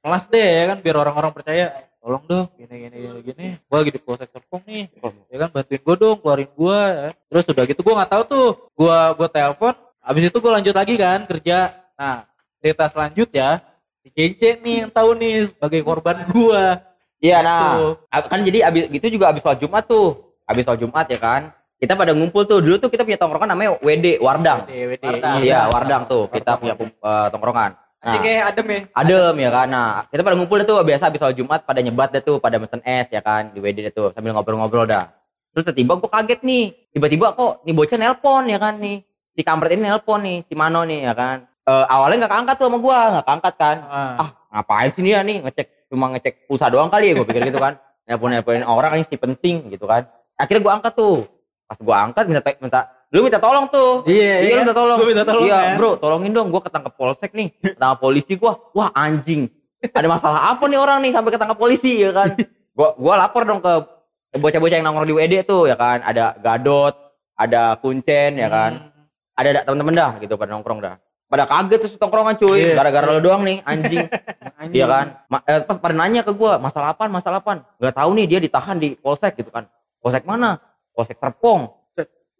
kelas 0.00 0.24
deh 0.26 0.40
ya 0.42 0.64
kan, 0.68 0.78
biar 0.80 0.96
orang-orang 0.98 1.32
percaya. 1.32 1.72
Tolong 2.02 2.24
dong, 2.26 2.46
gini 2.58 2.74
gini 2.82 2.96
gini 2.98 3.20
gini. 3.22 3.46
Gue 3.62 3.76
lagi 3.78 3.92
di 3.94 4.00
polsek 4.02 4.26
Serpong 4.34 4.62
nih, 4.66 4.90
ya 5.30 5.36
kan 5.46 5.48
bantuin 5.54 5.78
gue 5.78 5.94
dong, 5.94 6.18
keluarin 6.18 6.50
gue. 6.50 6.78
Ya. 6.82 7.08
Terus 7.30 7.44
udah 7.46 7.64
gitu 7.70 7.80
gue 7.86 7.94
nggak 7.94 8.10
tahu 8.10 8.22
tuh, 8.26 8.48
gue 8.74 8.96
gue 9.22 9.28
telepon. 9.30 9.74
Abis 10.02 10.22
itu 10.26 10.38
gue 10.42 10.50
lanjut 10.50 10.74
lagi 10.74 10.94
kan 10.98 11.22
kerja. 11.30 11.70
Nah, 11.94 12.26
cerita 12.58 12.90
selanjutnya 12.90 13.62
si 14.02 14.10
Kence 14.10 14.58
nih 14.58 14.74
yang 14.82 14.90
tahu 14.90 15.14
nih 15.14 15.46
sebagai 15.54 15.80
korban 15.86 16.26
gue. 16.26 16.62
Iya 17.22 17.38
nah, 17.38 17.62
Tuh. 17.78 17.94
ab- 18.10 18.26
kan 18.26 18.42
jadi 18.42 18.58
abis 18.66 18.90
gitu 18.90 19.06
juga 19.14 19.30
abis 19.30 19.46
sholat 19.46 19.62
Jumat 19.62 19.86
tuh. 19.86 20.34
Abis 20.42 20.66
sholat 20.66 20.82
Jumat 20.82 21.06
ya 21.06 21.22
kan. 21.22 21.54
Kita 21.78 21.94
pada 21.94 22.10
ngumpul 22.18 22.42
tuh. 22.50 22.58
Dulu 22.58 22.82
tuh 22.82 22.90
kita 22.90 23.06
punya 23.06 23.14
tongkrongan 23.14 23.54
namanya 23.54 23.78
WD, 23.78 24.18
Wardang. 24.18 24.66
Wardang. 24.66 25.38
Iya, 25.38 25.70
Wardang 25.70 26.02
tuh. 26.10 26.26
Kita 26.34 26.58
punya 26.58 26.74
eh, 26.82 27.26
tongkrongan. 27.30 27.78
Asik 28.02 28.18
Nah, 28.18 28.34
ya 28.34 28.42
adem 28.50 28.66
ya. 28.66 28.80
adem 28.98 29.34
ya 29.38 29.50
kan. 29.54 29.66
Nah, 29.70 30.02
kita 30.10 30.26
pada 30.26 30.34
ngumpul 30.34 30.58
deh 30.58 30.66
tuh 30.66 30.82
biasa 30.82 31.06
abis 31.06 31.22
sholat 31.22 31.38
Jumat 31.38 31.62
pada 31.62 31.78
nyebat 31.78 32.10
deh 32.10 32.18
tuh 32.18 32.42
pada 32.42 32.58
mesen 32.58 32.82
es 32.82 33.06
ya 33.14 33.22
kan? 33.22 33.54
Di 33.54 33.62
WD 33.62 33.78
deh 33.78 33.94
tuh 33.94 34.10
sambil 34.10 34.34
ngobrol-ngobrol 34.34 34.90
dah. 34.90 35.06
terus 35.52 35.68
tiba-tiba 35.68 36.00
gue 36.00 36.08
kaget 36.08 36.40
nih 36.48 36.64
tiba-tiba 36.96 37.36
kok 37.36 37.60
nih 37.68 37.74
bocah 37.76 37.98
nelpon 38.00 38.42
ya 38.48 38.58
kan 38.58 38.74
nih. 38.80 39.04
Si 39.36 39.40
kampret 39.44 39.76
ini 39.76 39.84
nelpon 39.86 40.24
nih 40.24 40.42
si 40.48 40.56
Mano 40.58 40.82
nih 40.82 41.06
ya 41.06 41.14
kan? 41.14 41.44
Eh, 41.44 41.84
awalnya 41.92 42.24
nggak 42.24 42.32
keangkat 42.32 42.54
tuh 42.58 42.66
sama 42.66 42.78
gue 42.82 42.98
nggak 43.12 43.26
keangkat 43.28 43.54
kan? 43.54 43.76
Ah. 43.86 44.16
ah 44.18 44.28
ngapain 44.50 44.90
sih 44.90 45.02
dia 45.04 45.20
nih? 45.22 45.44
Ngecek 45.44 45.66
cuma 45.92 46.08
ngecek 46.16 46.34
pulsa 46.48 46.66
doang 46.72 46.88
kali 46.90 47.12
ya 47.12 47.20
gue 47.20 47.26
pikir 47.28 47.52
gitu 47.54 47.60
kan. 47.62 47.78
Nelpon 48.08 48.32
nelponin 48.34 48.64
orang 48.66 48.98
ini 48.98 49.04
sih 49.06 49.20
penting 49.20 49.70
gitu 49.70 49.84
kan. 49.86 50.08
Akhirnya 50.40 50.64
gue 50.64 50.72
angkat 50.72 50.92
tuh. 50.96 51.28
Pas 51.68 51.78
gue 51.78 51.94
angkat 51.94 52.24
minta 52.26 52.40
minta 52.58 52.80
lu 53.12 53.20
minta 53.22 53.36
tolong 53.36 53.68
tuh 53.68 54.02
Iya, 54.04 54.34
iya 54.40 54.50
lu 54.50 54.60
minta 54.62 54.74
tolong 54.74 54.96
Gua 54.96 55.06
minta 55.06 55.22
tolong 55.22 55.44
iya 55.44 55.58
kan. 55.62 55.76
bro 55.76 55.90
tolongin 55.96 56.32
dong 56.32 56.48
gue 56.48 56.60
ketangkep 56.60 56.94
polsek 56.94 57.30
nih 57.30 57.48
ketangkep 57.54 57.98
polisi 57.98 58.32
gue 58.34 58.52
wah 58.72 58.88
anjing 58.90 59.52
ada 59.84 60.08
masalah 60.08 60.40
apa 60.50 60.64
nih 60.64 60.76
orang 60.76 60.98
nih 61.00 61.12
sampai 61.12 61.30
ketangkep 61.30 61.56
polisi 61.56 61.92
ya 61.98 62.10
kan 62.10 62.32
gue 62.72 62.88
gue 62.94 63.14
lapor 63.14 63.42
dong 63.44 63.60
ke 63.60 63.72
bocah-bocah 64.34 64.74
yang 64.74 64.86
nongkrong 64.86 65.04
di 65.06 65.14
WD 65.14 65.34
tuh 65.44 65.66
ya 65.66 65.76
kan 65.76 66.00
ada 66.00 66.32
Gadot 66.36 66.94
ada 67.34 67.76
Kuncen 67.76 68.32
ya 68.34 68.48
kan 68.48 68.72
Hmm. 69.32 69.38
ada 69.38 69.48
ada 69.50 69.60
temen-temen 69.64 69.94
dah 69.94 70.12
gitu 70.18 70.34
pada 70.34 70.50
nongkrong 70.50 70.78
dah 70.78 70.96
pada 71.26 71.44
kaget 71.44 71.78
terus 71.80 71.96
tongkrongan 71.96 72.36
cuy 72.36 72.60
Iya. 72.62 72.76
gara-gara 72.76 73.08
lo 73.08 73.18
doang 73.18 73.40
nih 73.42 73.60
anjing 73.62 74.04
Iya 74.72 74.86
kan? 74.86 75.06
Ma- 75.26 75.42
eh, 75.42 75.58
pas 75.60 75.74
pada 75.74 75.90
nanya 75.92 76.22
ke 76.22 76.30
gua, 76.30 76.54
masalah 76.54 76.94
apaan? 76.94 77.10
Masalah 77.10 77.42
apaan? 77.42 77.66
Gak 77.76 77.92
tahu 77.92 78.14
nih 78.14 78.26
dia 78.26 78.38
ditahan 78.38 78.78
di 78.78 78.94
polsek 78.94 79.34
gitu 79.34 79.50
kan. 79.50 79.66
Polsek 79.98 80.22
mana? 80.22 80.62
Polsek 80.94 81.18
Terpong. 81.18 81.66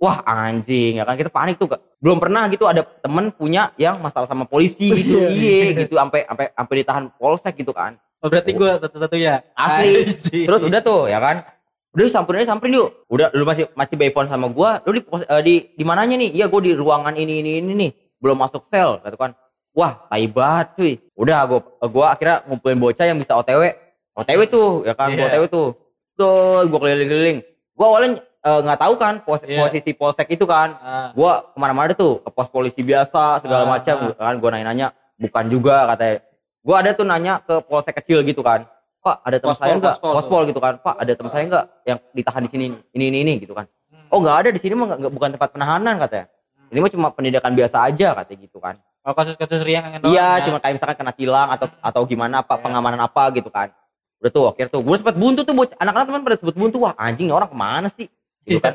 Wah 0.02 0.18
anjing 0.26 0.98
ya 0.98 1.06
kan 1.06 1.14
kita 1.14 1.30
panik 1.30 1.62
tuh. 1.62 1.70
Belum 2.02 2.18
pernah 2.18 2.50
gitu 2.50 2.66
ada 2.66 2.82
temen 2.82 3.30
punya 3.30 3.70
yang 3.78 4.02
masalah 4.02 4.26
sama 4.26 4.42
polisi 4.50 4.90
gitu. 4.98 5.22
iya 5.30 5.78
gitu 5.78 5.94
sampai 5.94 6.26
sampai 6.26 6.46
sampai 6.50 6.74
ditahan 6.82 7.04
polsek 7.14 7.54
gitu 7.62 7.70
kan. 7.70 7.94
Oh, 8.18 8.26
berarti 8.26 8.50
gue 8.50 8.70
satu-satunya. 8.82 9.46
Asli. 9.54 10.10
Terus 10.46 10.62
udah 10.66 10.82
tuh 10.82 11.06
ya 11.06 11.22
kan. 11.22 11.46
Udah 11.94 12.08
samperin 12.10 12.42
aja 12.42 12.50
samperin 12.50 12.82
yuk. 12.82 13.06
Udah 13.06 13.30
lu 13.30 13.46
masih 13.46 13.70
masih 13.78 13.94
by 13.94 14.10
phone 14.10 14.26
sama 14.26 14.50
gua. 14.50 14.82
Lu 14.88 14.96
di 14.96 15.02
eh, 15.06 15.42
di 15.44 15.54
di 15.76 15.84
mananya 15.86 16.18
nih? 16.18 16.30
Iya 16.34 16.50
gua 16.50 16.60
di 16.64 16.72
ruangan 16.74 17.14
ini 17.14 17.38
ini 17.44 17.50
ini 17.60 17.72
nih. 17.76 17.90
Belum 18.18 18.34
masuk 18.34 18.66
sel 18.72 18.98
gitu 19.04 19.14
kan. 19.14 19.36
Wah, 19.76 20.02
tai 20.08 20.24
banget 20.26 20.66
cuy. 20.74 20.92
Udah 21.14 21.44
gua 21.44 21.60
gua 21.86 22.06
akhirnya 22.16 22.42
ngumpulin 22.48 22.80
bocah 22.80 23.04
yang 23.06 23.20
bisa 23.20 23.36
OTW. 23.36 23.76
OTW 24.18 24.40
tuh 24.48 24.68
ya 24.88 24.94
kan, 24.96 25.12
Iya. 25.12 25.30
OTW 25.30 25.44
tuh. 25.52 25.68
Tuh 26.16 26.64
gua 26.66 26.78
keliling-keliling. 26.80 27.38
Gua 27.76 27.86
awalnya 27.92 28.24
eh, 28.42 28.60
nggak 28.60 28.78
tahu 28.78 28.94
kan 28.96 29.14
pos- 29.22 29.42
Iya. 29.42 29.62
posisi 29.62 29.90
polsek 29.92 30.28
itu 30.28 30.44
kan. 30.44 30.74
Ah. 30.78 31.08
Gua 31.14 31.46
ke 31.46 31.58
mana-mana 31.58 31.92
tuh 31.92 32.18
ke 32.18 32.28
pos 32.28 32.48
polisi 32.48 32.82
biasa 32.82 33.38
segala 33.38 33.64
Ah, 33.64 33.70
macam 33.70 33.96
ah. 34.10 34.26
kan 34.28 34.34
gua 34.36 34.50
nanya-nanya 34.50 34.90
bukan 35.16 35.44
juga 35.46 35.86
katanya. 35.88 36.16
Gua 36.60 36.76
ada 36.78 36.90
tuh 36.92 37.06
nanya 37.06 37.38
ke 37.38 37.54
polsek 37.62 37.94
kecil 37.98 38.22
gitu 38.22 38.42
kan. 38.42 38.66
Pak, 39.02 39.18
ada 39.20 39.34
teman 39.34 39.56
saya 39.58 39.74
enggak? 39.74 39.98
pospol 39.98 40.46
gitu 40.46 40.58
kan. 40.58 40.78
Pak, 40.78 40.94
ada 40.94 41.12
teman 41.12 41.30
saya 41.30 41.42
enggak 41.42 41.64
yang 41.82 41.98
ditahan 42.14 42.42
di 42.42 42.50
sini 42.50 42.64
ini 42.94 43.04
ini 43.04 43.18
ini 43.20 43.32
gitu 43.38 43.50
kan. 43.50 43.66
Oh, 44.06 44.22
enggak 44.22 44.46
ada 44.46 44.48
di 44.54 44.60
sini 44.62 44.78
mah 44.78 44.86
nggak- 44.86 45.00
nggak- 45.02 45.14
bukan 45.14 45.28
tempat 45.34 45.48
penahanan 45.50 45.94
katanya. 45.98 46.26
Ini 46.70 46.78
mah 46.78 46.90
cuma 46.90 47.08
pendidikan 47.10 47.50
biasa 47.50 47.82
aja 47.84 48.14
katanya 48.14 48.38
gitu 48.40 48.62
kan. 48.62 48.78
Oh, 49.02 49.10
kasus-kasus 49.10 49.58
doang 49.58 49.82
Iya, 50.06 50.38
ya. 50.38 50.46
cuma 50.46 50.62
kayak 50.62 50.78
misalkan 50.78 50.96
kena 50.96 51.10
tilang 51.10 51.50
atau 51.50 51.66
atau 51.82 52.02
gimana 52.06 52.46
apa 52.46 52.54
Iya. 52.54 52.62
pengamanan 52.62 53.00
apa 53.02 53.22
gitu 53.34 53.50
kan. 53.50 53.74
Udah 54.22 54.30
tuh 54.30 54.44
akhirnya 54.46 54.70
tuh 54.70 54.80
gue 54.80 54.94
sempet 54.94 55.16
buntu 55.18 55.42
tuh 55.42 55.54
anak-anak 55.74 56.06
teman 56.06 56.22
pada 56.22 56.36
sebut 56.38 56.54
buntu 56.54 56.76
wah 56.78 56.94
anjing 56.94 57.26
orang 57.28 57.50
ke 57.50 57.56
mana 57.58 57.90
sih 57.90 58.06
gitu 58.44 58.58
kan. 58.58 58.74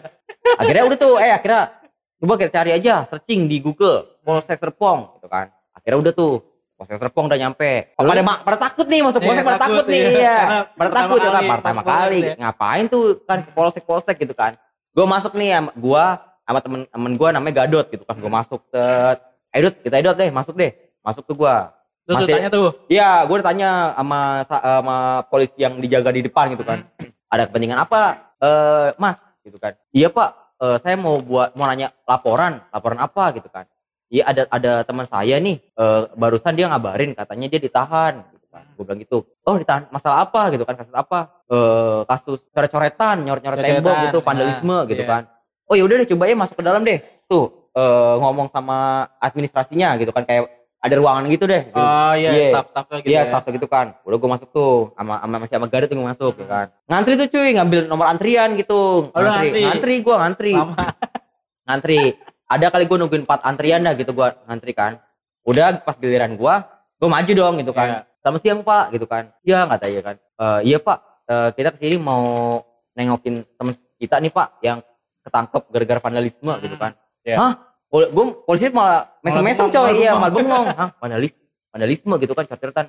akhirnya 0.55 0.83
udah 0.87 0.97
tuh 0.97 1.13
eh 1.17 1.31
akhirnya 1.31 1.63
coba 2.17 2.33
kita 2.35 2.51
cari 2.51 2.71
aja 2.73 3.05
searching 3.05 3.45
di 3.45 3.59
Google 3.59 4.19
Polsek 4.21 4.57
Serpong 4.57 5.19
gitu 5.19 5.27
kan. 5.27 5.51
Akhirnya 5.71 5.99
udah 6.01 6.13
tuh 6.13 6.33
Polsek 6.73 6.97
Serpong 6.97 7.25
udah 7.25 7.37
nyampe. 7.37 7.93
Terus? 7.93 8.09
Pada 8.09 8.23
ma- 8.23 8.41
pada 8.41 8.57
takut 8.57 8.85
nih 8.85 9.01
masuk 9.01 9.21
Iya, 9.21 9.27
polsek 9.27 9.43
pada 9.43 9.59
takut, 9.59 9.75
takut 9.81 9.85
nih 9.89 9.99
iya. 9.99 10.11
iya. 10.13 10.37
Pada 10.73 10.89
takut 10.93 11.19
ya 11.19 11.29
kan 11.31 11.43
pertama 11.49 11.81
kali. 11.81 12.19
ya. 12.23 12.33
Ngapain 12.37 12.85
tuh 12.87 13.03
kan 13.23 13.37
ke 13.43 13.51
polsek-polsek 13.51 14.15
gitu 14.17 14.33
kan. 14.33 14.53
Gue 14.93 15.05
masuk 15.05 15.33
nih 15.33 15.57
sama 15.57 15.71
gua 15.77 16.05
sama 16.47 16.59
temen-temen 16.63 17.11
gua 17.15 17.29
namanya 17.35 17.65
Gadot 17.65 17.85
gitu 17.89 18.03
kan. 18.03 18.15
Gue 18.17 18.31
masuk 18.31 18.61
ke 18.69 18.83
Dot, 19.57 19.73
kita 19.81 20.05
Dot 20.05 20.15
deh, 20.15 20.29
masuk 20.29 20.53
deh. 20.53 20.69
Masuk 21.01 21.25
tuh 21.25 21.33
gua. 21.33 21.73
Lu 22.07 22.15
Masih- 22.15 22.39
tanya 22.39 22.47
tuh. 22.47 22.71
Iya, 22.87 23.25
gue 23.27 23.35
udah 23.35 23.47
tanya 23.51 23.69
sama 23.91 24.19
sama 24.47 24.97
polisi 25.27 25.59
yang 25.59 25.75
dijaga 25.75 26.07
di 26.09 26.23
depan 26.23 26.55
gitu 26.55 26.63
kan. 26.63 26.87
Ada 27.27 27.51
kepentingan 27.51 27.83
apa, 27.83 28.01
eh 28.39 28.95
Mas? 28.95 29.19
Gitu 29.47 29.57
kan. 29.57 29.79
Iya 29.95 30.11
Pak, 30.11 30.29
eh, 30.59 30.77
saya 30.83 30.99
mau 30.99 31.15
buat 31.23 31.55
mau 31.55 31.71
nanya 31.71 31.95
laporan, 32.03 32.59
laporan 32.67 32.99
apa 32.99 33.31
gitu 33.31 33.47
kan. 33.47 33.63
Iya 34.11 34.23
ada 34.27 34.41
ada 34.51 34.73
teman 34.83 35.07
saya 35.07 35.39
nih, 35.39 35.55
eh, 35.55 36.01
barusan 36.19 36.53
dia 36.59 36.67
ngabarin 36.67 37.15
katanya 37.15 37.47
dia 37.47 37.59
ditahan. 37.63 38.13
Gitu 38.35 38.47
kan. 38.51 38.63
Gue 38.75 38.83
bilang 38.83 38.99
gitu. 38.99 39.17
Oh 39.47 39.55
ditahan 39.55 39.87
masalah 39.87 40.27
apa 40.27 40.51
gitu 40.51 40.67
kan? 40.67 40.75
Kasus 40.75 40.95
apa? 40.95 41.19
Eh, 41.47 42.01
kasus 42.03 42.39
coret-coretan, 42.51 43.23
nyoret-nyoret 43.23 43.63
tembok 43.63 43.95
gitu, 44.11 44.19
nah, 44.19 44.25
vandalisme 44.27 44.77
gitu 44.91 45.03
iya. 45.07 45.11
kan. 45.15 45.23
Oh 45.67 45.75
ya 45.79 45.83
udah 45.87 45.95
deh 46.03 46.07
coba 46.11 46.23
ya 46.27 46.35
masuk 46.35 46.55
ke 46.59 46.63
dalam 46.67 46.83
deh. 46.83 46.99
Tuh 47.31 47.71
eh, 47.71 48.15
ngomong 48.19 48.51
sama 48.51 49.07
administrasinya 49.23 49.95
gitu 49.95 50.11
kan 50.11 50.27
kayak 50.27 50.47
ada 50.87 50.95
ruangan 50.97 51.23
gitu 51.27 51.45
deh. 51.45 51.61
gitu. 51.67 51.77
Oh 51.77 52.13
iya, 52.15 52.29
Iya. 52.31 52.45
staff-staffnya 52.51 52.97
gitu 52.99 53.09
Iya, 53.09 53.19
ya. 53.19 53.27
staff 53.27 53.43
gitu 53.45 53.67
kan. 53.67 53.87
Udah 54.01 54.17
gue 54.17 54.29
masuk 54.31 54.47
tuh 54.49 54.71
sama 54.95 55.13
sama 55.19 55.35
masih 55.37 55.53
sama 55.55 55.67
Garut 55.67 55.87
tuh 55.87 55.95
gue 55.95 56.07
masuk 56.07 56.33
ya 56.39 56.47
kan. 56.47 56.67
Ngantri 56.87 57.13
tuh 57.15 57.27
cuy, 57.27 57.49
ngambil 57.53 57.79
nomor 57.85 58.05
antrian 58.07 58.49
gitu. 58.55 59.09
Oh, 59.11 59.19
lu 59.19 59.27
ngantri? 59.27 59.61
ngantri 59.63 59.93
gue 59.99 60.15
ngantri. 60.15 60.53
Lama. 60.55 60.75
Ngantri. 61.67 61.99
Ada 62.47 62.65
kali 62.71 62.83
gue 62.87 62.97
nungguin 62.97 63.23
4 63.27 63.43
antrian 63.43 63.79
dah 63.83 63.93
gitu 63.93 64.11
gue 64.11 64.27
ngantri 64.47 64.71
kan. 64.71 65.03
Udah 65.43 65.79
pas 65.79 65.95
giliran 65.95 66.33
gue, 66.33 66.53
gue 66.97 67.09
maju 67.09 67.31
dong 67.33 67.53
gitu 67.59 67.71
kan. 67.71 67.87
Iya. 67.87 67.99
Selamat 68.23 68.39
siang 68.41 68.59
Pak 68.61 68.85
gitu 68.91 69.05
kan. 69.05 69.23
Iya 69.43 69.59
katanya 69.67 70.01
kan. 70.03 70.15
"Eh, 70.19 70.59
iya 70.65 70.77
Pak, 70.79 70.97
eh, 71.27 71.49
kita 71.55 71.69
ke 71.71 71.77
sini 71.79 71.95
mau 71.95 72.23
nengokin 72.91 73.43
temen 73.55 73.73
kita 73.95 74.19
nih 74.19 74.31
Pak 74.31 74.47
yang 74.61 74.79
ketangkep 75.23 75.63
gara-gara 75.67 75.99
vandalisme 76.01 76.53
gitu 76.59 76.75
kan. 76.75 76.91
Iya. 77.23 77.35
Hah? 77.35 77.51
Gue 77.87 78.05
polisi 78.43 78.67
malah 78.67 79.07
mesem-mesem 79.23 79.71
coy, 79.71 80.03
iya 80.03 80.11
malah 80.11 80.33
bengong. 80.33 80.65
Hah, 80.79 80.89
vandalis, 80.99 81.31
vandalisme 81.71 82.13
gitu 82.19 82.33
kan, 82.35 82.43
coret-coretan. 82.43 82.85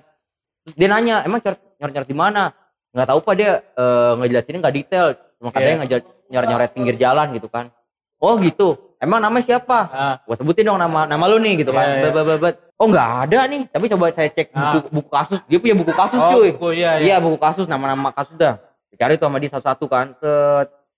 Terus 0.66 0.74
dia 0.74 0.88
nanya, 0.90 1.22
emang 1.22 1.38
nyoret-nyoret 1.78 2.08
di 2.10 2.16
mana? 2.18 2.50
Nggak 2.90 3.06
tahu 3.06 3.18
pak 3.22 3.34
dia 3.38 3.50
eh, 3.62 4.12
ngejelasinnya 4.18 4.58
nggak 4.58 4.74
detail, 4.74 5.06
cuma 5.38 5.48
katanya 5.54 5.70
Iya. 5.70 5.80
ngejel- 5.86 6.10
nyoret-nyoret 6.28 6.70
pinggir 6.74 6.94
jalan 6.98 7.26
gitu 7.32 7.46
kan. 7.46 7.70
Oh 8.18 8.34
gitu. 8.42 8.74
Emang 8.98 9.22
namanya 9.22 9.46
siapa? 9.46 9.78
Ah, 9.94 10.14
Gua 10.26 10.34
sebutin 10.34 10.66
dong 10.66 10.74
nama 10.74 11.06
nama 11.06 11.24
lu 11.30 11.38
nih 11.38 11.62
gitu 11.62 11.70
kan. 11.70 12.02
Bet, 12.02 12.10
bet, 12.10 12.24
bet, 12.26 12.38
bet. 12.42 12.54
Oh 12.74 12.90
nggak 12.90 13.30
ada 13.30 13.46
nih. 13.46 13.62
Tapi 13.70 13.86
coba 13.86 14.10
saya 14.10 14.26
cek 14.26 14.50
Ah. 14.50 14.74
buku, 14.74 14.88
buku 14.90 15.08
kasus. 15.08 15.38
Dia 15.46 15.58
punya 15.62 15.76
buku 15.78 15.92
kasus 15.94 16.18
oh, 16.18 16.30
cuy. 16.34 16.50
buku, 16.50 16.68
iya, 16.74 16.98
iya. 16.98 17.14
Iya 17.14 17.16
buku 17.22 17.38
kasus 17.38 17.70
nama-nama 17.70 18.10
kasus 18.10 18.34
dah. 18.34 18.58
Dicari 18.90 19.14
tuh 19.14 19.30
sama 19.30 19.38
dia 19.38 19.54
satu-satu 19.54 19.86
kan. 19.86 20.06
Ke 20.18 20.32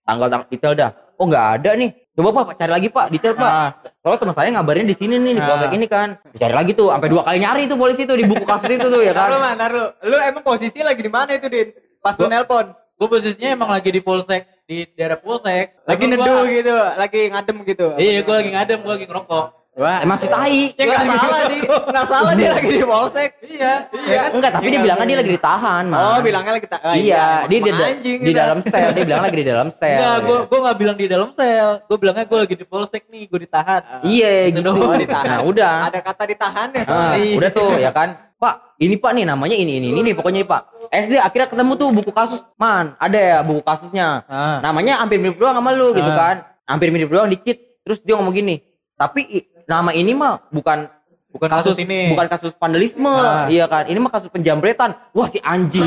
tanggal 0.01 0.27
tanggal 0.33 0.49
detail 0.49 0.73
dah. 0.73 0.91
Oh 1.21 1.29
nggak 1.29 1.47
ada 1.61 1.71
nih. 1.77 1.91
Coba 2.21 2.45
pak 2.45 2.55
cari 2.55 2.69
lagi 2.71 2.89
pak 2.89 3.07
detail 3.09 3.33
pak. 3.35 3.49
Ah, 3.51 3.69
Soalnya 3.99 4.19
teman 4.19 4.35
saya 4.35 4.49
ngabarin 4.51 4.85
di 4.85 4.93
sini 4.93 5.17
nih 5.17 5.33
di 5.35 5.41
Ah. 5.41 5.49
polsek 5.49 5.73
ini 5.73 5.87
kan. 5.87 6.09
Dicari 6.31 6.53
lagi 6.53 6.73
tuh 6.73 6.93
sampai 6.93 7.09
dua 7.09 7.23
kali 7.25 7.39
nyari 7.39 7.63
tuh 7.65 7.77
polisi 7.77 8.05
tuh 8.05 8.15
di 8.15 8.25
buku 8.25 8.45
kasus 8.45 8.69
itu 8.71 8.87
tuh 8.87 9.01
ya 9.01 9.13
kan. 9.13 9.29
man, 9.35 9.57
ntar 9.57 9.73
lu. 9.73 9.87
Lu 10.05 10.17
emang 10.19 10.43
posisi 10.43 10.79
lagi 10.79 11.01
di 11.01 11.09
mana 11.09 11.33
itu, 11.33 11.49
Din? 11.49 11.69
Pas 11.99 12.13
lu 12.15 12.25
Gua- 12.25 12.31
nelpon. 12.31 12.67
gue 12.71 13.09
posisinya 13.09 13.49
emang 13.51 13.71
lagi 13.71 13.89
di 13.89 14.01
polsek, 14.01 14.45
di 14.65 14.85
daerah 14.91 15.17
polsek. 15.17 15.73
Lagi 15.85 16.05
gua- 16.05 16.13
neduh 16.15 16.43
gitu, 16.47 16.77
lagi 16.95 17.21
ngadem 17.29 17.57
gitu. 17.65 17.87
Iya, 17.97 18.21
gue 18.21 18.35
lagi 18.35 18.51
ngadem, 18.53 18.79
gue 18.79 18.93
lagi 18.93 19.07
ngerokok. 19.09 19.45
Wah. 19.81 20.05
Masih 20.05 20.29
tai. 20.29 20.77
Ya 20.77 20.85
nggak 20.85 21.01
salah 21.17 21.41
sih, 21.49 21.59
nggak 21.65 22.07
salah 22.07 22.33
dia 22.37 22.51
lagi 22.53 22.69
di 22.69 22.85
polsek. 22.85 23.31
Iya. 23.41 23.73
Iya. 23.97 24.23
Enggak, 24.37 24.51
tapi 24.53 24.65
Iya, 24.69 24.73
dia 24.77 24.81
bilangnya 24.85 25.01
iya. 25.03 25.11
dia 25.11 25.19
lagi 25.25 25.33
ditahan, 25.33 25.85
Man. 25.89 25.97
Oh, 25.99 26.19
bilangnya 26.21 26.53
lagi 26.53 26.67
tak. 26.69 26.81
oh, 26.85 26.95
iya, 26.95 27.25
dia 27.49 27.59
di, 27.59 27.71
anjing 27.73 28.19
di 28.21 28.29
gitu. 28.29 28.37
dalam 28.37 28.59
sel, 28.61 28.89
dia 28.93 29.05
bilang 29.09 29.23
lagi 29.25 29.37
di 29.41 29.47
dalam 29.49 29.69
sel. 29.73 29.97
Enggak, 29.97 30.17
gue 30.21 30.37
gitu. 30.37 30.45
gue 30.45 30.59
nggak 30.61 30.77
bilang 30.77 30.97
di 31.01 31.07
dalam 31.09 31.29
sel. 31.33 31.69
Gue 31.89 31.97
bilangnya 31.97 32.25
gue 32.29 32.39
lagi 32.45 32.55
di 32.55 32.67
polsek 32.69 33.03
nih, 33.09 33.23
gue 33.25 33.39
ditahan. 33.41 33.81
Iya 34.05 34.33
Gitu 34.53 34.61
gitu. 34.61 34.69
doang. 34.69 34.85
Oh, 34.85 34.97
ditahan. 35.01 35.27
Nah, 35.33 35.41
udah. 35.49 35.75
Ada 35.89 35.99
kata 36.05 36.23
ditahan 36.29 36.69
ya. 36.77 36.83
Ah, 36.85 37.15
udah 37.17 37.51
tuh 37.51 37.73
ya 37.81 37.91
kan. 37.91 38.09
Pak, 38.37 38.55
ini 38.81 38.97
Pak 38.97 39.13
nih 39.13 39.25
namanya 39.29 39.53
ini 39.53 39.77
ini 39.77 39.93
ini 39.93 40.01
nih 40.01 40.15
pokoknya 40.17 40.41
nih, 40.41 40.49
Pak. 40.49 40.63
SD 40.93 41.13
akhirnya 41.17 41.49
ketemu 41.49 41.73
tuh 41.77 41.89
buku 41.93 42.13
kasus, 42.13 42.41
Man. 42.57 42.97
Ada 42.97 43.19
ya 43.19 43.39
buku 43.41 43.61
kasusnya. 43.61 44.25
Ah. 44.29 44.61
Namanya 44.61 45.01
hampir 45.01 45.17
mirip 45.17 45.37
doang 45.37 45.57
sama 45.57 45.73
lu 45.73 45.93
gitu 45.93 46.05
Ah. 46.05 46.17
kan. 46.17 46.37
Hampir 46.69 46.89
mirip 46.89 47.09
doang 47.09 47.29
dikit. 47.29 47.57
Terus 47.81 48.01
dia 48.01 48.17
ngomong 48.17 48.33
gini. 48.33 48.61
Tapi 48.97 49.49
nama 49.71 49.95
ini 49.95 50.11
mah 50.13 50.43
bukan 50.51 50.91
Bukan 51.31 51.47
kasus, 51.47 51.79
ini. 51.79 52.11
bukan 52.11 52.27
kasus 52.27 52.51
vandalisme, 52.59 53.07
Ah. 53.07 53.47
iya 53.47 53.71
kan? 53.71 53.87
Ini 53.87 54.03
mah 54.03 54.11
kasus 54.11 54.27
penjambretan. 54.35 54.99
Wah 55.15 55.31
si 55.31 55.39
anjing. 55.39 55.87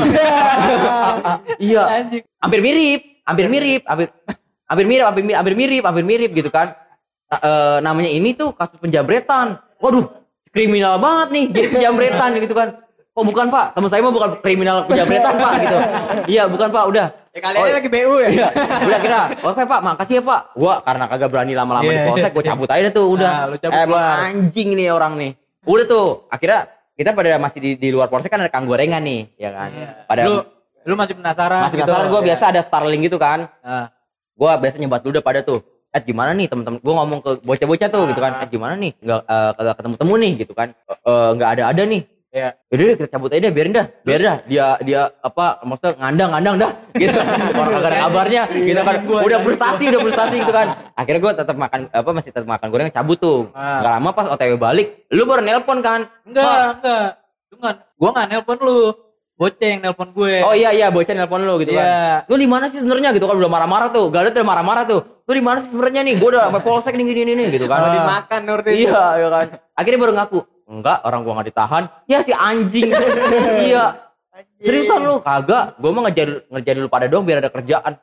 iya, 1.60 1.82
Anjing. 2.00 2.24
hampir 2.40 2.60
mirip, 2.64 3.00
hampir 3.28 3.46
mirip, 3.52 3.82
hampir 3.84 4.08
hampir 4.64 4.86
mirip, 4.88 5.04
hampir 5.04 5.20
mirip, 5.22 5.36
hampir 5.36 5.54
mirip, 5.54 5.82
hampir 5.84 6.00
mirip 6.00 6.30
gitu 6.32 6.48
kan. 6.48 6.72
Ta- 7.28 7.42
eh, 7.44 7.78
namanya 7.84 8.08
ini 8.08 8.32
tuh 8.32 8.56
kasus 8.56 8.80
penjambretan. 8.80 9.60
Waduh, 9.84 10.08
kriminal 10.48 10.96
banget 10.96 11.28
nih 11.30 11.44
jadi 11.52 11.68
penjambretan 11.76 12.30
gitu 12.40 12.54
kan. 12.56 12.68
Oh 13.14 13.22
bukan 13.22 13.46
pak, 13.46 13.70
teman 13.72 13.86
saya 13.86 14.02
mah 14.02 14.10
bukan 14.10 14.30
kriminal 14.42 14.82
penjambretan 14.84 15.34
pak 15.36 15.52
gitu. 15.60 15.78
Iya 16.34 16.50
bukan 16.50 16.66
pak, 16.68 16.84
udah. 16.90 17.06
Ya 17.30 17.40
kalian 17.40 17.60
Oh, 17.60 17.70
lagi 17.70 17.86
BU 17.88 18.14
ya. 18.18 18.28
Iya, 18.28 18.48
udah 18.82 18.98
kira. 18.98 19.20
Oke 19.40 19.62
pak, 19.62 19.80
makasih 19.80 20.14
ya 20.18 20.22
pak. 20.24 20.40
Gua 20.52 20.82
karena 20.82 21.04
kagak 21.06 21.28
berani 21.30 21.52
lama-lama 21.52 21.86
di 21.86 21.94
Iya, 21.94 22.04
polsek, 22.04 22.26
iya. 22.26 22.34
gua 22.34 22.44
cabut 22.44 22.68
aja 22.68 22.88
tuh 22.90 23.06
udah. 23.08 23.30
Nah, 23.32 23.44
lu 23.46 23.56
cabut 23.56 23.78
Emang 23.80 24.18
anjing 24.20 24.68
nih 24.72 24.88
orang 24.90 25.14
nih. 25.14 25.30
Udah 25.62 25.84
tuh, 25.84 26.06
akhirnya 26.26 26.66
kita 26.92 27.10
pada 27.10 27.38
masih 27.38 27.58
di, 27.60 27.70
di 27.76 27.88
luar 27.88 28.10
polsek 28.10 28.28
kan 28.28 28.38
ada 28.38 28.50
kang 28.50 28.66
gorengan 28.66 28.98
nih, 29.00 29.30
ya 29.36 29.50
kan. 29.50 29.70
Pada 30.04 30.22
Lu 30.24 30.34
lu 30.82 30.94
masih 30.94 31.14
penasaran? 31.14 31.62
masih 31.64 31.76
gitu? 31.76 31.86
penasaran 31.86 32.06
gue 32.08 32.18
Iya. 32.18 32.26
biasa 32.28 32.44
ada 32.50 32.60
Starling 32.60 33.00
gitu 33.00 33.16
kan. 33.16 33.46
Ah. 33.60 33.88
gua 34.34 34.58
biasa 34.58 34.76
nyebat 34.76 34.98
dulu 35.00 35.14
udah 35.14 35.22
pada 35.22 35.40
tuh 35.40 35.62
eh 35.88 36.02
gimana 36.02 36.34
nih 36.34 36.50
temen-temen 36.50 36.82
gua 36.82 36.94
ngomong 36.98 37.22
ke 37.22 37.30
bocah-bocah 37.40 37.86
tuh 37.86 38.02
gitu 38.10 38.18
kan 38.18 38.42
eh 38.42 38.48
gimana 38.50 38.74
nih 38.74 38.90
nggak 38.98 39.20
eh, 39.22 39.50
kagak 39.54 39.74
ketemu-temu 39.78 40.14
nih 40.18 40.32
gitu 40.42 40.52
kan 40.52 40.68
Eh, 40.74 40.98
eh, 41.06 41.28
nggak 41.38 41.50
ada 41.54 41.62
ada 41.70 41.82
nih 41.86 42.02
Iya. 42.34 42.50
Yaudah 42.66 42.84
deh, 42.90 42.96
kita 42.98 43.08
cabut 43.14 43.30
aja 43.30 43.46
deh, 43.46 43.52
biarin 43.54 43.70
dah, 43.70 43.86
biar 44.02 44.18
dah 44.18 44.36
dia 44.50 44.66
dia 44.82 45.00
apa 45.22 45.62
maksudnya 45.62 45.94
ngandang 46.02 46.30
ngandang 46.34 46.56
dah, 46.58 46.70
gitu. 46.98 47.14
Orang 47.54 47.70
kagak 47.78 47.90
ada 47.94 47.98
kabarnya, 48.10 48.42
gitu 48.50 48.80
kan. 48.82 48.94
Udah 49.06 49.38
frustasi, 49.38 49.84
udah 49.94 50.00
frustasi 50.02 50.34
gitu 50.42 50.50
kan. 50.50 50.66
Akhirnya 50.98 51.20
gue 51.22 51.32
tetap 51.38 51.54
makan 51.54 51.80
apa 51.94 52.10
masih 52.10 52.34
tetap 52.34 52.50
makan 52.50 52.66
goreng 52.74 52.90
cabut 52.90 53.22
tuh. 53.22 53.54
Ah. 53.54 53.86
Gak 53.86 53.92
lama 54.02 54.10
pas 54.10 54.26
OTW 54.34 54.58
balik, 54.58 55.06
lu 55.14 55.22
baru 55.30 55.46
nelpon 55.46 55.78
kan? 55.78 56.10
Enggak, 56.26 56.82
enggak. 56.82 57.08
Nggak, 57.54 57.74
gua 57.94 58.10
nggak 58.10 58.26
nelpon 58.34 58.58
lu. 58.66 58.80
Bocah 59.34 59.66
yang 59.66 59.80
nelpon 59.82 60.14
gue. 60.14 60.46
Oh 60.46 60.54
iya 60.54 60.70
iya, 60.70 60.94
bocah 60.94 61.10
nelpon 61.10 61.42
lu 61.42 61.54
gitu 61.62 61.74
kan. 61.74 61.86
Iya. 61.86 62.14
Lu 62.30 62.34
di 62.38 62.46
mana 62.46 62.70
sih 62.70 62.78
sebenarnya 62.78 63.10
gitu 63.18 63.26
kan 63.26 63.34
udah 63.34 63.50
marah-marah 63.50 63.90
tuh. 63.90 64.06
Gatot 64.10 64.30
udah 64.30 64.46
marah-marah 64.46 64.84
tuh. 64.86 65.00
Lu 65.26 65.32
di 65.34 65.42
mana 65.42 65.58
sih 65.58 65.74
sebenarnya 65.74 66.02
nih? 66.06 66.14
Gue 66.22 66.28
udah 66.34 66.50
sampai 66.50 66.62
polsek 66.62 66.94
nih 66.94 67.06
gini 67.10 67.32
nih 67.34 67.46
gitu 67.50 67.66
kan. 67.66 67.82
Kalau 67.82 67.90
dimakan 67.98 68.40
Nurdin. 68.46 68.74
Iya, 68.78 69.02
iya 69.18 69.28
kan. 69.34 69.46
Akhirnya 69.74 69.98
baru 70.06 70.12
ngaku, 70.14 70.38
enggak 70.68 70.98
orang 71.04 71.20
gua 71.24 71.32
nggak 71.40 71.48
ditahan. 71.52 71.84
Ya 72.08 72.18
si 72.24 72.32
anjing. 72.32 72.90
iya. 73.68 74.04
Seriusan 74.58 75.06
lu 75.06 75.22
kagak? 75.22 75.78
Gua 75.78 75.90
mah 75.94 76.10
ngejar 76.10 76.42
ngerjain 76.50 76.78
lu 76.82 76.90
pada 76.90 77.06
doang 77.06 77.22
biar 77.22 77.38
ada 77.38 77.52
kerjaan. 77.52 77.94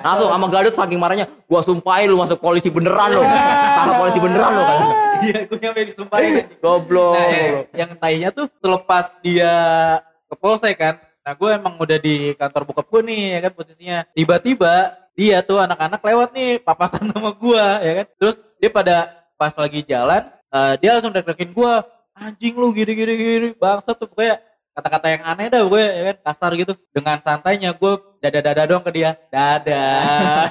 Langsung 0.00 0.32
sama 0.32 0.46
Gadot 0.50 0.74
saking 0.74 0.98
marahnya, 0.98 1.28
gua 1.46 1.60
sumpahin 1.62 2.10
lu 2.10 2.18
masuk 2.18 2.40
polisi 2.42 2.72
beneran 2.72 3.14
lu. 3.14 3.22
Sama 3.78 3.92
polisi 4.00 4.18
beneran 4.18 4.50
lu 4.56 4.62
kan. 4.64 4.80
Iya, 5.20 5.38
gue 5.46 5.58
nyampe 5.60 5.80
disumpahin. 5.92 6.32
Goblok. 6.64 7.12
Nah, 7.12 7.28
yang, 7.28 7.60
yang 7.76 7.90
tainya 8.00 8.28
tuh 8.32 8.48
selepas 8.58 9.12
dia 9.20 9.52
ke 10.00 10.34
polsek 10.40 10.80
kan. 10.80 10.96
Nah, 11.20 11.32
gue 11.36 11.50
emang 11.52 11.76
udah 11.76 11.98
di 12.00 12.32
kantor 12.40 12.72
bokap 12.72 12.86
gue 12.88 13.00
nih, 13.04 13.22
ya 13.36 13.38
kan 13.44 13.52
posisinya. 13.52 13.98
Tiba-tiba 14.16 14.74
dia 15.12 15.44
tuh 15.44 15.60
anak-anak 15.60 16.00
lewat 16.00 16.28
nih, 16.32 16.50
papasan 16.64 17.12
sama 17.12 17.36
gue, 17.36 17.64
ya 17.84 17.92
kan. 18.02 18.06
Terus 18.16 18.36
dia 18.56 18.70
pada 18.72 18.96
pas 19.40 19.56
lagi 19.56 19.80
jalan, 19.88 20.20
eh, 20.52 20.74
dia 20.76 20.90
langsung 21.00 21.16
deg-dekin 21.16 21.56
gue, 21.56 21.72
anjing 22.12 22.54
lu 22.60 22.68
gini-gini 22.76 23.14
gini, 23.16 23.48
bangsa 23.56 23.96
tuh 23.96 24.04
pokoknya 24.04 24.36
kata-kata 24.70 25.06
yang 25.12 25.22
aneh 25.26 25.46
dah 25.50 25.60
gue 25.66 25.82
ya 25.82 26.02
kan 26.12 26.16
kasar 26.30 26.50
gitu 26.54 26.72
dengan 26.94 27.18
santainya 27.20 27.74
gue 27.74 27.92
dada 28.22 28.40
dada 28.40 28.62
dong 28.70 28.80
ke 28.86 28.90
dia 28.94 29.18
dada 29.28 29.82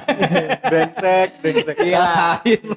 brengsek 0.69 1.27
brengsek 1.39 1.75
Iya. 1.79 2.03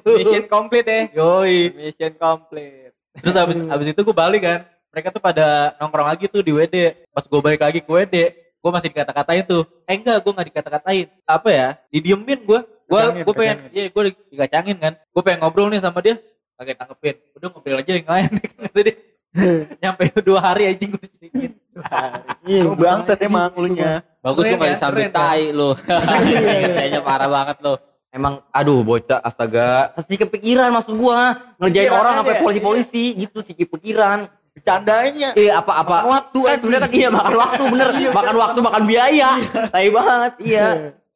Mission 0.07 0.45
complete 0.47 0.87
ya. 0.87 1.01
yoi 1.13 1.73
Mission 1.75 2.13
complete. 2.15 2.95
Terus 3.19 3.35
abis, 3.35 3.57
abis 3.59 3.87
itu 3.91 4.01
gue 4.01 4.15
balik 4.15 4.41
kan. 4.41 4.59
Mereka 4.89 5.09
tuh 5.09 5.21
pada 5.21 5.73
nongkrong 5.77 6.07
lagi 6.09 6.25
tuh 6.29 6.41
di 6.41 6.53
WD. 6.55 6.77
Pas 7.11 7.25
gue 7.27 7.39
balik 7.43 7.61
lagi 7.61 7.79
ke 7.81 7.89
WD, 7.91 8.15
gue 8.33 8.71
masih 8.71 8.89
dikata-katain 8.89 9.43
tuh. 9.45 9.65
Eh 9.85 9.93
enggak, 9.97 10.17
gue 10.23 10.31
nggak 10.33 10.47
dikata-katain. 10.49 11.05
Apa 11.27 11.49
ya? 11.49 11.67
Didiemin 11.91 12.39
gue. 12.45 12.59
Gue 12.93 13.03
gue 13.25 13.33
pengen, 13.33 13.57
iya 13.73 13.83
gue 13.89 14.03
dikacangin 14.29 14.77
kan. 14.77 14.93
Gue 15.09 15.21
pengen 15.25 15.39
ngobrol 15.41 15.73
nih 15.73 15.81
sama 15.81 15.99
dia. 16.05 16.21
Kagak 16.53 16.77
tanggepin. 16.77 17.15
Udah 17.33 17.47
ngobrol 17.49 17.81
aja 17.81 17.91
yang 17.97 18.05
lain. 18.05 18.31
Kata 18.69 18.79
dia. 18.85 18.95
Nyampe 19.81 20.03
dua 20.21 20.39
hari 20.45 20.69
anjing 20.69 20.93
gue 20.93 21.01
hari. 21.09 21.49
Iya, 22.45 22.69
bangsat 22.69 23.17
emang 23.25 23.49
lu 23.57 23.73
nya 23.73 24.05
Bagus 24.21 24.45
lu 24.45 24.55
gak 24.55 24.69
ya, 24.69 24.73
disambit 24.77 25.01
keren 25.03 25.09
ya. 25.09 25.15
tai 25.17 25.43
lu. 25.49 25.69
Kayaknya 26.77 27.01
parah 27.01 27.27
banget 27.27 27.57
lu. 27.65 27.73
Emang 28.13 28.45
aduh 28.53 28.85
bocah 28.85 29.25
astaga, 29.25 29.89
pasti 29.97 30.21
kepikiran 30.21 30.69
maksud 30.69 31.01
gua 31.01 31.33
ngerjain 31.57 31.89
orang 31.89 32.13
aja, 32.13 32.19
sampai 32.21 32.35
iya. 32.37 32.41
polisi-polisi 32.45 33.03
gitu 33.17 33.41
sih 33.41 33.57
kepikiran. 33.57 34.29
bercandanya 34.53 35.33
Iya 35.33 35.65
apa 35.65 35.81
apa 35.81 36.05
Makan 36.05 36.13
waktu, 36.13 36.39
kan 36.45 36.57
sebenarnya 36.61 36.81
kan 36.85 36.91
iya 36.93 37.09
makan 37.09 37.35
waktu 37.41 37.63
bener 37.73 37.89
makan 38.13 38.35
waktu 38.37 38.59
makan 38.61 38.83
biaya 38.85 39.29
tai 39.73 39.89
banget 39.89 40.33
iya 40.45 40.67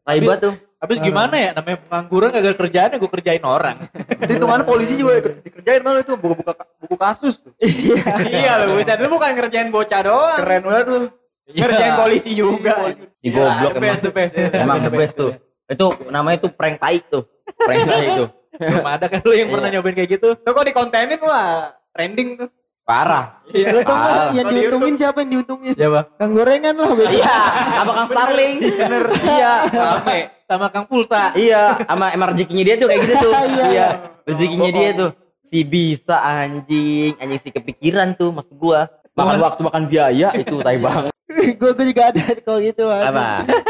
tai 0.02 0.20
banget 0.26 0.40
tuh 0.42 0.56
Habis 0.78 0.98
gimana 1.02 1.36
ya? 1.36 1.50
Namanya 1.58 1.78
pengangguran 1.90 2.30
kagak 2.30 2.56
kerjaan 2.56 2.90
ya 2.94 2.98
gue 3.02 3.12
kerjain 3.12 3.42
orang. 3.42 3.90
itu 4.24 4.32
hitungannya 4.38 4.66
polisi 4.66 4.94
juga 4.94 5.14
ikut 5.18 5.34
dikerjain 5.42 5.82
malu 5.82 6.00
itu 6.06 6.14
buku-buku 6.14 6.52
buku 6.86 6.96
kasus 6.96 7.42
tuh 7.42 7.54
iya 8.30 8.62
lu 8.62 8.78
buset 8.78 8.98
lu 9.02 9.10
bukan 9.10 9.32
ngerjain 9.34 9.70
bocah 9.74 10.02
doang. 10.06 10.38
keren 10.38 10.62
banget 10.64 10.86
tuh 10.86 11.04
Ngerjain 11.48 11.94
polisi 11.96 12.32
juga. 12.36 12.92
di 13.24 13.32
goblok 13.32 13.80
the 13.80 13.82
best, 13.82 14.00
emang 14.04 14.04
the 14.04 14.12
best. 14.12 14.34
emang 14.54 14.78
the 14.84 14.92
best 14.94 15.14
tuh 15.16 15.32
itu 15.68 15.86
namanya 16.12 16.38
tuh 16.44 16.52
prank 16.54 16.78
tai 16.78 17.00
tuh 17.02 17.24
prank 17.58 17.84
tai 17.88 18.08
tuh 18.16 18.30
Belum 18.58 18.86
ada 18.90 19.06
kan 19.06 19.22
lu 19.22 19.34
yang 19.38 19.54
pernah 19.54 19.70
nyobain 19.70 19.94
kayak 19.94 20.18
gitu? 20.18 20.34
Tuh 20.34 20.52
kok 20.52 20.66
dikontenin 20.66 21.22
wah 21.22 21.78
trending 21.94 22.42
tuh. 22.42 22.50
parah 22.82 23.44
Iya. 23.54 23.70
Lo 23.76 23.84
tau 23.84 24.32
yang 24.34 24.48
diuntungin 24.48 24.96
siapa 24.98 25.22
yang 25.22 25.32
diuntungin? 25.38 25.76
Ya 25.78 25.92
bang. 25.92 26.06
Kang 26.18 26.32
gorengan 26.34 26.74
lah. 26.74 26.90
iya 27.12 27.38
sama 27.78 27.92
kang 27.94 28.08
Starling 28.10 28.54
bener 28.64 29.04
iya 29.28 29.54
Rame. 29.68 30.20
Sama 30.48 30.68
Kang 30.68 30.86
Pulsa. 30.86 31.36
iya 31.36 31.76
sama 31.82 32.08
emang 32.10 32.32
rezekinya 32.32 32.64
dia 32.64 32.76
tuh 32.76 32.88
kayak 32.88 33.02
gitu 33.04 33.16
tuh 33.22 33.34
Iya. 33.52 33.66
iya 33.68 33.88
rezekinya 34.24 34.70
dia 34.70 34.90
tuh 34.94 35.10
si 35.44 35.60
bisa 35.62 36.18
anjing 36.20 37.16
anjing 37.16 37.38
si 37.38 37.50
kepikiran 37.50 38.12
tuh 38.14 38.32
maksud 38.32 38.52
gua 38.54 38.88
makan 39.14 39.38
waktu 39.38 39.62
makan 39.62 39.84
biaya 39.86 40.32
itu 40.34 40.60
tai 40.62 40.78
banget 40.78 41.12
gue 41.60 41.70
gue 41.70 41.86
juga 41.86 42.04
ada 42.08 42.24
kalau 42.38 42.60
gitu 42.60 42.84
anjing. 42.86 43.12
apa 43.12 43.28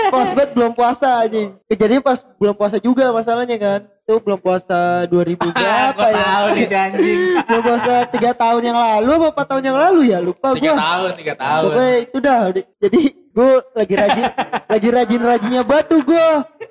Pas 0.08 0.30
banget 0.30 0.50
belum 0.54 0.72
puasa 0.72 1.10
aja. 1.20 1.42
Kejadian 1.66 2.00
pas 2.00 2.22
belum 2.38 2.54
puasa 2.54 2.78
juga 2.78 3.10
masalahnya 3.10 3.58
kan. 3.58 3.80
Itu 4.00 4.22
belum 4.22 4.38
puasa 4.38 5.04
2000 5.04 5.36
berapa 5.58 6.06
ya? 6.06 6.16
tahu 6.16 6.46
nih 6.54 6.66
anjing. 6.70 7.20
Belum 7.44 7.62
puasa 7.62 7.94
3 8.06 8.14
tahun 8.38 8.62
yang 8.64 8.78
lalu 8.78 9.10
apa 9.12 9.28
4 9.36 9.50
tahun 9.50 9.64
yang 9.66 9.78
lalu 9.80 10.02
ya? 10.06 10.18
Lupa 10.22 10.54
Tiga 10.54 10.64
gua. 10.64 10.78
tahun, 10.80 11.10
tiga 11.14 11.34
tahun. 11.36 11.64
Pokoknya 11.66 11.96
itu 12.00 12.18
dah. 12.20 12.40
Jadi 12.78 13.02
gue 13.28 13.52
lagi 13.74 13.94
rajin 13.96 14.26
lagi 14.64 14.88
rajin 14.90 15.22
rajinnya 15.24 15.62
batu 15.64 15.98
gue 16.00 16.28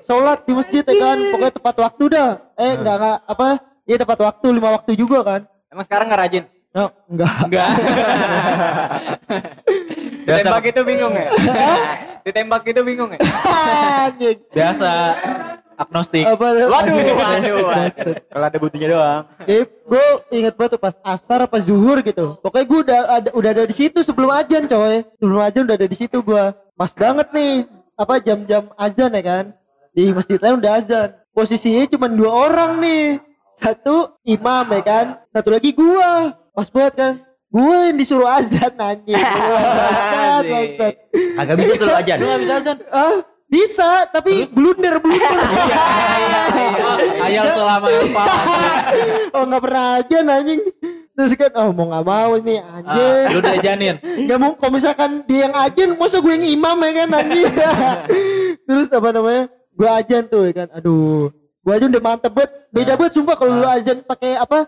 sholat 0.07 0.39
di 0.47 0.53
masjid 0.55 0.83
ya 0.87 0.95
kan. 0.95 1.19
Pokoknya 1.35 1.55
tepat 1.59 1.75
waktu 1.83 2.05
dah. 2.15 2.31
Eh 2.55 2.73
enggak 2.79 2.97
enggak 3.03 3.19
apa? 3.27 3.49
Iya 3.87 3.97
tepat 4.03 4.19
waktu 4.23 4.47
lima 4.55 4.69
waktu 4.73 4.91
juga 4.95 5.19
kan. 5.27 5.41
Emang 5.67 5.85
sekarang 5.85 6.07
nggak 6.07 6.23
rajin. 6.23 6.45
No, 6.71 6.87
enggak. 7.11 7.35
Enggak. 7.51 7.71
biasa 10.27 10.39
Ditembak 10.43 10.65
itu 10.71 10.81
bingung 10.83 11.15
ya. 11.15 11.29
Ditembak 12.27 12.63
itu 12.67 12.81
bingung 12.83 13.11
ya. 13.15 13.19
Anjing. 14.07 14.39
biasa 14.51 14.91
agnostik. 15.77 16.25
Apa? 16.27 16.47
Waduh, 16.67 16.73
Aduh, 16.73 17.15
waduh, 17.15 17.57
bangsat. 17.69 18.17
kalau 18.33 18.47
ada 18.49 18.59
butuhnya 18.59 18.89
doang 18.89 19.23
Jadi 19.45 19.63
gue 19.69 20.07
inget 20.33 20.55
banget 20.57 20.71
tuh 20.77 20.83
pas 20.83 20.95
asar 21.05 21.45
pas 21.47 21.63
zuhur 21.63 22.01
gitu. 22.03 22.37
Pokoknya 22.41 22.67
gue 22.67 22.81
udah 22.91 23.01
ada 23.23 23.31
udah 23.37 23.51
ada 23.53 23.65
di 23.69 23.77
situ 23.77 23.99
sebelum 24.03 24.33
ajan 24.35 24.67
coy. 24.67 25.05
Sebelum 25.21 25.41
ajan 25.41 25.63
udah 25.69 25.77
ada 25.79 25.89
di 25.89 25.97
situ 25.97 26.19
gue. 26.21 26.45
Pas 26.77 26.93
banget 26.93 27.29
nih 27.33 27.53
apa 27.97 28.15
jam-jam 28.21 28.63
azan 28.77 29.15
ya 29.15 29.23
kan. 29.23 29.45
Di 29.97 30.13
masjid 30.13 30.37
lain 30.37 30.61
udah 30.61 30.77
azan. 30.77 31.09
Posisinya 31.33 31.89
cuma 31.89 32.07
dua 32.07 32.29
orang 32.29 32.77
nih. 32.79 33.17
Satu 33.57 34.13
imam 34.23 34.69
ya 34.69 34.83
kan. 34.85 35.07
Satu 35.33 35.49
lagi 35.49 35.73
gua. 35.73 36.37
Pas 36.53 36.69
banget 36.69 36.95
kan. 36.95 37.13
Gue 37.49 37.77
yang 37.89 37.97
disuruh 37.97 38.29
azan 38.29 38.77
anjing. 38.77 39.17
Bangsat, 39.17 40.43
bangsat. 40.45 40.95
agak 41.41 41.55
bisa 41.57 41.73
tuh 41.75 41.87
lu 41.89 41.95
ajan 41.95 42.17
Lu 42.21 42.27
gak 42.27 42.41
bisa 42.45 42.55
azan? 42.61 42.77
Ah, 42.93 43.17
bisa, 43.47 43.91
tapi 44.13 44.45
blunder 44.51 45.01
blunder. 45.01 45.33
Ayal 47.23 47.45
selama 47.49 47.87
apa? 47.89 48.25
oh 49.33 49.45
nggak 49.47 49.63
pernah 49.63 49.85
aja 50.01 50.19
anjing 50.23 50.61
terus 51.17 51.33
kan 51.35 51.51
oh 51.57 51.71
mau 51.73 51.89
nggak 51.89 52.05
mau 52.05 52.31
nih 52.39 52.59
Ah, 52.61 52.77
anjing 52.81 53.25
lu 53.33 53.39
udah 53.41 53.53
ajanin. 53.57 53.95
nggak 54.27 54.39
mau 54.39 54.53
kalau 54.55 54.73
misalkan 54.75 55.11
dia 55.25 55.49
yang 55.49 55.55
ajan 55.57 55.89
masa 55.97 56.21
gue 56.21 56.33
yang 56.33 56.47
imam 56.47 56.77
ya 56.77 56.91
kan 56.93 57.09
anjing 57.15 57.47
terus 58.69 58.89
apa 58.93 59.09
namanya 59.11 59.43
gue 59.77 59.89
ajan 59.91 60.23
tuh 60.25 60.43
ya 60.43 60.53
kan 60.57 60.69
aduh 60.73 61.29
gue 61.61 61.73
aja 61.73 61.85
udah 61.87 62.03
mantep 62.03 62.33
banget 62.33 62.53
beda 62.69 62.93
banget 62.95 63.13
sumpah 63.13 63.35
kalau 63.35 63.53
lu 63.55 63.69
ajan 63.69 64.01
pakai 64.03 64.35
apa 64.37 64.61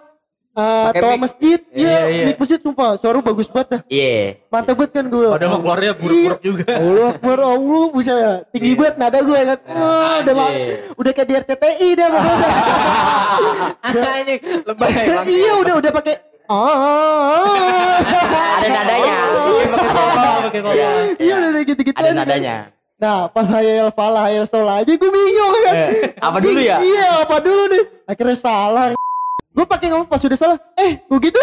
Uh, 0.59 0.91
toa 0.91 1.15
masjid, 1.15 1.63
Iya, 1.71 1.87
iya, 1.87 1.99
iya. 2.11 2.25
mic 2.27 2.35
masjid 2.35 2.59
sumpah, 2.59 2.99
suara 2.99 3.23
bagus 3.23 3.47
banget 3.47 3.79
dah, 3.79 3.81
iya 3.87 4.43
mantep 4.51 4.75
banget 4.75 4.91
kan 4.91 5.05
gue. 5.07 5.29
Padahal 5.31 5.51
mau 5.55 5.61
keluarnya 5.63 5.93
buruk-buruk 5.95 6.41
juga. 6.43 6.67
Allah 6.75 7.09
Akbar, 7.15 7.39
Allah 7.39 7.85
bisa 7.95 8.15
tinggi 8.51 8.75
banget 8.75 8.95
nada 8.99 9.19
gue 9.23 9.39
kan. 9.39 9.59
Wah, 9.71 10.19
udah 10.19 10.35
ma- 10.35 10.59
udah 10.99 11.13
kayak 11.15 11.29
di 11.31 11.35
RCTI 11.39 11.89
dah 11.95 12.09
pokoknya. 12.11 12.49
Anjing, 14.19 14.41
lebay 14.67 14.91
bang. 14.99 15.25
iya 15.31 15.53
udah 15.55 15.75
udah 15.79 15.93
pakai 15.95 16.15
ah. 16.51 17.95
ada 18.59 18.69
nadanya 18.75 19.17
Pakai 19.71 19.91
koma, 19.95 20.33
pakai 20.43 20.61
koma. 20.61 20.75
Iya 21.17 21.33
udah 21.39 21.49
udah 21.49 21.63
gitu-gitu 21.65 21.95
ada 21.95 22.03
aja 22.03 22.11
kan. 22.11 22.19
nadanya 22.19 22.57
Nah 22.99 23.31
pas 23.31 23.47
hayal 23.47 23.95
falah 23.95 24.27
hayal 24.27 24.43
sholat 24.43 24.83
aja 24.83 24.93
gue 24.99 25.11
bingung 25.11 25.53
kan. 25.71 25.75
Eh, 25.75 25.91
apa 26.19 26.43
dulu 26.43 26.59
ya? 26.59 26.83
Iya 26.83 27.23
apa 27.23 27.37
dulu 27.39 27.63
nih. 27.71 27.83
Akhirnya 28.11 28.35
salah. 28.35 28.87
Gue 29.55 29.67
pakai 29.71 29.87
ngomong 29.95 30.11
pas 30.11 30.19
udah 30.19 30.35
salah. 30.35 30.59
Eh 30.75 30.99
gue 31.07 31.19
gitu. 31.23 31.39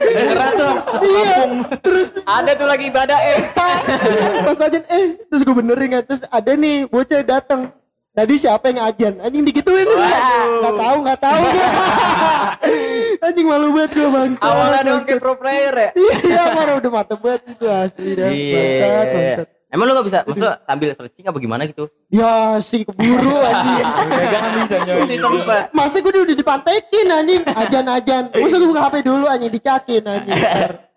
Kedengeran 0.00 0.52
tuh. 0.52 0.74
iya. 1.00 1.36
Terus 1.80 2.12
Ada 2.28 2.52
tuh 2.60 2.68
lagi 2.68 2.84
ibadah 2.92 3.18
eh. 3.24 3.40
pas 4.52 4.58
ajan 4.68 4.84
eh 4.84 5.16
terus 5.32 5.48
gue 5.48 5.54
benerin 5.56 5.88
kan. 5.96 6.02
Terus 6.04 6.20
ada 6.28 6.52
nih 6.52 6.84
bocah 6.84 7.24
datang. 7.24 7.72
Tadi 8.12 8.34
siapa 8.36 8.68
yang 8.68 8.84
ajan? 8.84 9.16
Anjing 9.24 9.48
digituin. 9.48 9.88
Gak 10.60 10.74
tahu 10.76 10.96
gak 11.08 11.20
tahu. 11.24 11.44
Malu 13.50 13.68
banget 13.74 13.90
gue 13.98 14.08
bangsa. 14.14 14.42
Awalnya 14.46 14.80
dong 14.86 15.02
ke 15.02 15.14
pro 15.18 15.34
player 15.34 15.74
ya. 15.74 15.90
Iya 15.98 16.42
mana 16.54 16.72
udah 16.78 16.90
mantep 16.94 17.18
banget 17.18 17.42
itu 17.50 17.66
asli 17.66 18.10
dah. 18.14 18.30
Iya. 18.30 18.54
Bangsat 18.54 19.06
bangsat. 19.10 19.48
Emang 19.70 19.86
lu 19.86 19.94
gak 19.94 20.06
bisa, 20.10 20.18
maksudnya 20.26 20.54
sambil 20.66 20.88
searching 20.98 21.26
apa 21.30 21.38
gimana 21.38 21.62
gitu? 21.70 21.86
Ya 22.10 22.58
si 22.58 22.82
keburu 22.82 23.38
anjing. 23.50 23.86
Jangan 24.30 24.50
bisa 24.58 24.76
sempet. 25.22 25.62
Masa 25.70 25.96
gue 26.02 26.10
udah 26.10 26.38
dipantekin 26.38 27.06
anjing. 27.06 27.42
Ajan-ajan. 27.46 28.22
Masa 28.34 28.54
gue 28.58 28.68
buka 28.70 28.82
HP 28.86 28.94
dulu 29.06 29.24
anjing 29.30 29.50
dicakin 29.50 30.02
anjing. 30.06 30.38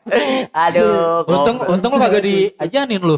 Aduh, 0.65 1.21
Untung 1.29 1.57
untung 1.69 1.91
lu 1.95 1.99
kagak 2.01 2.21
diajanin 2.25 3.01
lu. 3.01 3.17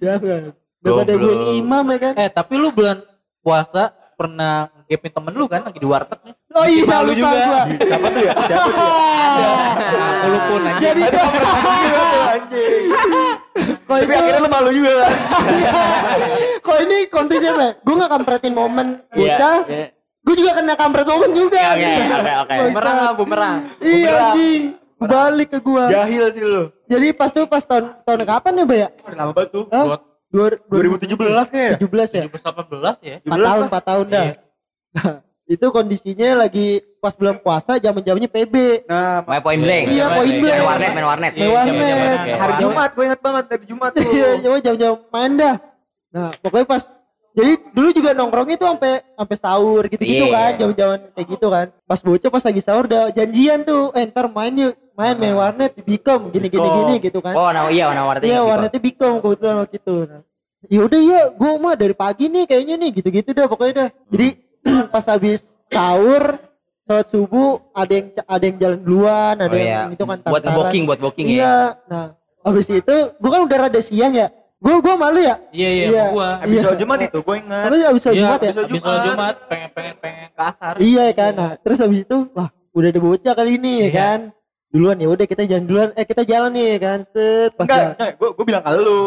Jangan. 0.00 0.52
Daripada 0.84 1.12
gue 1.18 1.34
imam 1.60 1.84
ya 1.92 1.98
kan. 2.00 2.12
Eh 2.16 2.28
tapi 2.32 2.54
lu 2.56 2.72
bulan 2.72 3.04
puasa 3.44 3.92
pernah 4.18 4.54
ngepin 4.90 5.12
temen 5.14 5.30
lu 5.32 5.46
kan 5.46 5.62
lagi 5.62 5.78
di 5.78 5.86
warteg 5.86 6.18
nih. 6.26 6.34
Oh 6.50 6.66
iya 6.66 6.82
Malu 6.82 7.12
lupa 7.14 7.30
juga. 7.30 7.38
gua. 7.46 7.62
Siapa 7.78 8.06
tuh 8.08 8.20
ya? 8.20 8.32
Siapa 8.34 8.66
tuh 8.66 8.88
ya? 9.38 9.52
Lu 10.26 10.38
pun 10.44 10.60
aja. 10.60 10.78
Jadi 10.82 11.00
Anjing. 12.28 12.82
kok 13.78 13.94
Tapi 13.94 14.02
itu 14.04 14.12
akhirnya 14.12 14.40
lu 14.42 14.48
malu 14.48 14.70
juga 14.70 14.90
kan? 14.98 15.12
kok 16.58 16.78
ini 16.82 16.96
konteksnya 17.06 17.50
apa? 17.54 17.66
Gue 17.78 17.94
gak 17.96 18.10
kampretin 18.10 18.52
momen 18.52 18.86
Iya, 19.08 19.34
bocah. 19.34 19.56
iya. 19.66 19.86
Gue 20.20 20.34
juga 20.34 20.50
kena 20.54 20.74
kampret 20.74 21.06
momen 21.06 21.30
juga. 21.32 21.56
Oke, 21.56 21.78
anjing. 21.78 22.06
oke, 22.10 22.32
oke. 22.42 22.54
Bumerang 22.68 22.98
bumerang. 23.14 23.56
Iya 23.78 24.12
anjing. 24.28 24.62
Balik 24.98 25.48
ke 25.54 25.58
gua. 25.62 25.86
Jahil 25.86 26.26
sih 26.34 26.42
lu. 26.42 26.74
Jadi 26.84 27.14
pas 27.14 27.30
tuh 27.30 27.46
pas 27.46 27.62
tahun 27.62 28.02
tahun 28.02 28.26
kapan 28.26 28.58
ya, 28.58 28.64
Bay 28.66 28.78
ya? 28.82 28.88
Lama 29.14 29.30
banget 29.30 29.54
tuh. 29.54 29.64
Dua, 30.28 30.52
2017 30.68 31.48
kayaknya. 31.48 31.76
2017 31.80 32.06
ya? 32.12 32.24
2018 32.28 32.96
ya. 33.00 33.16
4 33.24 33.32
tahun, 33.40 33.62
4 33.72 33.80
tahun 33.82 34.06
dah. 34.08 34.24
Iya. 34.24 34.34
Nah, 34.88 35.14
itu 35.48 35.66
kondisinya 35.68 36.28
lagi 36.38 36.68
pas 36.98 37.16
bulan 37.16 37.40
puasa 37.40 37.76
zaman-zamannya 37.76 38.28
PB. 38.28 38.54
Nah, 38.84 39.24
Main 39.24 39.40
point 39.40 39.60
blank. 39.60 39.84
Iya, 39.88 40.06
point 40.12 40.28
Main 40.28 40.42
blank. 40.44 40.60
warnet, 40.62 40.90
main 40.92 41.06
warnet. 41.06 41.32
Main 41.32 41.50
warnet. 41.50 41.72
zaman-zaman 41.72 42.08
hari 42.12 42.28
kayak- 42.28 42.60
Jumat 42.60 42.90
gue 42.92 43.04
inget 43.04 43.20
banget 43.20 43.44
dari 43.46 43.64
Jumat 43.64 43.90
tuh. 43.90 44.02
Iya, 44.04 44.58
jam-jam 44.60 44.92
main 45.08 45.32
dah. 45.34 45.54
Nah, 46.08 46.28
pokoknya 46.38 46.66
pas 46.66 46.82
jadi 47.32 47.52
dulu 47.70 47.88
juga 47.94 48.10
nongkrongnya 48.12 48.56
tuh 48.56 48.68
sampai 48.68 48.92
sampai 49.14 49.36
sahur 49.38 49.82
gitu-gitu 49.86 50.26
Iya. 50.26 50.34
kan, 50.34 50.50
jam-jaman 50.58 50.98
kayak 51.14 51.26
gitu 51.30 51.46
kan. 51.48 51.66
Pas 51.86 52.00
bocah 52.02 52.28
pas 52.28 52.44
lagi 52.44 52.60
sahur 52.60 52.84
udah 52.84 53.04
janjian 53.10 53.62
tuh, 53.62 53.92
eh 53.94 54.04
ntar 54.04 54.26
main 54.28 54.52
yuk, 54.52 54.74
main 54.98 55.14
main 55.14 55.30
warnet 55.32 55.72
di 55.72 55.82
Bikom 55.86 56.28
gini 56.28 56.50
gini 56.50 56.58
Bikom. 56.60 56.78
gini 56.82 56.94
gitu 56.98 57.18
kan. 57.18 57.32
Oh, 57.32 57.48
nah 57.48 57.70
iya, 57.70 57.86
warna 57.86 58.02
warnet. 58.04 58.22
Iya 58.24 58.42
warnetnya 58.42 58.80
Bikom 58.82 59.14
kebetulan 59.18 59.56
waktu 59.56 59.76
itu. 59.78 59.96
Nah, 60.04 60.22
ya 60.66 60.80
udah 60.82 61.00
ya, 61.00 61.20
gue 61.30 61.52
mah 61.56 61.74
dari 61.74 61.94
pagi 61.94 62.26
nih 62.26 62.44
kayaknya 62.44 62.74
nih 62.76 62.90
gitu-gitu 62.92 63.30
dah 63.30 63.46
pokoknya 63.46 63.74
dah. 63.76 63.88
Jadi 64.10 64.28
pas 64.92 65.04
habis 65.06 65.40
sahur, 65.68 66.42
sholat 66.82 67.06
subuh 67.06 67.62
ada 67.70 67.92
yang 67.94 68.06
ada 68.18 68.44
yang 68.44 68.56
jalan 68.58 68.78
duluan, 68.82 69.34
ada 69.38 69.48
Oh 69.48 69.54
iya. 69.56 69.70
yang 69.86 69.94
itu 69.94 70.02
kan 70.02 70.18
Buat 70.20 70.42
booking, 70.44 70.82
buat 70.84 70.98
booking 70.98 71.24
ya. 71.24 71.32
Iya. 71.32 71.54
Nah, 71.86 72.06
habis 72.42 72.66
itu 72.66 72.96
gue 73.14 73.30
kan 73.30 73.40
udah 73.40 73.56
rada 73.60 73.78
siang 73.78 74.12
ya. 74.12 74.28
Gue 74.58 74.74
gua 74.82 74.98
malu 74.98 75.22
ya. 75.22 75.38
Iya 75.54 75.68
iya 75.70 75.84
Iya. 75.86 76.04
gua. 76.10 76.28
Habis 76.42 76.50
Iya. 76.50 76.62
sholat 76.66 76.78
Jumat 76.82 76.98
itu 77.00 77.18
gue 77.22 77.36
inget. 77.38 77.62
Habis 77.62 77.80
habis 77.86 78.02
sholat 78.02 78.10
Iya, 78.10 78.22
Jumat 78.26 78.40
ya. 78.42 78.50
Habis 78.50 78.82
sholat 78.82 79.02
Jumat 79.06 79.34
pengen 79.46 79.68
pengen 79.70 79.94
pengen 80.02 80.28
kasar. 80.34 80.74
Iya 80.82 81.04
kan. 81.14 81.32
Nah, 81.32 81.52
terus 81.56 81.78
habis 81.78 82.02
itu 82.02 82.16
wah, 82.34 82.50
udah 82.74 82.88
ada 82.90 82.98
bocah 82.98 83.32
kali 83.32 83.50
ini 83.54 83.72
ya 83.78 83.86
Iya. 83.86 83.94
kan. 83.94 84.20
Duluan 84.68 84.96
ya 84.96 85.08
udah 85.08 85.24
kita 85.24 85.42
jalan 85.44 85.64
duluan. 85.64 85.88
Eh 85.96 86.04
kita 86.04 86.22
jalan 86.22 86.50
nih 86.52 86.76
kan. 86.76 86.98
Set 87.02 87.52
pas 87.56 87.64
Enggak, 87.64 87.80
jalan. 87.96 88.10
gue 88.14 88.28
gue 88.36 88.44
bilang 88.44 88.62
ke 88.62 88.70
lu. 88.76 89.04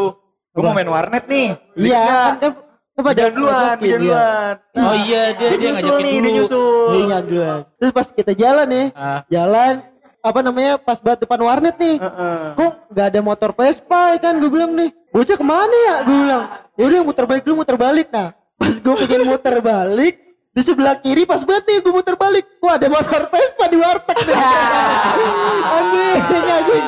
Gue 0.52 0.62
mau 0.62 0.74
main 0.74 0.90
warnet 0.90 1.24
nih. 1.26 1.48
Iya, 1.76 2.04
kan 2.04 2.36
kan 2.38 2.52
kan 2.92 3.02
pada 3.02 3.18
Jangan 3.18 3.34
duluan, 3.34 3.76
iya. 3.80 3.96
duluan. 3.96 4.54
Oh 4.76 4.96
iya 4.98 5.22
dia 5.32 5.48
Dia 5.48 5.58
dia 5.58 5.70
nyusul 5.72 5.80
ngajakin 5.80 6.04
nih, 6.04 6.12
dulu. 6.12 6.22
dia 6.22 6.32
nyusul. 6.36 6.92
Iya 6.92 7.18
duluan. 7.24 7.60
Terus 7.78 7.92
pas 7.94 8.08
kita 8.10 8.32
jalan 8.34 8.68
nih, 8.68 8.86
Ah, 8.92 9.20
jalan 9.30 9.74
apa 10.22 10.40
namanya 10.42 10.74
pas 10.78 10.98
banget 11.00 11.20
depan 11.24 11.40
warnet 11.40 11.76
nih. 11.78 11.96
Heeh. 11.98 12.42
Kok 12.54 12.72
nggak 12.92 13.06
ada 13.08 13.20
motor 13.22 13.50
Vespa 13.54 14.02
ya 14.12 14.20
kan 14.20 14.34
gue 14.38 14.50
bilang 14.50 14.74
nih. 14.74 14.90
Bocah 15.10 15.38
ke 15.38 15.46
mana 15.46 15.78
ya? 15.88 15.96
Gue 16.04 16.18
bilang. 16.20 16.44
Ya 16.76 16.84
udah 16.84 17.02
muter 17.04 17.26
balik 17.26 17.44
dulu 17.46 17.56
muter 17.62 17.78
balik. 17.78 18.08
Nah, 18.10 18.28
pas 18.58 18.74
gue 18.76 18.96
pengen 18.98 19.22
muter 19.24 19.56
balik 19.62 20.16
di 20.52 20.62
sebelah 20.62 21.00
kiri 21.00 21.24
pas 21.24 21.40
banget 21.48 21.64
nih 21.64 21.78
gue 21.80 21.94
muter 21.96 22.16
balik. 22.20 22.44
Wah 22.60 22.76
ada 22.76 22.92
motor 22.92 23.24
Vespa 23.32 23.66
di 23.72 23.78
warteg 23.80 24.18
nih. 24.28 24.36
anjing, 25.80 26.20
anjing. 26.28 26.86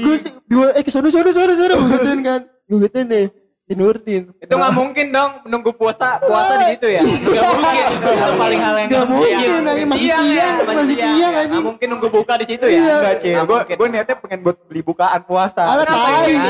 Gue 0.00 0.16
sih- 0.16 0.32
gue 0.48 0.66
eh 0.72 0.82
sono 0.88 1.12
sono 1.12 1.28
sono 1.28 1.52
sono 1.52 1.74
gue 1.76 1.90
gituin 2.00 2.20
kan. 2.24 2.40
Gue 2.64 2.78
gituin 2.88 3.06
nih. 3.06 3.26
Si 3.66 3.74
Nurdin. 3.74 4.30
Itu 4.38 4.54
nggak 4.54 4.72
mungkin 4.72 5.10
dong 5.10 5.42
menunggu 5.42 5.74
puasa 5.74 6.22
puasa 6.22 6.54
di 6.62 6.78
situ 6.78 6.86
ya. 6.86 7.02
Nggak 7.02 7.44
mungkin. 7.50 7.84
Itu 7.98 8.10
paling 8.38 8.60
hal 8.62 8.74
yang 8.78 8.88
Gak 8.88 9.04
mungkin 9.10 9.26
Iya, 9.26 9.54
anjing 9.58 9.88
masih 9.90 10.06
ya, 10.06 10.18
siang, 10.22 10.54
masih 10.62 10.96
siang 10.96 11.10
ya. 11.18 11.26
anjing. 11.34 11.50
Nggak 11.50 11.66
mungkin 11.66 11.86
nunggu 11.90 12.08
buka 12.08 12.32
di 12.38 12.46
situ 12.46 12.62
ya. 12.62 12.78
Iya. 12.78 12.94
Enggak, 12.94 13.14
Cil. 13.18 13.34
Nggak 13.34 13.46
Gue 13.66 13.74
gue 13.74 13.88
niatnya 13.90 14.16
pengen 14.16 14.38
buat 14.40 14.56
beli 14.64 14.80
bukaan 14.80 15.20
puasa. 15.26 15.62
Tai. 15.66 16.14
siang? 16.22 16.46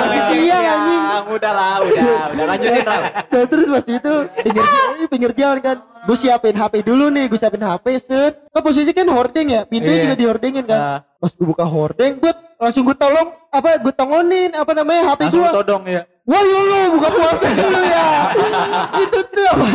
Masih 0.00 0.22
siang, 0.24 0.64
anjing. 0.64 1.02
Udah 1.28 1.52
lah, 1.52 1.74
udah, 1.84 2.20
udah 2.32 2.44
lanjutin 2.48 2.84
lah. 2.84 3.00
Nah 3.20 3.44
terus 3.44 3.66
pas 3.68 3.84
itu 3.84 4.12
pinggir 4.40 4.64
pinggir 5.06 5.32
jalan 5.36 5.58
kan 5.60 5.76
gue 6.06 6.16
siapin 6.16 6.54
HP 6.54 6.74
dulu 6.80 7.10
nih 7.10 7.26
gue 7.26 7.34
siapin 7.34 7.60
HP 7.60 7.84
set 7.98 8.34
kan 8.48 8.62
posisi 8.62 8.94
kan 8.94 9.04
hording 9.06 9.50
ya 9.50 9.66
pintunya 9.66 9.98
Iya. 9.98 10.04
juga 10.06 10.14
dihordingin 10.14 10.62
kan 10.62 10.78
ah, 10.78 10.98
pas 11.18 11.34
gue 11.34 11.42
buka 11.42 11.66
hording 11.66 12.22
buat 12.22 12.36
langsung 12.56 12.86
gue 12.86 12.94
tolong 12.94 13.34
apa 13.50 13.74
gue 13.76 13.90
tongonin 13.90 14.54
apa 14.54 14.70
namanya 14.70 15.02
HP 15.12 15.20
langsung 15.26 15.42
gue 15.42 15.50
todong 15.52 15.82
ya. 15.84 16.02
Wah 16.26 16.42
ya 16.42 16.60
lu 16.66 16.78
buka 16.98 17.08
puasa 17.14 17.46
dulu 17.54 17.80
ya. 17.86 18.08
Itu 18.98 19.18
tuh 19.30 19.46
apa? 19.54 19.66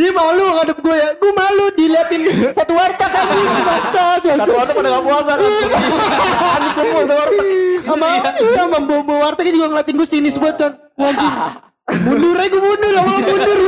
Dia 0.00 0.10
malu 0.16 0.44
ngadep 0.56 0.78
gue 0.80 0.96
ya. 0.96 1.08
Gue 1.20 1.32
malu 1.36 1.64
diliatin 1.76 2.20
satu 2.50 2.72
warteg 2.72 3.10
kan. 3.12 3.26
Bangsat 3.68 4.20
Satu 4.24 4.52
warteg 4.56 4.74
pada 4.74 4.88
gak 4.96 5.04
puasa 5.04 5.32
kan. 5.36 5.50
Kan 5.68 6.62
semua 6.76 7.00
satu 7.04 7.14
warteg. 7.14 7.46
sama 7.84 8.06
iya. 8.40 8.56
sama 8.56 8.78
bawa 8.80 9.16
wartegnya 9.28 9.52
juga 9.60 9.66
ngeliatin 9.76 9.94
gue 10.00 10.08
sinis 10.08 10.36
banget 10.40 10.56
kan. 10.56 10.72
Anjing 10.96 11.34
mundur 11.84 12.32
aja 12.34 12.48
gue 12.48 12.62
mundur 12.62 12.92
lama 12.92 13.12
mundur 13.14 13.58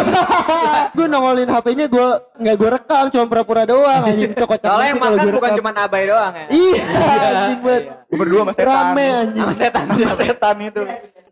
gue 0.96 1.06
nongolin 1.06 1.48
HP-nya 1.48 1.86
gue 1.86 2.08
nggak 2.40 2.54
gue 2.56 2.68
rekam 2.72 3.04
cuma 3.08 3.24
pura-pura 3.26 3.62
doang 3.62 4.02
anjing 4.02 4.32
itu 4.32 4.40
kocak 4.42 4.64
banget 4.64 4.88
yang 4.88 4.96
kalau 4.96 5.14
makan 5.14 5.34
bukan 5.34 5.50
cuma 5.54 5.70
abai 5.76 6.04
doang 6.06 6.32
ya. 6.32 6.46
iya 6.48 6.82
anjing 7.30 7.60
banget 7.60 7.84
Gue 8.06 8.16
berdua 8.16 8.40
sama 8.40 8.52
setan. 8.54 8.70
rame 8.70 9.06
anjing 9.10 9.42
Sama 9.42 9.54
setan. 9.58 9.84
Sama 9.90 10.14
setan 10.14 10.56
itu. 10.62 10.82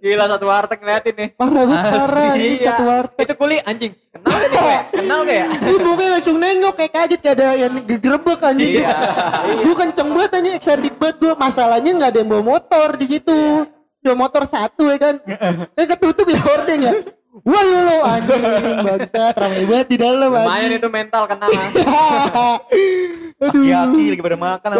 Gila 0.03 0.25
satu 0.27 0.45
warteg 0.45 0.79
ngeliatin 0.83 1.15
nih. 1.15 1.29
parah 1.33 1.65
banget 1.65 1.87
parah 1.87 2.27
anjing 2.29 2.51
Iya. 2.51 2.67
satu 2.67 2.83
warteg 2.85 3.25
Itu 3.25 3.35
kuli 3.39 3.57
anjing. 3.63 3.93
Kenal 3.95 4.35
gak 4.35 4.51
nih? 4.51 4.59
Wek? 4.61 4.83
Kenal 4.93 5.19
gak 5.23 5.37
ya? 5.39 5.47
Ih, 5.65 5.79
mukanya 5.81 6.11
langsung 6.13 6.37
nengok 6.37 6.75
kayak 6.75 6.93
kaget 6.93 7.21
kayak 7.23 7.37
ada 7.39 7.47
yang 7.55 7.73
gegebek 7.81 8.41
anjing. 8.43 8.73
Iya. 8.77 8.97
gue 9.63 9.75
kenceng 9.79 10.09
banget 10.11 10.31
anjing 10.35 10.55
excited 10.55 10.95
banget 10.95 11.17
gue. 11.17 11.33
Masalahnya 11.39 11.91
nggak 11.95 12.11
ada 12.11 12.19
yang 12.19 12.29
bawa 12.29 12.43
motor 12.45 12.89
di 12.99 13.07
situ. 13.09 13.41
Udah 14.05 14.15
motor 14.15 14.45
satu 14.45 14.93
ya 14.93 15.01
kan. 15.01 15.15
Kayak 15.73 15.89
ketutup 15.97 16.29
ya 16.29 16.39
hording 16.45 16.81
ya. 16.85 16.93
Wah 17.35 17.61
ya 17.61 17.81
lo 17.83 17.97
anjing 18.07 18.39
bangsat 18.79 19.35
ramai 19.35 19.67
banget 19.67 19.87
di 19.91 19.97
dalam 19.99 20.31
Lumayan 20.31 20.71
anjing. 20.71 20.79
itu 20.79 20.87
mental 20.87 21.27
kena. 21.27 21.51
Aki-aki 23.35 24.05
lagi 24.15 24.23
pada 24.23 24.39
makan. 24.39 24.71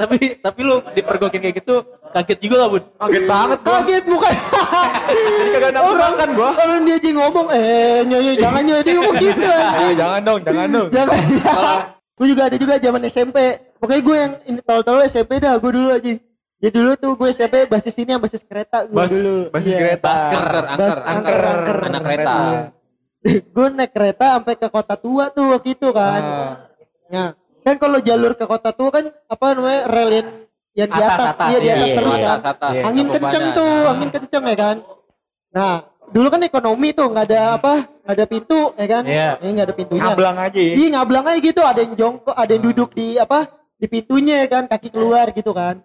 Tapi 0.00 0.16
tapi 0.38 0.60
lu 0.62 0.76
dipergokin 0.92 1.40
kayak 1.40 1.56
gitu 1.62 1.74
kaget 2.10 2.38
juga 2.42 2.56
lah 2.58 2.68
bun. 2.70 2.82
Kaget 2.82 3.24
banget 3.24 3.58
gua. 3.60 3.70
Kaget 3.78 4.04
bukan. 4.04 4.34
Jadi 5.08 5.48
kagak 5.52 5.70
nafsu 5.72 5.88
orang 5.88 6.10
makan 6.10 6.28
gua. 6.34 6.50
Orang 6.56 6.82
dia 6.82 6.96
aja 6.96 7.10
ngomong 7.12 7.46
eh 7.50 7.98
nyoy 8.04 8.34
jangan 8.34 8.62
nyoy 8.64 8.80
dia 8.82 8.94
ngomong 8.96 9.16
gitu 9.16 9.48
Eh, 9.54 9.62
anjing. 9.62 9.96
jangan 9.96 10.20
dong, 10.24 10.40
jangan 10.42 10.66
dong. 10.70 10.88
Jangan. 10.90 11.18
gue 12.18 12.26
juga 12.26 12.42
ada 12.50 12.56
juga 12.58 12.74
zaman 12.76 13.00
SMP. 13.06 13.36
Pokoknya 13.78 14.02
gue 14.02 14.16
yang 14.18 14.32
ini 14.44 14.58
tol-tol 14.60 15.00
SMP 15.02 15.38
dah 15.38 15.56
gue 15.56 15.70
dulu 15.70 15.88
aja. 15.92 16.12
Jadi 16.58 16.74
dulu 16.74 16.92
tuh 16.94 17.14
gue 17.14 17.28
SMP 17.30 17.54
basis 17.64 17.94
ini 17.96 18.10
yang 18.10 18.20
basis 18.20 18.42
kereta 18.42 18.82
gue 18.82 18.92
Bas, 18.92 19.06
dulu. 19.08 19.46
basis 19.48 19.70
Iya. 19.70 19.78
kereta. 19.78 20.04
Basker, 20.04 20.42
Bas, 20.42 20.58
angker, 20.66 20.74
angker, 20.74 21.06
angker, 21.06 21.46
angker. 21.48 21.78
anak 21.84 22.02
kereta. 22.02 22.34
Iya. 23.18 23.42
gue 23.44 23.66
naik 23.72 23.92
kereta 23.92 24.26
sampai 24.32 24.54
ke 24.54 24.68
kota 24.68 24.94
tua 24.94 25.24
tuh 25.28 25.50
waktu 25.52 25.74
itu 25.74 25.88
kan. 25.90 26.22
Ah. 26.22 26.52
Nah, 27.08 27.28
kan 27.60 27.74
kalau 27.76 27.98
jalur 27.98 28.32
ke 28.32 28.44
kota 28.44 28.70
tua 28.70 28.90
kan 28.90 29.04
apa 29.26 29.46
namanya 29.52 29.80
rel 29.86 30.10
yang 30.12 30.28
yang 30.72 30.88
di 30.88 31.00
Atas, 31.00 31.10
atas, 31.12 31.30
atas, 31.34 31.48
iya 31.48 31.58
di 31.58 31.66
iya, 31.66 31.74
atas 31.74 31.82
iya, 31.84 31.96
terus 31.96 32.14
atas, 32.14 32.22
kan. 32.24 32.38
atas. 32.48 32.72
Angin 32.86 33.06
Ke 33.06 33.12
kenceng 33.12 33.44
badan. 33.44 33.58
tuh, 33.58 33.74
angin 33.88 34.10
kenceng 34.12 34.44
ya 34.44 34.56
kan. 34.56 34.76
Nah, 35.50 35.72
dulu 36.08 36.26
kan 36.28 36.40
ekonomi 36.40 36.88
tuh 36.92 37.06
nggak 37.08 37.26
ada 37.26 37.40
apa, 37.54 37.74
nggak 38.00 38.14
ada 38.14 38.26
pintu 38.26 38.60
ya 38.72 38.86
kan. 38.88 39.02
Iya. 39.04 39.30
Ini 39.36 39.50
nggak 39.52 39.66
ada 39.66 39.74
pintunya. 39.74 40.02
Ngablang 40.04 40.36
aja 40.38 40.60
ya. 40.60 40.72
Iya 40.74 40.86
ngablang 40.94 41.24
aja 41.26 41.38
gitu, 41.40 41.60
ada 41.62 41.80
yang 41.80 41.94
jongkok, 41.94 42.34
ada 42.34 42.50
yang 42.50 42.64
duduk 42.64 42.90
di 42.92 43.06
apa 43.14 43.38
di 43.74 43.86
pintunya 43.86 44.46
kan, 44.46 44.62
kaki 44.64 44.88
keluar 44.88 45.26
gitu 45.30 45.50
kan. 45.50 45.82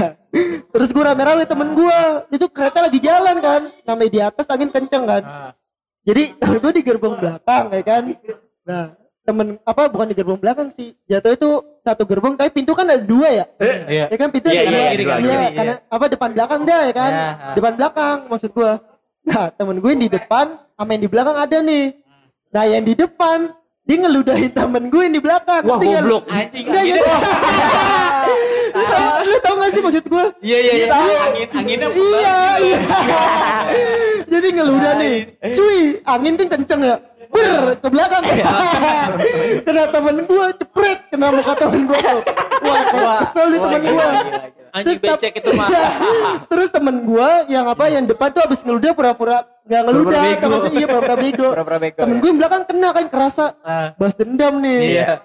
Terus 0.72 0.88
gue 0.90 1.04
rame-rame 1.04 1.44
temen 1.44 1.76
gue, 1.76 2.00
itu 2.32 2.46
kereta 2.48 2.80
lagi 2.80 2.98
jalan 2.98 3.36
kan, 3.38 3.60
namanya 3.84 4.10
di 4.10 4.20
atas 4.24 4.46
angin 4.48 4.72
kenceng 4.72 5.04
kan. 5.04 5.22
Ah. 5.22 5.52
Jadi 6.02 6.34
temen 6.40 6.58
gue 6.58 6.72
di 6.74 6.82
gerbong 6.82 7.14
belakang 7.20 7.70
ya 7.70 7.82
kan. 7.84 8.02
Nah 8.66 8.84
temen 9.22 9.54
apa 9.62 9.86
bukan 9.86 10.10
di 10.10 10.16
gerbong 10.18 10.40
belakang 10.40 10.68
sih, 10.74 10.98
jatuh 11.06 11.38
itu 11.38 11.50
satu 11.86 12.02
gerbong 12.02 12.34
tapi 12.34 12.50
pintu 12.50 12.74
kan 12.74 12.90
ada 12.90 12.98
dua 12.98 13.28
ya. 13.30 13.44
Iya. 13.86 14.04
Ya 14.10 14.16
kan 14.18 14.28
pintu 14.34 14.50
Iya, 14.50 14.66
ada 14.66 14.70
iya, 14.70 14.90
dua. 14.98 15.16
Iya, 15.22 15.42
karena 15.54 15.74
apa 15.86 16.04
depan 16.10 16.30
belakang 16.34 16.60
dah 16.66 16.80
ya 16.90 16.94
kan. 16.94 17.12
Iya, 17.12 17.28
ah. 17.28 17.54
Depan 17.54 17.72
belakang 17.78 18.16
maksud 18.26 18.50
gue. 18.50 18.72
Nah 19.22 19.46
temen 19.54 19.76
gue 19.78 19.90
yang 19.94 20.02
di 20.02 20.10
depan 20.10 20.46
sama 20.74 20.90
yang 20.90 21.02
di 21.06 21.10
belakang 21.10 21.36
ada 21.38 21.58
nih. 21.62 21.86
Nah 22.50 22.64
yang 22.66 22.82
di 22.82 22.94
depan 22.98 23.38
dia 23.82 23.96
ngeludahin 23.98 24.50
temen 24.54 24.90
gue 24.90 25.02
yang 25.06 25.14
di 25.14 25.22
belakang. 25.22 25.62
Wah, 25.66 25.78
goblok. 25.78 26.26
Anjing. 26.30 26.66
Jadi, 26.70 26.98
Lu 29.22 29.36
tau 29.38 29.54
gak 29.56 29.70
sih 29.70 29.80
maksud 29.80 30.04
gue? 30.04 30.24
Iya 30.40 30.58
iya 30.58 30.72
iya. 30.74 30.86
Tahu. 30.88 31.08
Angin 31.22 31.48
anginnya 31.52 31.88
Iya, 31.88 32.38
iya. 32.58 32.78
Jadi 34.24 34.48
ngeludah 34.52 34.92
nih. 34.96 35.16
Cuy, 35.52 35.80
angin 36.02 36.32
tuh 36.34 36.46
kenceng 36.46 36.80
ya. 36.82 36.96
Ber, 37.32 37.80
ke 37.80 37.88
belakang. 37.88 38.22
kena 39.64 39.84
temen 39.88 40.16
gue, 40.22 40.46
cepret. 40.54 40.98
Kena 41.08 41.32
muka 41.32 41.52
temen 41.56 41.80
gue 41.86 41.96
tuh. 41.96 42.20
Wah, 42.62 43.18
kesel 43.24 43.46
nih 43.48 43.60
temen 43.60 43.80
gue. 43.82 44.06
Tap- 44.72 45.20
becek 45.20 45.32
itu 45.36 45.50
mah. 45.52 45.68
Terus 46.48 46.68
temen 46.68 47.04
gue 47.04 47.28
yang 47.48 47.68
apa 47.68 47.88
yang 47.88 48.04
depan 48.04 48.32
tuh 48.32 48.40
abis 48.40 48.64
ngeludah 48.64 48.92
pura-pura 48.92 49.44
nggak 49.62 49.82
ngeludah, 49.84 50.22
gak 50.40 50.60
sih? 50.60 50.70
Iya 50.74 50.86
pura-pura 50.88 51.16
bego. 51.76 52.00
Temen 52.00 52.16
ya. 52.16 52.20
gue 52.20 52.28
yang 52.28 52.38
belakang 52.40 52.62
kena 52.64 52.88
kan 52.90 53.04
kerasa 53.08 53.44
Ah. 53.60 53.92
balas 53.96 54.16
dendam 54.16 54.60
nih. 54.60 54.80
Iya. 54.96 55.20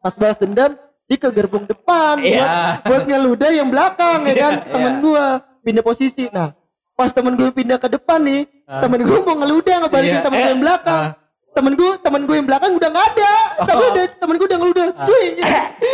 Pas 0.00 0.14
balas 0.16 0.36
dendam 0.36 0.76
dia 1.06 1.16
ke 1.16 1.28
gerbong 1.30 1.64
depan 1.64 2.18
Iya. 2.18 2.34
buat, 2.36 2.50
buat 2.84 3.02
ngeludah 3.06 3.50
yang 3.52 3.68
belakang 3.68 4.26
ya 4.26 4.34
kan 4.36 4.52
temen 4.64 4.94
gue 5.00 5.24
pindah 5.62 5.80
posisi. 5.80 6.26
Nah 6.28 6.50
pas 6.92 7.08
temen 7.08 7.32
gue 7.32 7.48
pindah 7.48 7.76
ke 7.76 7.88
depan 7.88 8.18
nih 8.20 8.42
temen 8.76 9.00
gue 9.00 9.18
mau 9.20 9.36
ngeludah 9.36 9.76
ngebalikin 9.82 10.18
Iya. 10.18 10.24
temen 10.24 10.36
gue 10.36 10.44
Eh, 10.44 10.52
yang 10.52 10.62
belakang. 10.62 11.02
ah. 11.06 11.14
Temen 11.56 11.72
gue, 11.72 11.88
temen 11.96 12.20
gue 12.22 12.36
yang 12.36 12.44
belakang 12.44 12.68
udah 12.70 12.84
nggak 12.86 13.06
ada, 13.10 13.32
tapi 13.64 13.80
Oh. 13.80 13.88
udah 13.88 14.04
temen 14.12 14.34
gue 14.36 14.44
udah 14.44 14.58
ngeludah, 14.60 14.86
cuy. 15.00 15.26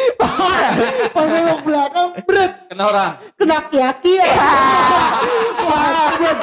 Pas 1.14 1.22
nengok 1.24 1.60
belakang, 1.62 2.08
berat, 2.26 2.52
Kena 2.66 2.82
orang. 2.82 3.10
kena 3.38 3.54
aki-aki 3.62 4.12
ya. 4.18 4.26
Wah, 5.62 6.10
buat 6.18 6.36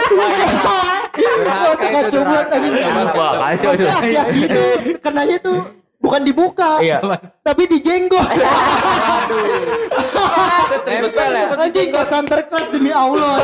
Wah, 1.20 1.76
tengah 1.76 2.04
coba 2.08 2.38
tadi. 2.48 2.68
Wah, 2.72 3.32
kacau 3.52 3.72
Masa 3.76 3.84
tuh. 3.84 3.92
aki-aki 4.00 4.40
itu 4.42 4.64
kenanya 4.98 5.38
tuh 5.42 5.60
bukan 6.00 6.22
dibuka, 6.24 6.80
Iya. 6.80 7.04
tapi 7.44 7.68
dijenggot. 7.68 8.24
Nempel 10.90 11.32
ya. 11.32 11.46
Anjing 11.54 11.88
gak 11.92 12.08
santer 12.08 12.40
kelas 12.48 12.68
demi 12.72 12.90
Allah. 12.90 13.38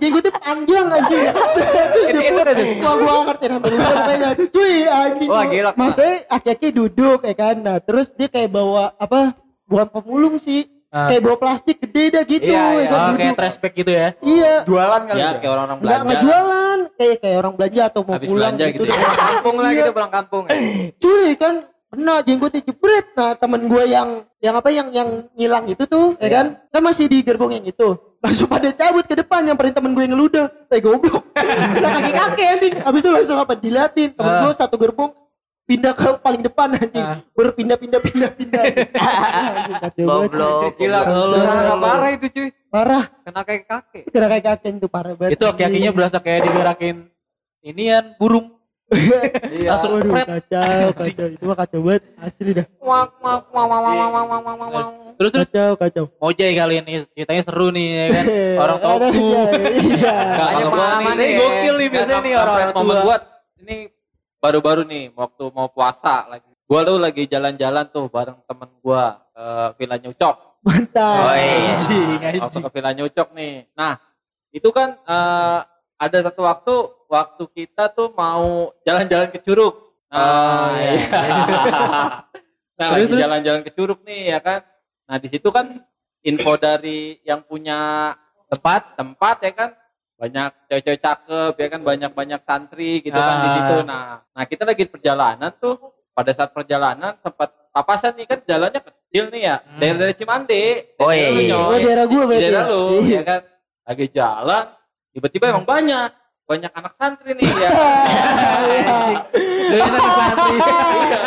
Jenggotnya 0.00 0.32
panjang 0.34 0.86
anjing. 0.90 1.24
Terus 1.30 1.66
dia 1.68 1.84
Itu- 2.08 2.22
pun, 2.32 2.46
itu- 2.48 2.80
wah 2.82 2.94
gua 2.96 3.14
ngerti 3.30 3.46
pokoknya 3.52 4.28
cuy 4.50 4.74
anjing. 4.88 5.28
Wah, 5.30 5.44
gila. 5.46 5.70
Masa 5.76 6.02
aki-aki 6.26 6.68
duduk 6.72 7.20
ya 7.22 7.34
kan. 7.36 7.56
Nah, 7.60 7.78
terus 7.78 8.10
dia 8.10 8.26
kayak 8.26 8.50
bawa 8.50 8.96
apa? 8.96 9.36
Bukan 9.68 9.86
pemulung 9.92 10.36
sih. 10.36 10.71
Ah. 10.92 11.08
Kayak 11.08 11.22
bawa 11.24 11.36
plastik 11.38 11.76
gede 11.80 12.04
dah 12.10 12.22
gitu 12.22 12.44
Iya, 12.46 12.52
ya 12.52 12.68
iya. 12.76 12.86
kan 12.86 13.00
Oh, 13.02 13.16
kayak 13.16 13.34
trash 13.34 13.56
bag 13.56 13.72
gitu 13.72 13.90
ya. 13.90 14.08
Iya. 14.20 14.54
Jualan 14.62 15.02
kali 15.02 15.16
Ya 15.16 15.24
ya. 15.24 15.30
kayak 15.34 15.50
orang-orang 15.50 15.72
Enggak 15.74 15.88
belanja. 15.88 16.04
nggak 16.04 16.20
jualan, 16.22 16.78
kayak 16.92 17.16
kayak 17.18 17.36
orang 17.38 17.52
belanja 17.56 17.82
atau 17.82 18.00
mau 18.02 18.12
Habis 18.12 18.28
pulang 18.28 18.52
gitu. 18.52 18.68
gitu 18.68 18.84
ya. 18.84 18.92
dah. 18.92 19.16
Kampung 19.16 19.56
lah 19.56 19.70
Iya. 19.70 19.78
gitu 19.78 19.90
pulang 19.90 20.12
kampung 20.12 20.44
ya. 20.44 20.56
cuy 21.02 21.30
kan 21.34 21.54
kena 21.88 22.14
jenggotnya 22.20 22.60
jebret 22.62 23.06
nah 23.12 23.30
temen 23.34 23.60
gue 23.66 23.84
yang 23.86 24.08
yang 24.38 24.54
apa 24.54 24.68
yang 24.68 24.88
yang 24.90 25.08
ngilang 25.34 25.64
itu 25.66 25.84
tuh 25.84 26.16
ya 26.16 26.28
kan 26.30 26.46
kan 26.66 26.80
masih 26.80 27.04
di 27.04 27.20
gerbong 27.20 27.52
yang 27.52 27.64
itu 27.64 27.84
langsung 28.18 28.48
pada 28.48 28.68
cabut 28.70 29.04
ke 29.04 29.12
depan 29.14 29.44
nyamperin 29.44 29.72
temen 29.72 29.92
gue 29.92 30.00
yang 30.00 30.12
ngeludah 30.12 30.48
eh 30.68 30.80
goblok 30.80 31.20
kena 31.76 31.88
kaki 31.90 32.12
kaki 32.14 32.42
anjing 32.48 32.74
habis 32.78 32.96
itu 32.98 33.10
langsung 33.10 33.36
apa 33.36 33.52
diliatin 33.54 34.08
temen 34.10 34.24
Ah. 34.30 34.40
gue 34.42 34.52
satu 34.54 34.76
gerbong 34.76 35.12
pindah 35.62 35.92
ke 35.92 36.08
paling 36.18 36.42
depan 36.42 36.68
anjing 36.72 37.00
Ah. 37.02 37.18
berpindah 37.32 37.76
pindah 37.76 37.98
pindah 37.98 38.30
pindah. 38.30 38.62
Goblok. 39.96 40.74
Gila, 40.76 41.00
serangan 41.24 41.78
parah 41.78 42.10
itu 42.12 42.26
cuy. 42.28 42.48
parah 42.66 43.04
Kena 43.22 43.40
kayak 43.42 43.62
kakek. 43.64 44.02
kena 44.08 44.26
kaki 44.28 44.42
kaki 44.42 44.68
itu 44.74 44.88
parah 44.88 45.12
banget 45.12 45.36
Itu 45.36 45.44
aki-akinya 45.44 45.90
berasa 45.90 46.18
kayak 46.18 46.40
digerakin 46.44 46.96
inian 47.60 48.16
burung. 48.16 48.48
Iya. 48.92 49.72
Langsung 49.72 49.96
Waduh, 49.96 50.12
pret. 50.12 50.26
kacau 50.26 50.84
kacau 51.00 51.26
itu 51.26 51.42
mah 51.42 51.56
kacau 51.56 51.80
banget 51.80 52.02
asli 52.18 52.52
dah 52.52 52.66
Wak, 52.76 53.08
wak, 53.18 53.42
wak, 53.48 53.64
wak, 53.64 53.80
wak, 53.80 53.94
wak, 53.96 54.08
wak, 54.12 54.26
wak, 54.28 54.56
wak, 54.58 54.68
wak. 54.68 54.86
Terus 55.16 55.30
terus 55.32 55.48
kacau 55.48 55.70
kacau 55.76 56.04
Mojay 56.18 56.50
kali 56.52 56.74
ini 56.78 56.92
ceritanya 57.08 57.42
seru 57.42 57.68
nih 57.68 57.86
ya 57.88 58.04
kan. 58.10 58.24
Orang 58.62 58.78
toku. 58.78 59.28
iya 59.72 60.16
kalau 60.36 60.52
gua 60.52 60.70
pengalaman 60.70 61.14
nih, 61.14 61.30
gokil 61.34 61.74
nih 61.74 61.88
biasanya 61.88 62.20
nih 62.20 62.32
momen 62.74 62.96
tua. 62.98 63.16
ini 63.60 63.76
baru-baru 64.42 64.82
nih 64.82 65.14
waktu 65.14 65.44
mau 65.54 65.70
puasa 65.70 66.26
lagi. 66.26 66.50
Gua 66.66 66.82
tuh 66.82 66.98
lagi 66.98 67.30
jalan-jalan 67.30 67.86
tuh 67.88 68.10
bareng 68.10 68.42
temen 68.42 68.70
gua 68.82 69.22
ke 69.30 69.44
Villa 69.78 69.96
Nyucok. 70.02 70.36
mantap 70.62 71.34
Oi. 71.34 71.74
Anjing, 71.74 72.38
waktu 72.42 72.58
ke 72.58 72.70
Villa 72.74 72.90
Nyucok 72.94 73.28
nih. 73.34 73.66
Nah, 73.74 73.98
itu 74.50 74.68
kan 74.70 74.98
eh, 74.98 75.58
ada 75.98 76.18
satu 76.22 76.42
waktu 76.42 76.74
waktu 77.06 77.44
kita 77.54 77.90
tuh 77.90 78.10
mau 78.14 78.74
jalan-jalan 78.82 79.30
ke 79.30 79.38
Curug. 79.38 79.74
Nah, 80.10 80.18
Oh, 80.22 80.70
iya. 80.76 80.92
nah, 82.78 82.88
Terus, 82.90 82.90
lagi 82.94 83.06
terus? 83.10 83.20
jalan-jalan 83.22 83.60
ke 83.62 83.70
Curug 83.70 84.00
nih 84.02 84.34
ya 84.34 84.38
kan. 84.42 84.60
Nah, 85.06 85.16
di 85.18 85.28
situ 85.30 85.48
kan 85.50 85.66
info 86.22 86.54
dari 86.56 87.18
yang 87.22 87.42
punya 87.42 88.12
tempat 88.46 88.94
tempat 88.94 89.36
ya 89.42 89.52
kan 89.52 89.70
banyak 90.22 90.50
cewek-cewek 90.70 91.00
cakep 91.02 91.52
ya 91.58 91.66
kan 91.66 91.80
banyak-banyak 91.82 92.40
santri 92.46 93.02
gitu 93.02 93.18
kan 93.18 93.36
di 93.36 93.48
Ah. 93.50 93.54
situ. 93.58 93.76
Nah, 93.82 94.22
nah 94.30 94.44
kita 94.46 94.62
lagi 94.62 94.86
perjalanan 94.86 95.50
tuh 95.52 95.74
pada 96.14 96.30
saat 96.30 96.54
perjalanan 96.54 97.18
sempat 97.18 97.50
papasan 97.74 98.14
nih 98.14 98.30
kan 98.30 98.38
jalannya 98.40 98.78
kecil 98.78 99.34
nih 99.34 99.42
ya. 99.42 99.56
Hmm. 99.58 99.80
Dari 99.82 99.98
dari 99.98 100.14
Cimande. 100.14 100.62
Oh, 100.94 101.10
Daerah 101.10 101.42
iya. 101.42 101.56
Oh, 101.58 101.74
daerah 101.74 102.06
gua 102.06 102.22
Di 102.22 102.28
berarti 102.28 102.42
daerah 102.46 102.62
ya? 102.62 102.70
lu 102.70 102.82
Iya. 102.94 103.10
ya 103.10 103.22
kan. 103.26 103.40
Lagi 103.82 104.06
jalan 104.14 104.64
tiba-tiba 105.10 105.44
emang 105.50 105.66
banyak 105.66 106.10
banyak 106.42 106.70
anak 106.70 106.92
santri 106.94 107.30
nih 107.34 107.48
ya. 107.48 107.70
Anak 109.72 109.98
santri. 109.98 110.54
Iya. 110.54 111.18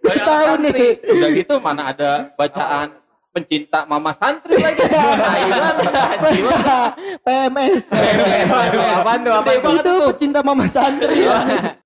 Banyak 0.00 0.24
anak 0.24 0.42
santri. 0.42 0.88
Udah 1.06 1.30
gitu 1.30 1.54
mana 1.60 1.82
ada 1.86 2.10
bacaan 2.34 2.88
pencinta 3.30 3.86
mama 3.86 4.10
santri 4.14 4.58
lagi. 4.58 4.82
Nah? 4.90 6.12
Gimana? 6.34 6.76
PMS 7.22 7.82
Apaan 7.90 9.20
tuh? 9.22 9.32
Itu 9.78 9.80
tuh. 9.82 9.98
pecinta 10.14 10.40
mama 10.42 10.66
santri 10.66 11.26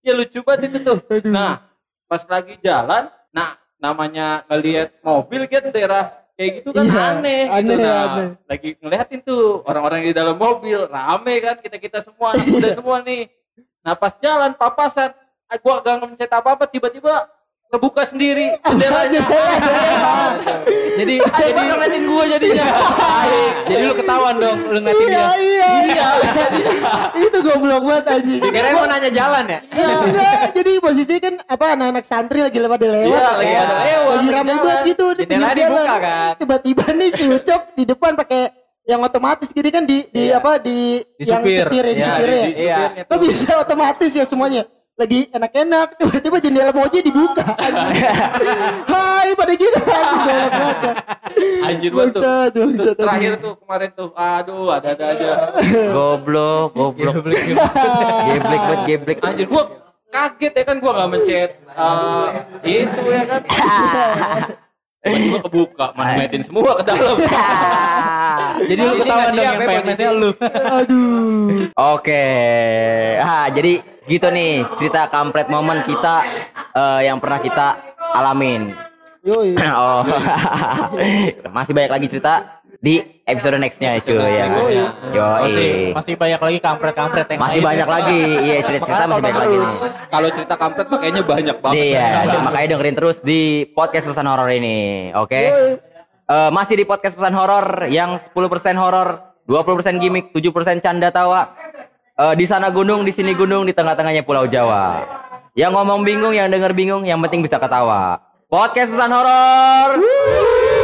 Ya 0.01 0.13
lucu 0.17 0.41
banget 0.41 0.73
itu 0.73 0.79
tuh. 0.81 0.99
Nah, 1.29 1.65
pas 2.09 2.23
lagi 2.29 2.57
jalan, 2.65 3.09
nah 3.33 3.57
namanya 3.81 4.45
ngelihat 4.49 4.97
mobil 5.05 5.45
kan 5.45 5.69
daerah 5.69 6.09
kayak 6.35 6.51
gitu 6.61 6.69
kan 6.75 6.85
Iya, 6.85 7.03
aneh, 7.15 7.43
aneh, 7.47 7.77
gitu. 7.77 7.85
Nah, 7.85 8.05
aneh. 8.05 8.29
lagi 8.49 8.71
ngeliatin 8.81 9.21
tuh 9.23 9.63
orang-orang 9.69 10.01
di 10.09 10.13
dalam 10.17 10.37
mobil 10.37 10.89
rame 10.89 11.35
kan 11.45 11.57
kita 11.61 11.77
kita 11.79 11.99
semua 12.01 12.35
anak 12.35 12.47
muda 12.49 12.69
semua 12.75 12.97
nih. 13.05 13.31
Nah 13.85 13.95
pas 13.95 14.13
jalan 14.19 14.57
papasan, 14.57 15.13
ah, 15.47 15.59
gua 15.61 15.85
gak 15.85 16.01
mencet 16.09 16.33
apa 16.33 16.57
apa 16.57 16.65
tiba-tiba 16.65 17.29
kebuka 17.75 18.03
sendiri 18.07 18.55
jendelanya. 18.63 19.21
Jadi 20.95 21.15
jadi 21.19 21.59
ngeliatin 21.59 22.03
gua 22.07 22.23
jadinya. 22.25 22.67
jadi 23.67 23.83
lu 23.83 23.95
ketahuan 23.97 24.35
dong 24.39 24.59
lu 24.71 24.79
ngeliatin 24.79 25.07
iya 25.11 25.27
dia. 25.27 25.27
iya 25.35 25.71
Iya, 25.85 26.09
itu 27.27 27.39
goblok 27.41 27.83
banget 27.83 28.05
anjing 28.13 28.39
Dikirain 28.39 28.75
mau 28.75 28.87
nanya 28.87 29.11
jalan 29.11 29.45
ya? 29.45 29.59
enggak 29.75 30.55
jadi 30.55 30.73
posisi 30.79 31.19
kan 31.19 31.35
apa 31.43 31.75
anak-anak 31.75 32.05
santri 32.05 32.41
lagi 32.41 32.59
lewat 32.59 32.79
lewat 32.79 33.11
Iya, 33.11 33.31
lagi 33.33 33.43
Iya. 33.45 33.63
lewat. 33.67 34.15
lagi 34.15 34.29
jalan. 34.29 34.45
banget 34.47 34.79
gitu 34.87 35.07
di 35.13 35.25
dibuka 35.27 35.51
jalan 35.53 35.87
kan? 35.99 36.33
tiba-tiba 36.39 36.85
nih 36.95 37.11
si 37.11 37.25
Ucok 37.27 37.63
di 37.75 37.85
depan 37.85 38.13
pakai 38.15 38.43
yang 38.85 39.01
otomatis 39.01 39.49
gini 39.51 39.69
kan 39.73 39.83
di 39.83 39.99
di 40.07 40.31
Iya. 40.31 40.39
apa 40.39 40.61
di, 40.61 41.01
Di 41.17 41.25
yang 41.25 41.41
supir. 41.41 41.65
setir 41.67 41.85
ya, 41.85 41.91
di 41.91 41.99
Iya, 41.99 42.07
supir 42.07 42.29
ya 42.31 42.47
Iya. 42.55 43.17
bisa 43.19 43.51
otomatis 43.59 44.11
ya 44.13 44.23
semuanya? 44.23 44.63
Lagi 44.95 45.27
enak-enak, 45.35 45.99
tiba-tiba 45.99 46.39
jendela 46.39 46.71
moji 46.71 47.03
dibuka. 47.03 47.43
Hai, 48.87 49.35
pada 49.35 49.53
gitu 49.59 49.79
banget. 49.83 50.51
dah. 50.55 50.95
Anjir 51.67 51.91
banget 51.91 52.15
tuh. 52.15 52.95
Terakhir 52.95 53.33
tuh 53.43 53.59
kemarin 53.59 53.91
tuh, 53.91 54.15
aduh 54.15 54.71
ada-ada 54.71 55.05
aja. 55.11 55.31
Goblok, 55.91 56.79
goblok. 56.79 57.27
Geblek 57.27 58.63
banget, 58.63 58.81
geblek. 58.87 59.19
Anjir 59.27 59.51
gua 59.51 59.67
kaget 60.15 60.53
ya 60.55 60.63
kan 60.63 60.77
gua 60.79 60.93
nggak 60.95 61.11
mencet 61.11 61.51
eh, 61.75 62.29
itu 62.63 63.03
ya 63.11 63.23
kan. 63.27 63.43
Tiba-tiba 65.05 65.39
kebuka, 65.45 65.87
mana 65.93 66.17
ngeliatin 66.17 66.43
semua 66.49 66.81
ke 66.81 66.83
dalam. 66.89 67.17
Jadi 68.73 68.81
lu 68.81 68.95
ketahuan 69.05 69.31
nggak 69.37 69.37
dong 69.37 69.45
yang 69.45 69.61
ya 69.61 69.69
PMS-nya 69.69 70.11
lu. 70.17 70.31
Aduh. 70.81 71.69
Oke. 71.77 72.27
Ah, 73.21 73.47
jadi 73.53 73.83
gitu 74.09 74.29
nih 74.33 74.65
cerita 74.81 75.11
kampret 75.13 75.53
momen 75.53 75.85
kita 75.85 76.25
eh, 76.73 77.01
yang 77.05 77.21
pernah 77.21 77.37
kita 77.43 77.67
alamin. 78.17 78.73
Yoi. 79.29 79.61
oh. 79.77 80.09
Masih 81.57 81.73
banyak 81.77 81.93
lagi 81.93 82.07
cerita 82.09 82.64
di 82.85 83.01
episode 83.25 83.57
nextnya 83.57 83.97
cuy 84.05 84.13
ya. 84.21 84.29
Yoi. 84.29 84.53
Masih, 84.53 84.77
Yoi. 85.17 85.69
masih 85.97 86.15
banyak 86.21 86.41
lagi 86.45 86.59
kampret-kampret 86.61 87.27
yang 87.33 87.41
Masih 87.41 87.61
banyak 87.65 87.89
lagi. 87.89 88.21
Iya, 88.45 88.57
cerita-cerita 88.61 89.05
masih 89.09 89.25
banyak 89.25 89.39
lagi. 89.41 89.57
nih. 89.57 89.71
Kalau 90.13 90.29
cerita 90.29 90.55
kampret 90.61 90.87
mah 90.93 90.99
kayaknya 91.01 91.23
banyak 91.25 91.57
banget. 91.65 91.81
Iya, 91.81 92.07
makanya 92.45 92.67
dengerin 92.77 92.97
terus 93.01 93.17
di 93.25 93.65
podcast 93.73 94.05
pesan 94.13 94.29
horor 94.29 94.53
ini, 94.53 95.09
oke? 95.17 95.41
Eh, 96.25 96.51
masih 96.53 96.77
di 96.77 96.85
podcast 96.85 97.17
pesan 97.17 97.33
horor 97.33 97.89
yang 97.89 98.21
10% 98.21 98.77
horor, 98.77 99.33
20% 99.49 99.97
gimmick, 99.97 100.29
7% 100.37 100.85
canda 100.85 101.09
tawa. 101.09 101.57
Eh, 102.21 102.35
di 102.37 102.45
sana 102.45 102.69
gunung, 102.69 103.01
di 103.09 103.13
sini 103.17 103.33
gunung, 103.33 103.65
di 103.65 103.73
tengah-tengahnya 103.73 104.29
Pulau 104.29 104.45
Jawa. 104.45 105.01
Yang 105.57 105.73
ngomong 105.73 106.05
bingung, 106.05 106.37
yang 106.37 106.53
denger 106.53 106.77
bingung, 106.77 107.09
yang 107.09 107.17
penting 107.25 107.41
bisa 107.41 107.57
ketawa. 107.57 108.21
Podcast 108.53 108.93
pesan 108.93 109.09
horor. 109.09 110.84